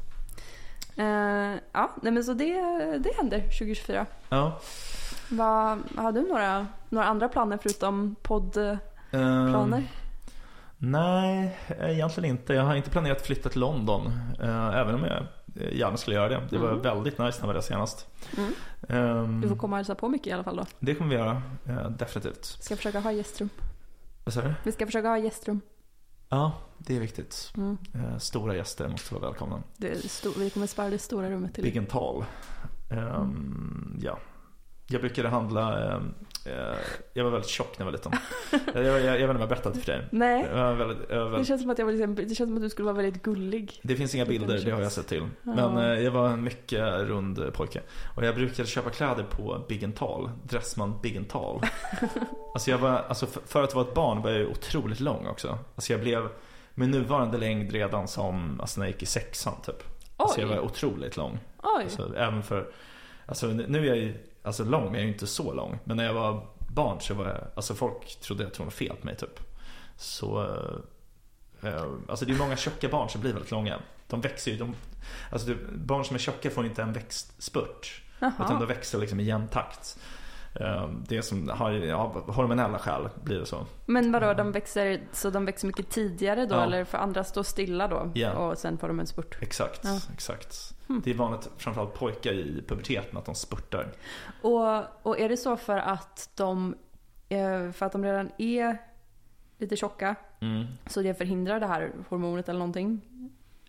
Eh, 0.96 1.60
ja, 1.72 1.92
nej 2.02 2.12
men 2.14 2.24
så 2.24 2.34
det, 2.34 2.54
det 2.98 3.10
händer 3.18 3.40
2024. 3.40 4.06
Ja. 4.30 4.60
Vad, 5.30 5.80
har 5.98 6.12
du 6.12 6.28
några, 6.28 6.68
några 6.90 7.08
andra 7.08 7.30
planer 7.30 7.60
förutom 7.62 8.16
poddplaner? 8.22 9.78
Ehm, 9.78 9.84
nej, 10.78 11.58
egentligen 11.80 12.30
inte. 12.30 12.54
Jag 12.54 12.64
har 12.64 12.76
inte 12.76 12.90
planerat 12.90 13.18
att 13.18 13.26
flytta 13.26 13.50
till 13.50 13.60
London. 13.62 14.08
eh, 14.42 14.68
även 14.78 14.96
om 14.96 15.04
jag 15.04 15.24
gärna 15.74 15.98
skulle 15.98 16.16
göra 16.16 16.30
det. 16.30 16.42
Det 16.50 16.58
var 16.58 16.70
Mm. 16.70 16.82
väldigt 16.82 17.18
nice 17.20 17.38
när 17.38 17.42
jag 17.42 17.48
var 17.48 17.54
där 17.54 17.62
senast. 17.62 18.08
Mm. 18.38 18.54
Ehm, 18.90 19.42
Du 19.42 19.50
får 19.50 19.56
komma 19.56 19.76
och 19.76 19.78
hälsa 19.78 19.96
på 19.96 20.10
mycket 20.10 20.28
i 20.28 20.32
alla 20.32 20.44
fall 20.44 20.56
då. 20.56 20.66
Det 20.80 20.96
kommer 20.96 21.10
vi 21.10 21.16
göra, 21.22 21.42
definitivt. 21.90 22.46
Ska 22.46 22.76
försöka 22.76 23.00
ha 23.00 23.12
gästrum. 23.12 23.50
Vad 24.24 24.34
sa 24.34 24.42
du? 24.42 24.54
Vi 24.64 24.72
ska 24.72 24.86
försöka 24.86 25.08
ha 25.08 25.18
gästrum. 25.18 25.62
Ja, 26.32 26.52
det 26.78 26.96
är 26.96 27.00
viktigt. 27.00 27.54
Mm. 27.58 27.78
Eh, 27.94 28.18
Stora 28.18 28.56
gäster 28.56 28.88
måste 28.88 29.14
vara 29.14 29.26
välkomna. 29.26 29.64
Stor, 30.04 30.34
vi 30.40 30.50
kommer 30.50 30.68
spara 30.68 30.90
det 30.90 30.98
stora 31.00 31.30
rummet 31.30 31.54
till 31.56 31.64
Big 31.64 31.78
and 31.78 31.90
tall. 31.90 32.26
Ehm, 32.90 33.98
Ja. 34.02 34.20
Jag 34.88 35.02
brukade 35.02 35.30
handla, 35.30 35.94
eh, 35.96 36.02
jag 37.14 37.24
var 37.24 37.32
väldigt 37.32 37.50
tjock 37.50 37.80
när 37.80 37.86
jag 37.86 37.92
var 37.92 37.98
liten. 37.98 38.12
jag, 38.74 38.86
jag, 38.86 39.02
jag 39.02 39.12
vet 39.12 39.20
inte 39.22 39.32
om 39.32 39.40
jag 39.40 39.50
berättat 39.50 39.78
för 39.78 39.92
dig. 39.92 40.08
Nej, 40.12 40.44
väldigt, 40.44 41.10
var 41.10 41.16
det 41.16 41.30
väldigt, 41.30 41.48
känns, 41.48 41.62
som 41.62 41.70
att 41.72 41.78
jag 41.80 41.86
var 41.86 41.94
liksom, 41.94 42.16
det 42.16 42.36
känns 42.36 42.50
som 42.50 42.56
att 42.56 42.62
du 42.62 42.70
skulle 42.70 42.86
vara 42.86 42.96
väldigt 42.96 43.24
gullig. 43.24 43.80
det 43.84 43.96
finns 43.96 44.16
inga 44.16 44.26
Liten 44.26 44.48
bilder, 44.48 44.66
det 44.66 44.72
har 44.72 44.82
jag 44.82 44.92
sett 44.92 45.08
till. 45.08 45.28
Men 45.44 45.78
eh, 45.78 46.00
jag 46.00 46.12
var 46.12 46.30
en 46.30 46.44
mycket 46.44 46.82
rund 47.00 47.54
pojke. 47.54 47.82
Och 48.16 48.26
jag 48.26 48.36
brukade 48.36 48.68
köpa 48.68 48.90
kläder 48.90 49.24
på 49.24 49.66
Big 49.70 49.84
and 49.84 49.96
Tall. 49.96 50.30
Dressman 50.44 51.00
Big 51.02 51.18
and 51.18 51.30
Tall. 51.30 51.62
alltså 52.54 52.72
jag 52.72 52.78
var, 52.78 52.90
alltså 52.90 53.26
för, 53.26 53.42
för 53.46 53.64
att 53.64 53.76
vara 53.76 53.88
ett 53.88 53.94
barn 53.94 54.22
var 54.22 54.30
jag 54.30 54.40
ju 54.40 54.48
otroligt 54.48 55.00
lång 55.00 55.28
också. 55.28 55.58
Alltså 55.76 55.94
jag 55.94 56.02
blev 56.02 56.30
med 56.74 56.90
nuvarande 56.90 57.38
längd 57.38 57.72
redan 57.72 58.08
som, 58.08 58.62
alltså 58.62 58.80
när 58.80 58.88
jag 58.88 58.94
gick 58.94 59.04
i 59.04 59.06
sexan 59.06 59.54
typ. 59.66 59.84
Alltså 60.18 60.42
jag 60.42 60.48
var 60.48 60.56
Oj, 60.56 60.62
otroligt 60.62 61.18
lång. 61.18 61.40
oj. 61.64 61.84
Alltså, 61.84 62.16
även 62.18 62.44
för, 62.44 62.68
alltså 63.26 63.48
nu 63.48 63.80
är 63.80 63.84
jag 63.86 63.98
ju 63.98 64.14
alltså 64.44 64.64
lång, 64.64 64.84
men 64.84 64.94
jag 64.94 65.02
är 65.02 65.06
ju 65.06 65.14
inte 65.14 65.28
så 65.28 65.54
lång. 65.54 65.80
Men 65.84 65.98
när 65.98 66.04
jag 66.04 66.14
var 66.14 66.48
barn 66.68 67.02
så 67.02 67.14
var 67.14 67.26
jag, 67.28 67.38
alltså 67.56 67.74
folk 67.76 68.20
trodde 68.22 68.48
att 68.48 68.54
det 68.54 68.64
var 68.64 68.72
fel 68.72 68.96
på 68.96 69.06
mig 69.06 69.16
typ. 69.16 69.40
Så, 69.98 70.42
eh, 70.44 71.70
eh, 71.74 71.84
alltså 72.10 72.26
det 72.26 72.34
är 72.34 72.38
många 72.38 72.56
tjocka 72.58 72.90
barn 72.90 73.10
som 73.10 73.22
blir 73.22 73.34
väldigt 73.34 73.52
långa. 73.52 73.80
De 74.08 74.22
växer 74.22 74.52
ju, 74.52 74.58
de, 74.58 74.76
alltså 75.32 75.48
det, 75.48 75.56
barn 75.74 76.06
som 76.06 76.16
är 76.16 76.20
tjocka 76.20 76.50
får 76.50 76.66
inte 76.66 76.82
en 76.82 76.94
växtspurt. 76.94 78.02
Utan 78.40 78.60
de 78.60 78.66
växer 78.68 79.00
liksom 79.00 79.20
i 79.20 79.24
jämn 79.24 79.48
takt. 79.48 80.00
Eh, 80.60 80.90
Det 81.08 81.22
som 81.22 81.50
har, 81.50 81.72
ja, 81.72 82.24
hormonella 82.28 82.80
skäl 82.80 83.10
blir 83.24 83.40
det 83.40 83.46
så. 83.46 83.66
Men 83.86 84.12
vadå, 84.12 84.34
de 84.34 84.52
växer, 84.52 85.02
så 85.12 85.30
de 85.30 85.46
växer 85.46 85.68
mycket 85.68 85.90
tidigare 85.90 86.46
då? 86.46 86.56
Ja. 86.56 86.64
Eller 86.64 86.86
för 86.86 86.98
andra 86.98 87.24
står 87.24 87.44
stilla 87.44 87.88
då? 87.88 88.12
Ja. 88.16 88.32
Och 88.32 88.58
sen 88.58 88.78
får 88.78 88.88
de 88.88 89.00
en 89.00 89.08
spurt? 89.08 89.38
Exakt, 89.42 89.82
Ja. 89.84 90.00
exakt. 90.14 90.74
Hmm. 90.92 91.02
Det 91.06 91.10
är 91.12 91.16
vanligt, 91.16 91.50
framförallt 91.58 91.94
pojkar 91.94 92.32
i 92.34 92.64
puberteten, 92.68 93.18
att 93.18 93.26
de 93.26 93.36
spurtar. 93.36 93.92
Och, 94.42 94.84
och 95.08 95.20
är 95.20 95.30
det 95.30 95.38
så 95.38 95.58
för 95.58 95.78
att 95.78 96.30
de, 96.36 96.76
eh, 97.30 97.72
för 97.72 97.86
att 97.86 97.92
de 97.92 98.04
redan 98.04 98.32
är 98.38 98.78
lite 99.58 99.76
tjocka, 99.76 100.16
Mm. 100.40 100.66
så 100.88 101.02
det 101.02 101.14
förhindrar 101.14 101.60
det 101.60 101.68
här 101.68 101.92
hormonet 102.10 102.50
eller 102.50 102.60
någonting? 102.60 103.02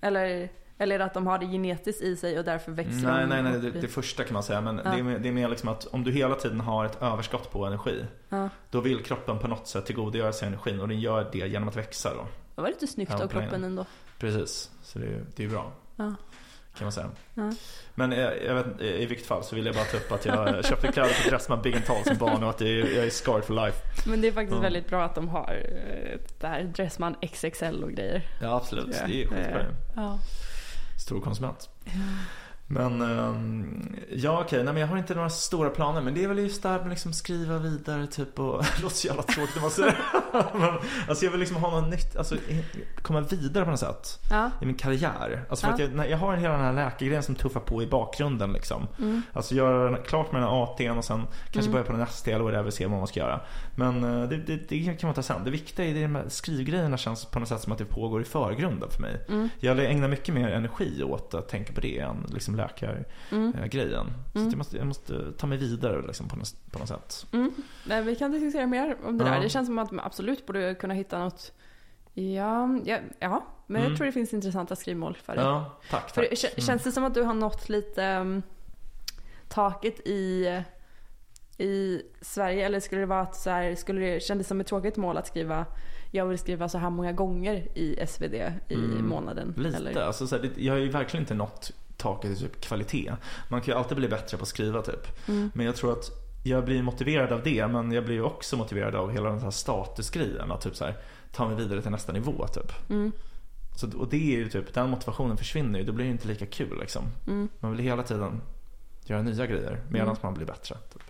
Eller, 0.01 0.49
eller 0.79 0.95
är 0.95 0.99
det 0.99 1.05
att 1.05 1.15
de 1.15 1.27
har 1.27 1.39
det 1.39 1.47
genetiskt 1.47 2.03
i 2.03 2.17
sig 2.17 2.39
och 2.39 2.45
därför 2.45 2.73
växer 2.73 2.93
Nej, 3.13 3.21
de? 3.21 3.27
nej, 3.27 3.43
nej, 3.43 3.61
det, 3.61 3.71
det 3.81 3.89
första 3.89 4.25
kan 4.25 4.35
man 4.35 4.43
säga. 4.43 4.61
Men 4.61 4.81
Ja. 4.85 4.91
det, 4.91 4.99
är, 4.99 5.03
mer- 5.03 5.19
det 5.19 5.29
är 5.29 5.33
mer 5.33 5.49
liksom 5.49 5.69
att 5.69 5.85
om 5.87 6.05
du 6.05 6.13
hela 6.13 6.35
tiden 6.35 6.61
har 6.61 6.85
ett 6.85 7.03
överskott 7.03 7.51
på 7.53 7.65
energi. 7.67 8.05
Ja. 8.29 8.49
Då 8.71 8.81
vill 8.81 9.03
kroppen 9.05 9.39
på 9.39 9.49
något 9.49 9.67
sätt 9.67 9.87
tillgodogöra 9.87 10.33
sig 10.33 10.49
energin 10.49 10.81
och 10.81 10.89
den 10.89 11.01
gör 11.01 11.29
det 11.33 11.39
genom 11.39 11.69
att 11.69 11.77
växa 11.77 12.15
då. 12.15 12.27
Det 12.55 12.61
var 12.61 12.69
lite 12.69 12.87
snyggt 12.87 13.15
av 13.15 13.29
kroppen 13.29 13.65
ändå. 13.65 13.85
Precis, 14.19 14.71
så 14.83 14.99
det 14.99 15.07
är, 15.07 15.25
det 15.37 15.45
är 15.45 15.49
bra. 15.49 15.73
Ja. 15.97 16.15
Kan 16.79 16.85
man 16.85 16.93
säga. 16.93 17.11
Ja. 17.35 17.53
Men 17.95 18.13
eh, 18.13 18.19
jag 18.19 18.55
vet, 18.55 18.67
inte, 18.67 18.85
i 18.85 19.07
vilket 19.07 19.27
fall 19.27 19.45
så 19.45 19.55
vill 19.57 19.67
jag 19.67 19.75
bara 19.75 19.85
ta 19.85 19.97
upp 19.97 20.13
att 20.13 20.25
jag 20.25 20.65
köpte 20.69 20.93
kläder 20.93 21.23
på 21.25 21.31
Dressman 21.31 21.63
Big 21.63 21.75
and 21.77 21.87
Tall 21.87 22.05
som 22.05 22.17
barn 22.17 22.43
och 22.43 22.51
att 22.51 22.61
jag 22.61 22.71
är, 22.71 22.97
jag 22.97 23.07
är 23.07 23.11
scarred 23.11 23.45
for 23.45 23.55
life. 23.67 23.79
Men 24.07 24.21
det 24.21 24.29
är 24.29 24.33
faktiskt 24.33 24.57
Ja. 24.57 24.61
väldigt 24.63 24.89
bra 24.89 25.05
att 25.05 25.15
de 25.15 25.29
har 25.29 25.65
eh, 25.75 26.19
där 26.41 26.63
Dressman 26.65 27.15
XXL 27.33 27.85
och 27.85 27.91
grejer. 27.93 28.23
Ja 28.41 28.57
absolut, 28.57 28.97
Ja, 29.01 29.07
det 29.07 29.23
är 29.23 29.27
skitbra. 29.27 29.59
det- 29.59 29.75
Ja. 29.97 30.19
Stor 31.07 31.21
konsument. 31.21 31.71
Men 32.67 33.03
ehm, 33.03 33.97
ja 34.13 34.41
okej, 34.47 34.65
nej 34.65 34.73
men 34.73 34.81
jag 34.81 34.89
har 34.89 34.97
inte 34.99 35.15
några 35.15 35.31
stora 35.31 35.71
planer 35.71 36.01
men 36.01 36.15
det 36.15 36.25
är 36.25 36.29
väl 36.29 36.39
just 36.39 36.63
det 36.63 36.69
här 36.69 36.79
med 36.81 36.91
liksom 36.91 37.13
skriva 37.13 37.59
vidare 37.59 38.07
typ 38.07 38.39
och 38.39 38.63
det 38.77 38.83
låter 38.83 38.97
så 38.97 39.07
jävla 39.07 39.23
tråkigt 39.23 39.55
när 39.55 39.63
man 39.63 39.71
säger 39.71 39.91
det. 40.33 40.45
men, 40.59 40.75
Alltså 41.09 41.25
jag 41.25 41.31
vill 41.31 41.41
liksom 41.41 41.57
ha 41.57 41.81
något 41.81 41.91
nytt, 41.91 42.17
alltså 42.17 42.37
komma 43.03 43.21
vidare 43.21 43.65
på 43.65 43.71
något 43.71 43.81
sätt 43.81 44.19
Ja. 44.31 44.51
i 44.63 44.67
min 44.67 44.75
karriär. 44.75 45.45
Alltså 45.51 45.67
för 45.67 45.79
Ja. 45.79 45.87
att 45.87 45.95
jag, 45.97 46.11
jag 46.11 46.19
har 46.19 46.37
hela 46.37 46.55
den 46.57 46.65
här 46.65 46.73
läkargrejen 46.73 47.23
som 47.23 47.35
tuffar 47.35 47.61
på 47.61 47.83
i 47.83 47.87
bakgrunden 47.87 48.53
liksom. 48.53 48.87
Mm. 48.99 49.23
Alltså 49.33 49.55
göra 49.55 49.97
klart 49.97 50.33
med 50.33 50.43
den 50.43 50.49
här 50.51 50.57
AT'n 50.67 50.99
och 50.99 51.05
sen 51.05 51.27
kanske 51.51 51.61
Mm. 51.71 51.73
börja 51.73 51.85
på 51.85 51.93
en 51.93 52.01
ST 52.03 52.33
eller 52.33 52.45
whatever, 52.45 52.71
se 52.71 52.87
vad 52.87 52.99
man 52.99 53.07
ska 53.07 53.21
göra. 53.21 53.41
Men 53.75 54.05
eh, 54.05 54.29
det, 54.29 54.37
det, 54.37 54.57
det 54.69 54.85
kan 54.85 55.09
man 55.09 55.15
ta 55.15 55.23
sen. 55.23 55.45
Det 55.45 55.51
viktiga 55.51 55.87
är 55.87 55.95
det 55.95 56.09
med 56.09 56.33
skrivgrejerna 56.33 56.97
känns 56.97 57.25
på 57.25 57.39
något 57.39 57.49
sätt 57.49 57.61
som 57.61 57.73
att 57.73 57.79
det 57.79 57.85
pågår 57.85 58.23
i 58.23 58.25
förgrunden 58.25 58.91
för 58.91 59.01
mig. 59.03 59.21
Mm. 59.29 59.49
Jag 59.61 59.85
ägnar 59.85 60.09
mycket 60.09 60.35
mer 60.35 60.49
energi 60.49 61.03
åt 61.03 61.35
att 61.35 61.49
tänka 61.49 61.73
på 61.73 61.81
det 61.81 61.99
än 61.99 62.27
liksom 62.35 62.57
läkargrejen. 62.57 63.05
Mm. 63.31 63.53
Så 64.33 64.39
Mm. 64.39 64.47
att 64.47 64.53
jag, 64.53 64.59
måste, 64.59 64.77
jag 64.77 64.87
måste 64.87 65.33
ta 65.33 65.47
mig 65.47 65.59
vidare 65.59 66.07
liksom 66.07 66.29
på, 66.29 66.37
något, 66.37 66.55
på 66.71 66.79
något 66.79 66.89
sätt. 66.89 67.27
Mm. 67.33 67.53
Nej, 67.87 68.03
vi 68.03 68.17
kan 68.17 68.31
diskutera 68.33 68.67
mer 68.67 68.97
om 69.07 69.19
det 69.19 69.25
där. 69.25 69.41
Det 69.41 69.49
känns 69.49 69.69
som 69.69 69.79
att 69.79 69.91
man 69.91 70.05
absolut 70.07 70.47
borde 70.47 70.75
kunna 70.75 70.95
hitta 70.95 71.19
något. 71.19 71.53
Ja, 72.15 72.79
ja, 72.85 72.99
ja. 73.19 73.45
men 73.67 73.81
Mm. 73.81 73.91
jag 73.91 73.97
tror 73.99 74.07
det 74.07 74.13
finns 74.13 74.33
intressanta 74.35 74.77
skrivmål 74.77 75.17
för 75.25 75.35
dig. 75.37 75.45
Ja, 75.45 75.79
tack. 75.91 76.11
För 76.11 76.23
tack. 76.23 76.33
kä- 76.33 76.61
känns 76.61 76.83
det 76.83 76.93
som 76.93 77.05
att 77.05 77.15
du 77.15 77.23
har 77.23 77.35
nått 77.35 77.69
lite 77.69 78.17
um, 78.17 78.43
taket 79.49 80.01
i, 80.07 80.47
i 81.59 82.03
Sverige? 82.21 82.67
Eller 82.67 82.81
skulle 82.81 83.01
det 83.01 83.07
vara 83.07 83.21
att 83.21 83.37
så 83.37 83.51
här, 83.51 83.75
skulle 83.75 84.01
det 84.01 84.23
kändes 84.23 84.49
som 84.49 84.61
ett 84.61 84.67
tråkigt 84.67 84.97
mål 84.97 85.17
att 85.17 85.27
skriva 85.27 85.67
jag 86.15 86.27
vill 86.27 86.39
skriva 86.39 86.69
så 86.69 86.79
här 86.79 86.91
många 86.91 87.13
gånger 87.13 87.79
i 87.79 88.07
SvD 88.07 88.35
i 88.69 88.75
Mm. 88.75 89.07
månaden? 89.09 89.55
Lite. 89.57 89.77
Eller? 89.77 90.01
Alltså, 90.03 90.27
så 90.27 90.37
här, 90.37 90.51
jag 90.57 90.73
har 90.73 90.79
ju 90.81 90.89
verkligen 90.89 91.23
inte 91.23 91.35
nått 91.35 91.71
taket 91.97 92.31
i 92.31 92.37
typ 92.37 92.61
kvalitet. 92.61 93.13
Man 93.49 93.61
kan 93.61 93.75
ju 93.75 93.79
alltid 93.79 93.97
bli 93.97 94.09
bättre 94.09 94.37
på 94.37 94.43
att 94.43 94.49
skriva 94.49 94.83
typ. 94.83 95.29
Mm. 95.29 95.51
Men 95.55 95.67
jag 95.67 95.77
tror 95.77 95.93
att 95.93 96.11
jag 96.45 96.65
blir 96.65 96.83
motiverad 96.83 97.33
av 97.33 97.43
det 97.43 97.67
men 97.69 97.93
jag 97.93 98.05
blir 98.05 98.15
ju 98.15 98.23
också 98.23 98.57
motiverad 98.57 98.95
av 98.95 99.11
hela 99.11 99.29
den 99.31 99.41
här 99.41 99.51
statusgrejen. 99.51 100.53
Att 100.53 100.61
typ 100.61 100.77
så 100.77 100.85
här, 100.85 100.97
ta 101.33 101.49
mig 101.49 101.57
vidare 101.57 101.83
till 101.83 101.91
nästa 101.91 102.13
nivå 102.13 102.47
typ. 102.47 102.91
Mm. 102.91 103.13
Så, 103.77 103.99
och 103.99 104.09
det 104.11 104.17
är 104.35 104.39
ju 104.39 104.49
typ, 104.49 104.75
den 104.75 104.91
motivationen 104.91 105.37
försvinner 105.37 105.79
ju. 105.79 105.85
Då 105.85 105.93
blir 105.93 106.05
det 106.05 106.11
inte 106.11 106.29
lika 106.29 106.47
kul 106.47 106.79
liksom. 106.81 107.05
Mm. 107.27 107.49
Man 107.61 107.71
vill 107.71 107.81
hela 107.81 108.03
tiden 108.03 108.41
göra 109.05 109.23
nya 109.23 109.47
grejer 109.47 109.81
medan 109.89 110.09
Mm. 110.09 110.19
man 110.23 110.35
blir 110.35 110.47
bättre. 110.47 110.77
Typ. 110.93 111.03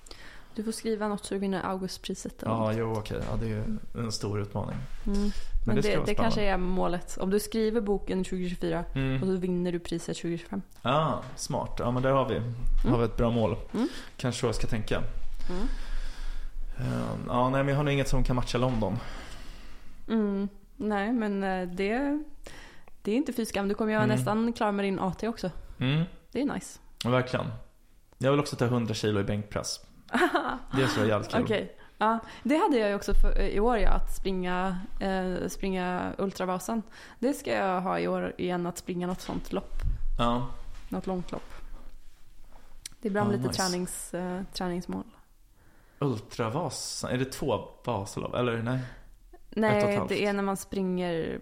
Du 0.55 0.65
får 0.65 0.73
skriva 0.73 1.09
något 1.09 1.25
så 1.25 1.35
du 1.35 1.41
vinner 1.41 1.63
Augustpriset. 1.67 2.35
Ja, 2.45 2.59
något. 2.59 2.77
jo 2.79 2.93
okej. 2.93 3.21
Ja, 3.31 3.37
det 3.41 3.53
är 3.53 3.65
en 3.95 4.13
stor 4.13 4.41
utmaning. 4.41 4.77
Mm. 5.07 5.19
Men, 5.21 5.31
Men 5.67 5.77
det 5.77 5.83
det, 5.83 6.03
det, 6.07 6.15
kanske 6.15 6.43
är 6.43 6.57
målet. 6.57 7.19
Om 7.21 7.31
du 7.31 7.41
skriver 7.41 7.81
boken 7.81 8.25
2024 8.25 8.85
och 8.91 8.97
Mm. 8.97 9.21
så 9.21 9.27
vinner 9.37 9.73
du 9.73 9.79
priset 9.79 10.17
2025. 10.17 10.63
Ja, 10.83 11.23
smart. 11.37 11.77
Ja, 11.79 11.91
men 11.91 12.03
där 12.03 12.11
har 12.11 12.29
vi, 12.29 12.41
har 12.91 12.99
vi 12.99 13.05
ett 13.05 13.17
bra 13.17 13.31
mål. 13.31 13.57
Mm. 13.75 13.89
Kanske 14.17 14.41
så 14.41 14.47
jag 14.47 14.55
ska 14.55 14.67
tänka. 14.67 14.97
Mm. 15.51 15.63
Eh, 16.79 17.09
Ja, 17.29 17.49
nej 17.51 17.63
men 17.65 17.69
jag 17.69 17.77
har 17.77 17.85
nog 17.85 17.93
inget 17.95 18.09
som 18.09 18.25
kan 18.25 18.37
matcha 18.37 18.59
London. 18.59 18.99
Mm. 20.09 20.49
Nej, 20.77 21.13
men 21.13 21.43
eh, 21.45 21.69
det, 21.69 22.23
det 23.03 23.13
är 23.13 23.17
inte 23.17 23.33
fy 23.33 23.45
skam. 23.47 23.69
Du 23.69 23.75
kommer 23.75 23.93
ju 23.93 23.97
Mm. 23.97 24.09
nästan 24.09 24.53
klar 24.53 24.73
med 24.73 24.85
din 24.85 24.99
AT 24.99 25.29
också. 25.29 25.51
Mm, 25.79 26.05
Det 26.33 26.41
är 26.41 26.45
nice. 26.55 26.79
verkligen. 27.05 27.47
Jag 28.19 28.31
vill 28.31 28.41
också 28.41 28.57
ta 28.57 28.65
100 28.65 28.95
kilo 28.95 29.21
i 29.21 29.25
bänkpress. 29.25 29.81
Det 30.77 30.87
skulle 30.89 31.07
vara 31.07 31.07
jävligt 31.09 31.31
kul. 31.33 31.43
Okej. 31.43 31.77
Ja, 31.99 32.19
det 32.43 32.57
hade 32.57 32.79
jag 32.79 32.89
ju 32.89 32.95
också 32.95 33.15
för, 33.15 33.41
i 33.41 33.61
år 33.61 33.79
ja, 33.79 33.91
att 33.91 34.15
springa, 34.17 34.81
eh, 35.01 35.49
springa 35.49 36.13
Ultravasan. 36.19 36.83
Det 37.19 37.35
ska 37.35 37.53
jag 37.55 37.81
ha 37.81 37.99
i 37.99 38.09
år 38.09 38.33
igen, 38.39 38.67
att 38.67 38.79
springa 38.79 39.07
något 39.07 39.21
sånt 39.21 39.53
lopp. 39.53 39.75
Ja. 40.19 40.47
Något 40.89 41.07
långt 41.07 41.33
lopp. 41.33 41.53
Det 43.01 43.09
är 43.09 43.13
bra 43.13 43.23
Ja, 43.25 43.29
lite 43.31 43.47
nice. 43.49 43.63
tränings, 43.63 44.15
eh, 44.15 44.43
träningsmål. 44.53 45.05
Ultravasan, 45.99 47.11
är 47.11 47.19
det 47.19 47.25
två 47.25 47.65
Vasalopp? 47.85 48.35
Eller 48.35 48.63
nej? 48.63 48.79
Nej, 49.51 50.01
det 50.09 50.25
är 50.27 50.33
när 50.33 50.43
man 50.43 50.57
springer 50.57 51.41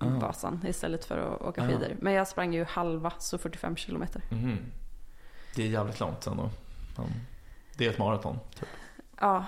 Ah. 0.00 0.06
Vasan 0.08 0.64
istället 0.68 1.04
för 1.04 1.18
att 1.18 1.40
åka 1.42 1.62
Ah. 1.62 1.66
skidor. 1.66 1.96
Men 2.00 2.12
jag 2.12 2.28
sprang 2.28 2.54
ju 2.54 2.64
halva, 2.64 3.12
så 3.18 3.38
45 3.38 3.76
kilometer. 3.76 4.22
Mhm. 4.30 4.58
Det 5.54 5.62
är 5.62 5.66
jävligt 5.66 6.00
långt 6.00 6.26
ändå. 6.26 6.50
Ja. 6.96 7.02
Det 7.76 7.86
är 7.86 7.90
ett 7.90 7.98
maraton. 7.98 8.38
Typ. 8.54 8.68
Ja, 9.20 9.44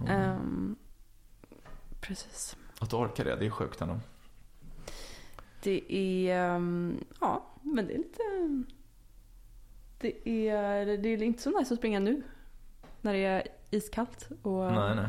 Mm. 0.00 0.10
ehm, 0.12 0.76
precis. 2.00 2.56
Att 2.78 2.90
du 2.90 2.96
orkar 2.96 3.24
det, 3.24 3.36
det 3.36 3.46
är 3.46 3.50
sjukt 3.50 3.80
ändå. 3.80 4.00
Det 5.62 5.92
är, 5.94 6.36
ehm, 6.54 7.04
ja, 7.20 7.46
men 7.62 7.86
det 7.86 7.94
är 7.94 7.98
lite... 7.98 8.22
Det 9.98 10.28
är, 10.48 10.86
det 10.96 11.08
är 11.08 11.22
inte 11.22 11.42
så 11.42 11.58
nice 11.58 11.74
att 11.74 11.78
springa 11.78 12.00
nu. 12.00 12.22
När 13.00 13.12
det 13.12 13.24
är 13.24 13.42
iskallt 13.70 14.28
och 14.42 14.72
Nej, 14.72 14.96
nej. 14.96 15.06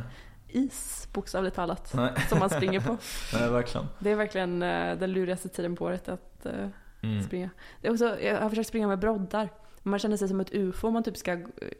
is, 0.47 1.07
bokstavligt 1.13 1.55
talat, 1.55 1.91
Nej, 1.95 2.13
som 2.29 2.39
man 2.39 2.49
springer 2.49 2.79
på. 2.79 2.97
nej 3.33 3.49
verkligen. 3.49 3.87
Det 3.99 4.11
är 4.11 4.15
verkligen 4.15 4.63
eh, 4.63 4.97
den 4.97 5.11
lurigaste 5.11 5.49
tiden 5.49 5.75
på 5.75 5.85
året 5.85 6.09
att 6.09 6.45
eh, 6.45 6.67
Mm. 7.03 7.23
springa. 7.23 7.49
Det 7.81 7.87
är 7.87 7.91
också, 7.91 8.19
jag 8.21 8.41
har 8.41 8.49
försökt 8.49 8.69
springa 8.69 8.87
med 8.87 8.99
broddar. 8.99 9.49
Man 9.83 9.99
känner 9.99 10.17
sig 10.17 10.27
som 10.27 10.39
ett 10.39 10.53
ufo 10.53 10.89
man 10.89 11.03
typ 11.03 11.17
ska, 11.17 11.37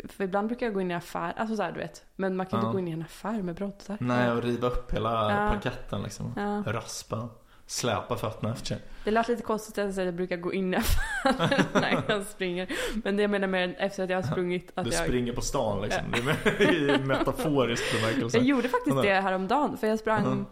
för 0.10 0.24
ibland 0.24 0.48
brukar 0.48 0.66
jag 0.66 0.74
gå 0.74 0.82
in 0.82 0.92
i 0.92 0.94
affär, 0.94 1.34
alltså 1.38 1.56
så 1.56 1.64
här, 1.64 1.72
du 1.72 1.80
vet. 1.80 2.06
Men 2.16 2.36
man 2.36 2.46
kan 2.46 2.60
Ja. 2.60 2.66
inte 2.66 2.74
gå 2.74 2.80
in 2.80 2.88
i 2.88 2.92
en 2.92 3.02
affär 3.02 3.42
med 3.42 3.56
broddar. 3.56 3.98
Nej, 4.00 4.32
och 4.32 4.44
riva 4.44 4.68
upp 4.68 4.94
hela 4.94 5.10
Ja. 5.32 5.50
parketten 5.54 6.02
liksom. 6.04 6.34
Ja. 6.36 6.72
Raspa. 6.74 7.30
Släpa 7.66 8.16
fötterna 8.16 8.54
efter 8.54 8.66
sig. 8.66 8.78
Det 9.04 9.12
lät 9.12 9.28
lite 9.28 9.42
konstigt 9.44 9.78
att 9.78 9.86
jag 9.86 9.94
säger 9.94 10.08
att 10.08 10.12
jag 10.14 10.16
brukar 10.16 10.38
gå 10.38 10.54
in 10.54 10.74
i 10.74 10.78
affären 10.78 11.66
när 11.74 12.04
jag 12.08 12.26
springer. 12.26 12.68
Men 13.04 13.16
det 13.16 13.22
jag 13.22 13.32
menar 13.32 13.48
mer 13.48 13.76
efter 13.80 14.04
att 14.04 14.10
jag 14.10 14.18
har 14.18 14.24
sprungit 14.24 14.72
att 14.76 14.86
Du 14.86 14.92
jag... 14.92 15.04
springer 15.06 15.34
på 15.34 15.42
stan 15.42 15.82
liksom. 15.82 16.04
Det 16.12 16.18
är 16.20 16.24
med, 16.24 16.74
i 17.02 17.06
metaforisk 17.06 17.84
bemärkelse. 17.96 18.38
Jag 18.38 18.46
gjorde 18.46 18.70
faktiskt 18.70 19.02
det 19.02 19.14
häromdagen 19.14 19.78
för 19.78 19.88
jag 19.88 20.00
sprang 20.00 20.22
Mhm. 20.24 20.46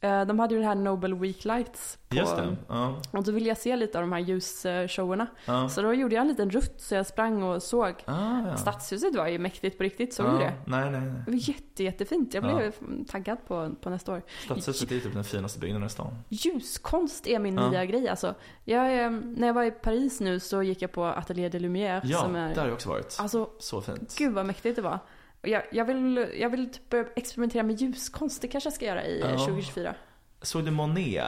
Eh, 0.00 0.24
De 0.24 0.38
hade 0.38 0.54
ju 0.54 0.60
det 0.60 0.66
här 0.66 0.74
Nobel 0.74 1.14
Week 1.14 1.44
Lights 1.44 1.98
på, 2.08 2.16
Just 2.16 2.36
det. 2.36 2.56
Ja. 2.68 2.96
Och 3.10 3.24
då 3.24 3.32
ville 3.32 3.48
jag 3.48 3.58
se 3.58 3.76
lite 3.76 3.98
av 3.98 4.02
de 4.02 4.12
här 4.12 4.18
ljusshowerna 4.20 5.26
Ja. 5.46 5.68
Så 5.68 5.82
då 5.82 5.94
gjorde 5.94 6.14
jag 6.14 6.22
en 6.22 6.28
liten 6.28 6.50
rutt 6.50 6.80
så 6.80 6.94
jag 6.94 7.06
sprang 7.06 7.42
och 7.42 7.62
såg 7.62 7.94
Ah, 8.04 8.40
ja. 8.48 8.56
Stadshuset 8.56 9.14
var 9.16 9.26
ju 9.28 9.38
mäktigt 9.38 9.78
på 9.78 9.84
riktigt, 9.84 10.14
såg 10.14 10.26
du 10.26 10.38
det? 10.38 10.52
Nej, 10.66 10.90
nej, 10.90 11.00
nej. 11.00 11.22
Det 11.26 11.30
var 11.30 11.38
jätte, 11.48 11.84
jättefint. 11.84 12.34
Jag 12.34 12.42
blev 12.44 12.72
taggad 13.08 13.38
på, 13.46 13.70
på 13.80 13.90
nästa 13.90 14.12
år. 14.12 14.22
Stadshuset 14.44 14.90
är 14.92 15.00
typ 15.00 15.14
den 15.14 15.24
finaste 15.24 15.58
byggnaden 15.58 15.86
i 15.86 15.90
stan. 15.90 16.18
Ljuskonst 16.28 17.26
är 17.26 17.38
min 17.38 17.54
nya 17.54 17.84
grej 17.84 18.08
alltså. 18.08 18.34
Jag, 18.64 19.04
eh, 19.04 19.10
när 19.10 19.46
jag 19.46 19.54
var 19.54 19.62
i 19.64 19.70
Paris 19.70 20.20
nu 20.20 20.40
så 20.40 20.62
gick 20.62 20.82
jag 20.82 20.92
på 20.92 21.04
Atelier 21.04 21.50
de 21.50 21.58
Lumière 21.58 22.00
Ja, 22.04 22.18
som 22.18 22.36
är... 22.36 22.48
där 22.48 22.56
har 22.60 22.66
jag 22.68 22.74
också 22.74 22.88
varit. 22.88 23.16
Alltså, 23.20 23.50
Så 23.58 23.80
fint. 23.80 24.14
gud 24.18 24.32
vad 24.32 24.46
mäktigt 24.46 24.76
det 24.76 24.82
var. 24.82 24.98
Jag, 25.46 25.62
jag, 25.70 25.84
vill, 25.84 26.28
jag 26.38 26.50
vill 26.50 26.72
typ 26.72 26.90
börja 26.90 27.04
experimentera 27.16 27.62
med 27.62 27.76
ljuskonst. 27.80 28.42
Det 28.42 28.48
kanske 28.48 28.66
jag 28.66 28.74
ska 28.74 28.84
göra 28.84 29.04
i 29.04 29.20
eh, 29.22 29.30
Ja. 29.30 29.38
2024. 29.38 29.94
Såg 30.42 30.64
du 30.64 30.70
Monet? 30.70 31.24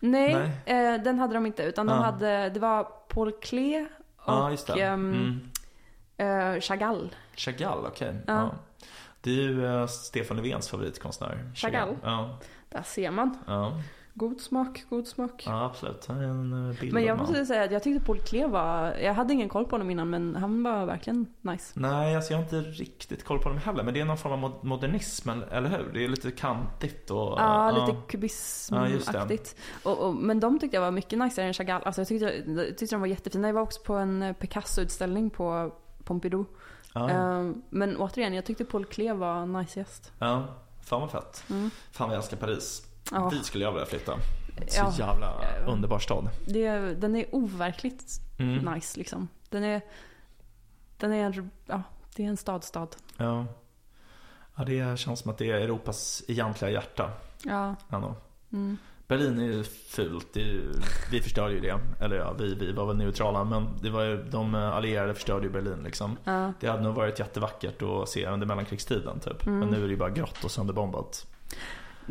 Nej, 0.00 0.52
Nej. 0.66 0.94
Eh, 0.94 1.02
den 1.02 1.18
hade 1.18 1.34
de 1.34 1.46
inte. 1.46 1.62
Utan 1.62 1.86
de 1.86 1.96
Ja. 1.96 2.02
hade, 2.02 2.48
det 2.50 2.60
var 2.60 2.84
Paul 2.84 3.32
Klee 3.32 3.86
och 4.16 4.32
Ja, 4.32 4.56
ehm, 4.76 5.40
Mm. 6.16 6.54
eh, 6.54 6.60
Chagall. 6.60 7.14
Chagall, 7.36 7.86
okej. 7.86 8.14
Ja. 8.26 8.32
Ja. 8.34 8.50
Det 9.20 9.30
är 9.30 9.34
ju 9.34 9.66
eh, 9.66 9.86
Stefan 9.86 10.36
Löfvens 10.36 10.68
favoritkonstnär. 10.68 11.50
Chagall? 11.54 11.96
Ja. 12.02 12.38
Där 12.68 12.82
ser 12.82 13.10
man. 13.10 13.36
Ja. 14.20 14.26
God 14.28 14.40
smak, 14.40 14.84
god 14.90 15.06
smak. 15.06 15.42
ja, 15.46 15.64
absolut. 15.64 16.06
Han 16.06 16.18
är 16.20 16.24
en 16.24 16.52
eh, 16.70 16.80
bildad 16.80 16.94
Men 16.94 17.04
jag 17.04 17.16
man. 17.18 17.26
måste 17.26 17.46
säga 17.46 17.64
att 17.64 17.72
jag 17.72 17.82
tyckte 17.82 18.04
Paul 18.04 18.18
Klee 18.20 18.46
var, 18.46 18.92
jag 18.94 19.14
hade 19.14 19.32
ingen 19.32 19.48
koll 19.48 19.64
på 19.64 19.70
honom 19.70 19.90
innan 19.90 20.10
men 20.10 20.36
han 20.36 20.62
var 20.62 20.86
verkligen 20.86 21.26
nice. 21.40 21.80
Nej, 21.80 22.16
alltså 22.16 22.32
jag 22.32 22.38
har 22.38 22.42
inte 22.44 22.60
riktigt 22.60 23.24
koll 23.24 23.38
på 23.38 23.48
dem 23.48 23.58
heller. 23.58 23.82
Men 23.84 23.94
det 23.94 24.00
är 24.00 24.04
någon 24.04 24.18
form 24.18 24.32
av 24.32 24.38
mod- 24.38 24.64
modernism, 24.64 25.30
eller 25.50 25.68
hur? 25.68 25.90
Det 25.94 26.04
är 26.04 26.08
lite 26.08 26.30
kantigt 26.30 27.10
och... 27.10 27.16
Ja, 27.16 27.72
ja. 27.72 27.86
lite 27.86 27.98
Ja, 27.98 28.06
kubismaktigt. 28.08 29.56
och, 29.82 29.98
och, 29.98 30.14
men 30.14 30.40
de 30.40 30.58
tyckte 30.58 30.76
jag 30.76 30.82
var 30.82 30.90
mycket 30.90 31.18
niceare 31.18 31.48
än 31.48 31.54
Chagall. 31.54 31.82
Alltså 31.84 32.00
jag 32.00 32.08
tyckte, 32.08 32.26
jag 32.46 32.66
tyckte 32.78 32.94
de 32.94 33.00
var 33.00 33.06
jättefina. 33.08 33.48
Jag 33.48 33.54
var 33.54 33.62
också 33.62 33.80
på 33.82 33.94
en 33.94 34.22
eh, 34.22 34.32
Picasso-utställning 34.32 35.30
på 35.30 35.72
Pompidou. 36.04 36.44
Ja, 36.94 37.10
Ehm, 37.10 37.62
men 37.70 37.96
återigen, 37.96 38.34
jag 38.34 38.44
tyckte 38.44 38.64
Paul 38.64 38.84
Klee 38.84 39.12
var 39.12 39.46
niceast. 39.46 40.12
ja. 40.18 40.44
Fan 40.82 41.00
vad 41.00 41.10
fett. 41.10 41.44
Mm. 41.50 41.70
Fan 41.92 42.08
vad 42.08 42.16
jag 42.16 42.22
älskar 42.22 42.36
Paris. 42.36 42.86
Ja. 43.10 43.30
Dit 43.32 43.44
skulle 43.44 43.64
jag 43.64 43.72
vilja 43.72 43.86
flytta. 43.86 44.12
Så 44.68 44.78
Ja. 44.80 44.94
jävla 44.98 45.26
Ja. 45.42 45.72
underbar 45.72 45.98
stad. 45.98 46.28
Det, 46.46 46.70
den 47.00 47.16
är 47.16 47.34
overkligt 47.34 48.20
Mm. 48.38 48.74
nice 48.74 48.98
liksom. 48.98 49.28
Den 49.48 49.64
är, 49.64 49.80
den 50.96 51.12
är, 51.12 51.48
ja, 51.66 51.82
det 52.16 52.24
är 52.24 52.28
en 52.28 52.36
stadstad. 52.36 52.88
Ja. 53.16 53.46
ja, 54.56 54.64
det 54.64 54.98
känns 54.98 55.20
som 55.20 55.30
att 55.30 55.38
det 55.38 55.50
är 55.50 55.54
Europas 55.54 56.22
egentliga 56.28 56.70
hjärta. 56.70 57.10
Ja. 57.44 57.74
Ändå. 57.90 58.14
Mm. 58.52 58.76
Berlin 59.06 59.38
är 59.38 59.44
ju 59.44 59.64
fult. 59.64 60.26
Det 60.32 60.40
är 60.40 60.44
ju, 60.44 60.72
vi 61.10 61.20
förstörde 61.22 61.54
ju 61.54 61.60
det. 61.60 61.80
Eller 62.00 62.16
ja, 62.16 62.32
vi, 62.38 62.54
vi 62.54 62.72
var 62.72 62.86
väl 62.86 62.96
neutrala. 62.96 63.44
Men 63.44 63.68
det 63.82 63.90
var 63.90 64.02
ju, 64.04 64.22
de 64.22 64.54
allierade 64.54 65.14
förstörde 65.14 65.46
ju 65.46 65.52
Berlin 65.52 65.82
liksom. 65.84 66.16
Ja. 66.24 66.52
Det 66.60 66.66
hade 66.68 66.82
nog 66.82 66.94
varit 66.94 67.18
jättevackert 67.18 67.82
att 67.82 68.08
se 68.08 68.26
under 68.26 68.46
mellankrigstiden 68.46 69.20
typ. 69.20 69.46
Mm. 69.46 69.58
Men 69.58 69.68
nu 69.68 69.76
är 69.76 69.80
det 69.86 69.88
ju 69.92 69.96
bara 69.96 70.10
grått 70.10 70.44
och 70.44 70.50
sönderbombat. 70.50 71.26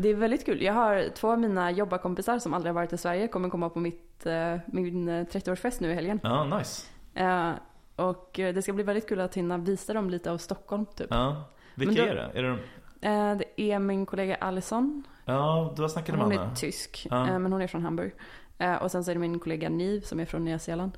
Det 0.02 0.10
är 0.10 0.14
väldigt 0.16 0.45
kul. 0.45 0.62
Jag 0.62 0.74
har 0.74 1.10
två 1.16 1.32
av 1.32 1.39
mina 1.39 1.72
jobbarkompisar 1.72 2.39
som 2.39 2.54
aldrig 2.54 2.70
har 2.70 2.76
varit 2.76 2.93
i 2.93 2.97
Sverige 2.97 3.28
kommer 3.28 3.50
komma 3.50 3.70
på 3.70 3.80
mitt, 3.80 4.26
eh, 4.26 4.56
min 4.66 5.10
eh, 5.10 5.26
30-årsfest 5.26 5.78
nu 5.82 5.91
i 5.91 5.93
helgen. 5.93 6.20
Ja, 6.24 6.58
nice. 6.58 6.88
Eh, 7.14 7.52
och 7.95 8.39
eh, 8.39 8.54
det 8.54 8.62
ska 8.62 8.74
bli 8.74 8.84
väldigt 8.84 9.10
kul 9.10 9.22
att 9.22 9.36
hinna 9.38 9.58
visa 9.58 9.93
dem 9.93 10.10
lite 10.10 10.32
av 10.32 10.38
Stockholm 10.38 10.86
typ. 10.86 11.08
Ja. 11.10 11.43
Vilka 11.76 12.02
då- 12.02 12.08
är 12.12 12.16
det? 12.16 12.32
Är 12.39 12.43
det 12.43 12.50
de... 12.50 12.60
Eh, 13.08 13.38
det 13.38 13.62
är 13.72 13.80
min 13.80 14.06
kollega 14.06 14.36
Alison. 14.36 15.04
Ja, 15.26 15.74
du 15.76 15.82
har 15.82 15.89
snackat 15.89 16.16
med 16.16 16.24
Hon 16.24 16.32
henne. 16.32 16.52
är 16.52 16.56
tysk, 16.56 17.08
Ja. 17.10 17.28
eh, 17.28 17.39
men 17.39 17.52
hon 17.54 17.62
är 17.62 17.68
från 17.68 17.84
Hamburg. 17.84 18.12
Eh, 18.58 18.76
och 18.76 18.91
sen 18.91 19.04
så 19.04 19.12
är 19.12 19.16
det 19.16 19.22
min 19.22 19.39
kollega 19.39 19.70
Niv 19.70 20.02
som 20.02 20.20
är 20.20 20.26
från 20.26 20.43
Nya 20.43 20.60
Zeeland. 20.60 20.97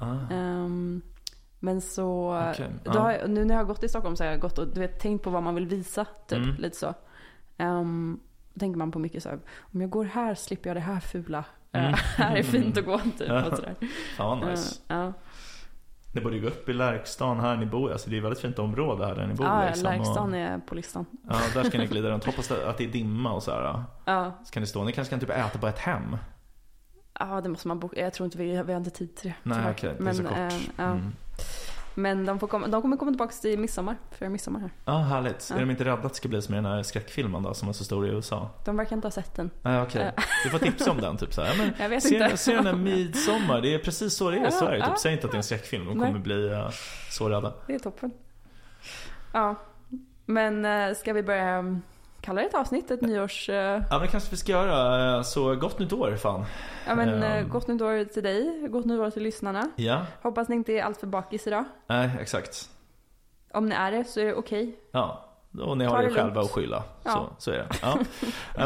Ah. 0.00 0.34
Ehm, 0.34 1.02
men 1.58 1.80
så, 1.80 2.30
då 2.84 2.90
ja. 2.94 3.00
har 3.00 3.28
nu 3.28 3.44
när 3.44 3.54
jag 3.54 3.60
har 3.60 3.66
gått 3.66 3.82
i 3.84 3.88
Stockholm 3.88 4.16
så 4.16 4.24
har 4.24 4.30
jag 4.30 4.40
gått 4.40 4.58
och 4.58 4.68
du 4.74 4.80
vet, 4.80 5.00
tänkt 5.00 5.24
på 5.24 5.30
vad 5.30 5.42
man 5.42 5.54
vill 5.54 5.66
visa. 5.66 6.04
Typ, 6.26 6.38
Mm. 6.38 6.56
lite 6.56 6.76
så. 6.76 6.94
Um, 7.58 8.20
tänker 8.60 8.78
man 8.78 8.90
på 8.90 8.98
mycket 8.98 9.22
så 9.22 9.28
här, 9.28 9.38
om 9.60 9.80
jag 9.80 9.90
går 9.90 10.04
här 10.04 10.34
slipper 10.34 10.70
jag 10.70 10.76
det 10.76 10.80
här 10.80 11.00
fula. 11.00 11.44
Mm. 11.72 11.94
här 12.16 12.36
är 12.36 12.42
fint 12.42 12.78
att 12.78 12.84
gå 12.84 12.98
typ. 12.98 13.28
Ja. 13.28 13.44
och 13.46 13.56
sådär. 13.56 13.74
Fan 14.16 14.40
vad 14.40 14.48
nice. 14.50 14.80
Eh, 14.88 14.96
ja, 14.96 15.12
Ni 16.12 16.20
borde 16.20 16.38
gå 16.38 16.48
upp 16.48 16.68
i 16.68 16.72
Lärkstan 16.72 17.40
här 17.40 17.56
ni 17.56 17.66
bor. 17.66 17.92
Alltså 17.92 18.10
det 18.10 18.16
är 18.16 18.18
ett 18.18 18.24
väldigt 18.24 18.40
fint 18.40 18.58
område 18.58 19.06
här 19.06 19.14
där 19.14 19.26
ni 19.26 19.34
bor. 19.34 19.46
ja 19.46 19.66
liksom. 19.66 19.84
Lärkstan 19.84 20.32
och, 20.32 20.38
är 20.38 20.58
på 20.58 20.74
listan. 20.74 21.06
Ja, 21.28 21.36
där 21.54 21.64
ska 21.64 21.78
ni 21.78 21.86
glida 21.90 22.10
runt. 22.10 22.24
Hoppas 22.24 22.50
att 22.50 22.78
det 22.78 22.84
är 22.84 22.88
dimma 22.88 23.32
och 23.32 23.42
så 23.42 23.50
här. 23.50 23.84
Ja, 24.04 24.32
Så 24.44 24.52
kan 24.52 24.60
ni 24.60 24.66
stå. 24.66 24.84
Ni 24.84 24.92
kanske 24.92 25.10
kan 25.10 25.20
typ 25.20 25.30
äta 25.30 25.58
på 25.58 25.66
ett 25.66 25.78
hem. 25.78 26.16
ja 27.18 27.40
det 27.40 27.48
måste 27.48 27.68
man 27.68 27.78
boka. 27.78 28.00
Jag 28.00 28.12
tror 28.14 28.24
inte 28.24 28.38
vi, 28.38 28.62
vi 28.62 28.72
har 28.72 28.78
inte 28.78 28.90
tid 28.90 29.16
till 29.16 29.28
det. 29.28 29.34
Nej 29.50 29.70
okej, 29.70 29.90
det 29.94 29.98
är 30.00 30.04
Men, 30.04 30.14
så 30.14 30.22
kort. 30.22 30.32
eh, 30.38 30.58
ja. 30.76 30.84
Mm. 30.84 31.12
Men 31.94 32.26
de, 32.26 32.38
får 32.38 32.46
komma, 32.46 32.66
de 32.66 32.82
kommer 32.82 32.96
komma 32.96 33.10
tillbaka 33.10 33.32
till 33.32 33.58
midsommar. 33.58 33.96
För 34.10 34.28
midsommar 34.28 34.60
här. 34.60 34.70
Ja, 34.84 34.98
härligt. 34.98 35.46
Ja. 35.50 35.56
Är 35.56 35.60
de 35.60 35.70
inte 35.70 35.84
rädda 35.84 35.92
att 35.96 36.02
det 36.08 36.14
ska 36.14 36.28
bli 36.28 36.42
som 36.42 36.54
i 36.54 36.56
den 36.58 36.64
här 36.66 36.82
skräckfilmen 36.82 37.42
då, 37.42 37.54
som 37.54 37.66
var 37.66 37.72
så 37.72 37.84
stor 37.84 38.06
i 38.06 38.10
USA? 38.10 38.50
De 38.64 38.76
verkar 38.76 38.96
inte 38.96 39.06
ha 39.06 39.12
sett 39.12 39.34
den. 39.34 39.50
Nej 39.62 39.82
okej. 39.82 40.12
Du 40.44 40.50
får 40.50 40.58
tipsa 40.58 40.90
om 40.90 41.00
den 41.00 41.16
typ 41.16 41.32
så 41.34 41.42
här. 41.42 41.58
Men, 41.58 41.72
Jag 41.78 41.88
vet 41.88 42.02
se, 42.02 42.24
inte. 42.24 42.36
se 42.36 42.54
den 42.54 42.64
där 42.64 42.74
Midsommar. 42.74 43.60
Det 43.60 43.74
är 43.74 43.78
precis 43.78 44.14
så 44.14 44.30
det 44.30 44.36
är 44.36 44.40
i 44.40 44.44
Ja, 44.44 44.50
Sverige. 44.50 44.86
Typ. 44.86 44.98
Säg 44.98 45.12
inte 45.12 45.26
att 45.26 45.32
det 45.32 45.36
är 45.36 45.38
en 45.38 45.42
skräckfilm. 45.44 45.86
De 45.86 45.98
Nej. 45.98 46.06
kommer 46.06 46.20
bli 46.20 46.52
eh, 46.52 46.68
så 47.10 47.28
rädda. 47.28 47.52
Det 47.66 47.74
är 47.74 47.78
toppen. 47.78 48.10
Ja, 49.32 49.54
men 50.26 50.64
eh, 50.64 50.94
ska 50.94 51.12
vi 51.12 51.22
börja 51.22 51.80
kalla 52.20 52.40
det 52.40 52.46
ett 52.46 52.54
avsnitt? 52.54 52.90
Ett 52.90 53.00
nyårs... 53.00 53.48
eh, 53.48 53.56
Ja 53.56 53.82
men 53.90 54.00
det 54.00 54.06
kanske 54.08 54.30
vi 54.30 54.36
ska 54.36 54.52
göra. 54.52 55.24
Så 55.24 55.54
gott 55.56 55.78
nytt 55.78 55.92
år 55.92 56.16
fan. 56.16 56.44
Ja 56.86 56.94
men 56.94 57.22
eh, 57.22 57.36
Ehm. 57.36 57.48
gott 57.48 57.68
nytt 57.68 57.82
år 57.82 58.04
till 58.04 58.22
dig, 58.22 58.66
gott 58.68 58.84
nytt 58.84 59.00
år 59.00 59.10
till 59.10 59.22
lyssnarna. 59.22 59.70
Ja, 59.76 60.06
Hoppas 60.22 60.48
ni 60.48 60.56
inte 60.56 60.72
är 60.72 60.82
alltför 60.82 61.06
bakis 61.06 61.46
idag. 61.46 61.64
nej 61.86 62.10
exakt. 62.20 62.68
Om 63.54 63.66
ni 63.68 63.74
är 63.74 63.90
det 63.92 64.04
så 64.04 64.20
är 64.20 64.24
det 64.24 64.34
okej. 64.34 64.76
Ja, 64.92 65.29
och 65.58 65.78
ni 65.78 65.84
har 65.84 66.02
er 66.02 66.10
själva 66.10 66.40
att 66.40 66.50
skylla. 66.50 66.82
Ja. 67.04 67.10
Så, 67.10 67.28
så 67.38 67.50
är 67.50 67.58
det. 67.58 67.68
Ja. 67.82 67.98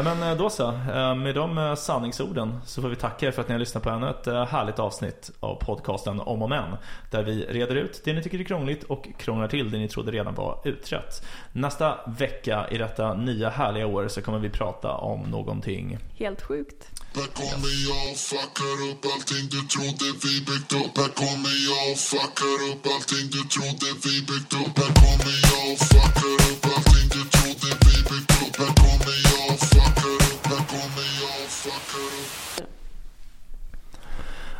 Men 0.03 0.23
eh, 0.23 0.37
då 0.37 0.49
så. 0.49 0.67
Eh, 0.67 1.15
Med 1.15 1.35
de 1.35 1.57
eh, 1.57 1.75
sanningsorden 1.75 2.59
så 2.65 2.81
får 2.81 2.89
vi 2.89 2.95
tacka 2.95 3.27
er 3.27 3.31
för 3.31 3.41
att 3.41 3.47
ni 3.47 3.53
har 3.53 3.59
lyssnat 3.59 3.83
på 3.83 3.89
ännu 3.89 4.09
ett 4.09 4.25
härligt 4.25 4.79
avsnitt 4.79 5.31
av 5.39 5.55
podcasten 5.55 6.19
Om 6.19 6.41
och 6.41 6.49
Men. 6.49 6.75
Där 7.11 7.23
vi 7.23 7.45
reder 7.45 7.75
ut 7.75 8.01
det 8.05 8.13
ni 8.13 8.23
tycker 8.23 8.39
är 8.39 8.43
krångligt 8.43 8.83
och 8.83 9.07
krånglar 9.17 9.47
till 9.47 9.71
det 9.71 9.77
ni 9.77 9.87
trodde 9.87 10.11
redan 10.11 10.35
var 10.35 10.59
utrett. 10.63 11.25
Nästa 11.51 11.99
vecka 12.07 12.65
i 12.71 12.77
detta 12.77 13.13
nya 13.13 13.49
härliga 13.49 13.87
år 13.87 14.07
så 14.07 14.21
kommer 14.21 14.39
vi 14.39 14.49
prata 14.49 14.91
om 14.91 15.21
någonting 15.21 15.97
Helt 16.17 16.41
sjukt. 16.41 17.04
Här 17.15 17.27
kommer 17.27 17.73
jag 17.89 18.17
fuckar 18.17 18.77
upp 18.89 19.05
allting 19.13 19.47
du 19.49 19.61
trodde 19.67 20.05
vi 20.23 20.33
byggt 20.47 20.73
upp 20.73 20.97
Här 20.97 21.11
kommer 21.21 21.55
jag 21.69 21.99
fuckar 21.99 22.59
upp 22.71 22.87
allting 22.93 23.27
du 23.35 23.41
trodde 23.53 23.89
vi 24.03 24.21
byggt 24.21 24.53
upp 24.53 24.77
Här 24.79 24.93
kommer 25.01 25.35
jag 25.49 25.79
fuckar 25.89 26.35
upp 26.49 26.65
allting 26.75 27.07
du 27.15 27.21
trodde 27.35 27.69
vi 27.85 27.95
byggt 28.09 28.31
upp 28.41 28.55
Här 28.61 28.73
kommer 28.81 29.15
jag 29.31 29.59
fuckar 29.59 30.15
upp, 30.31 30.45
här 30.51 30.63
kommer 30.71 31.07
jag 31.21 31.49
fuckar 31.61 32.05
upp 32.19 32.24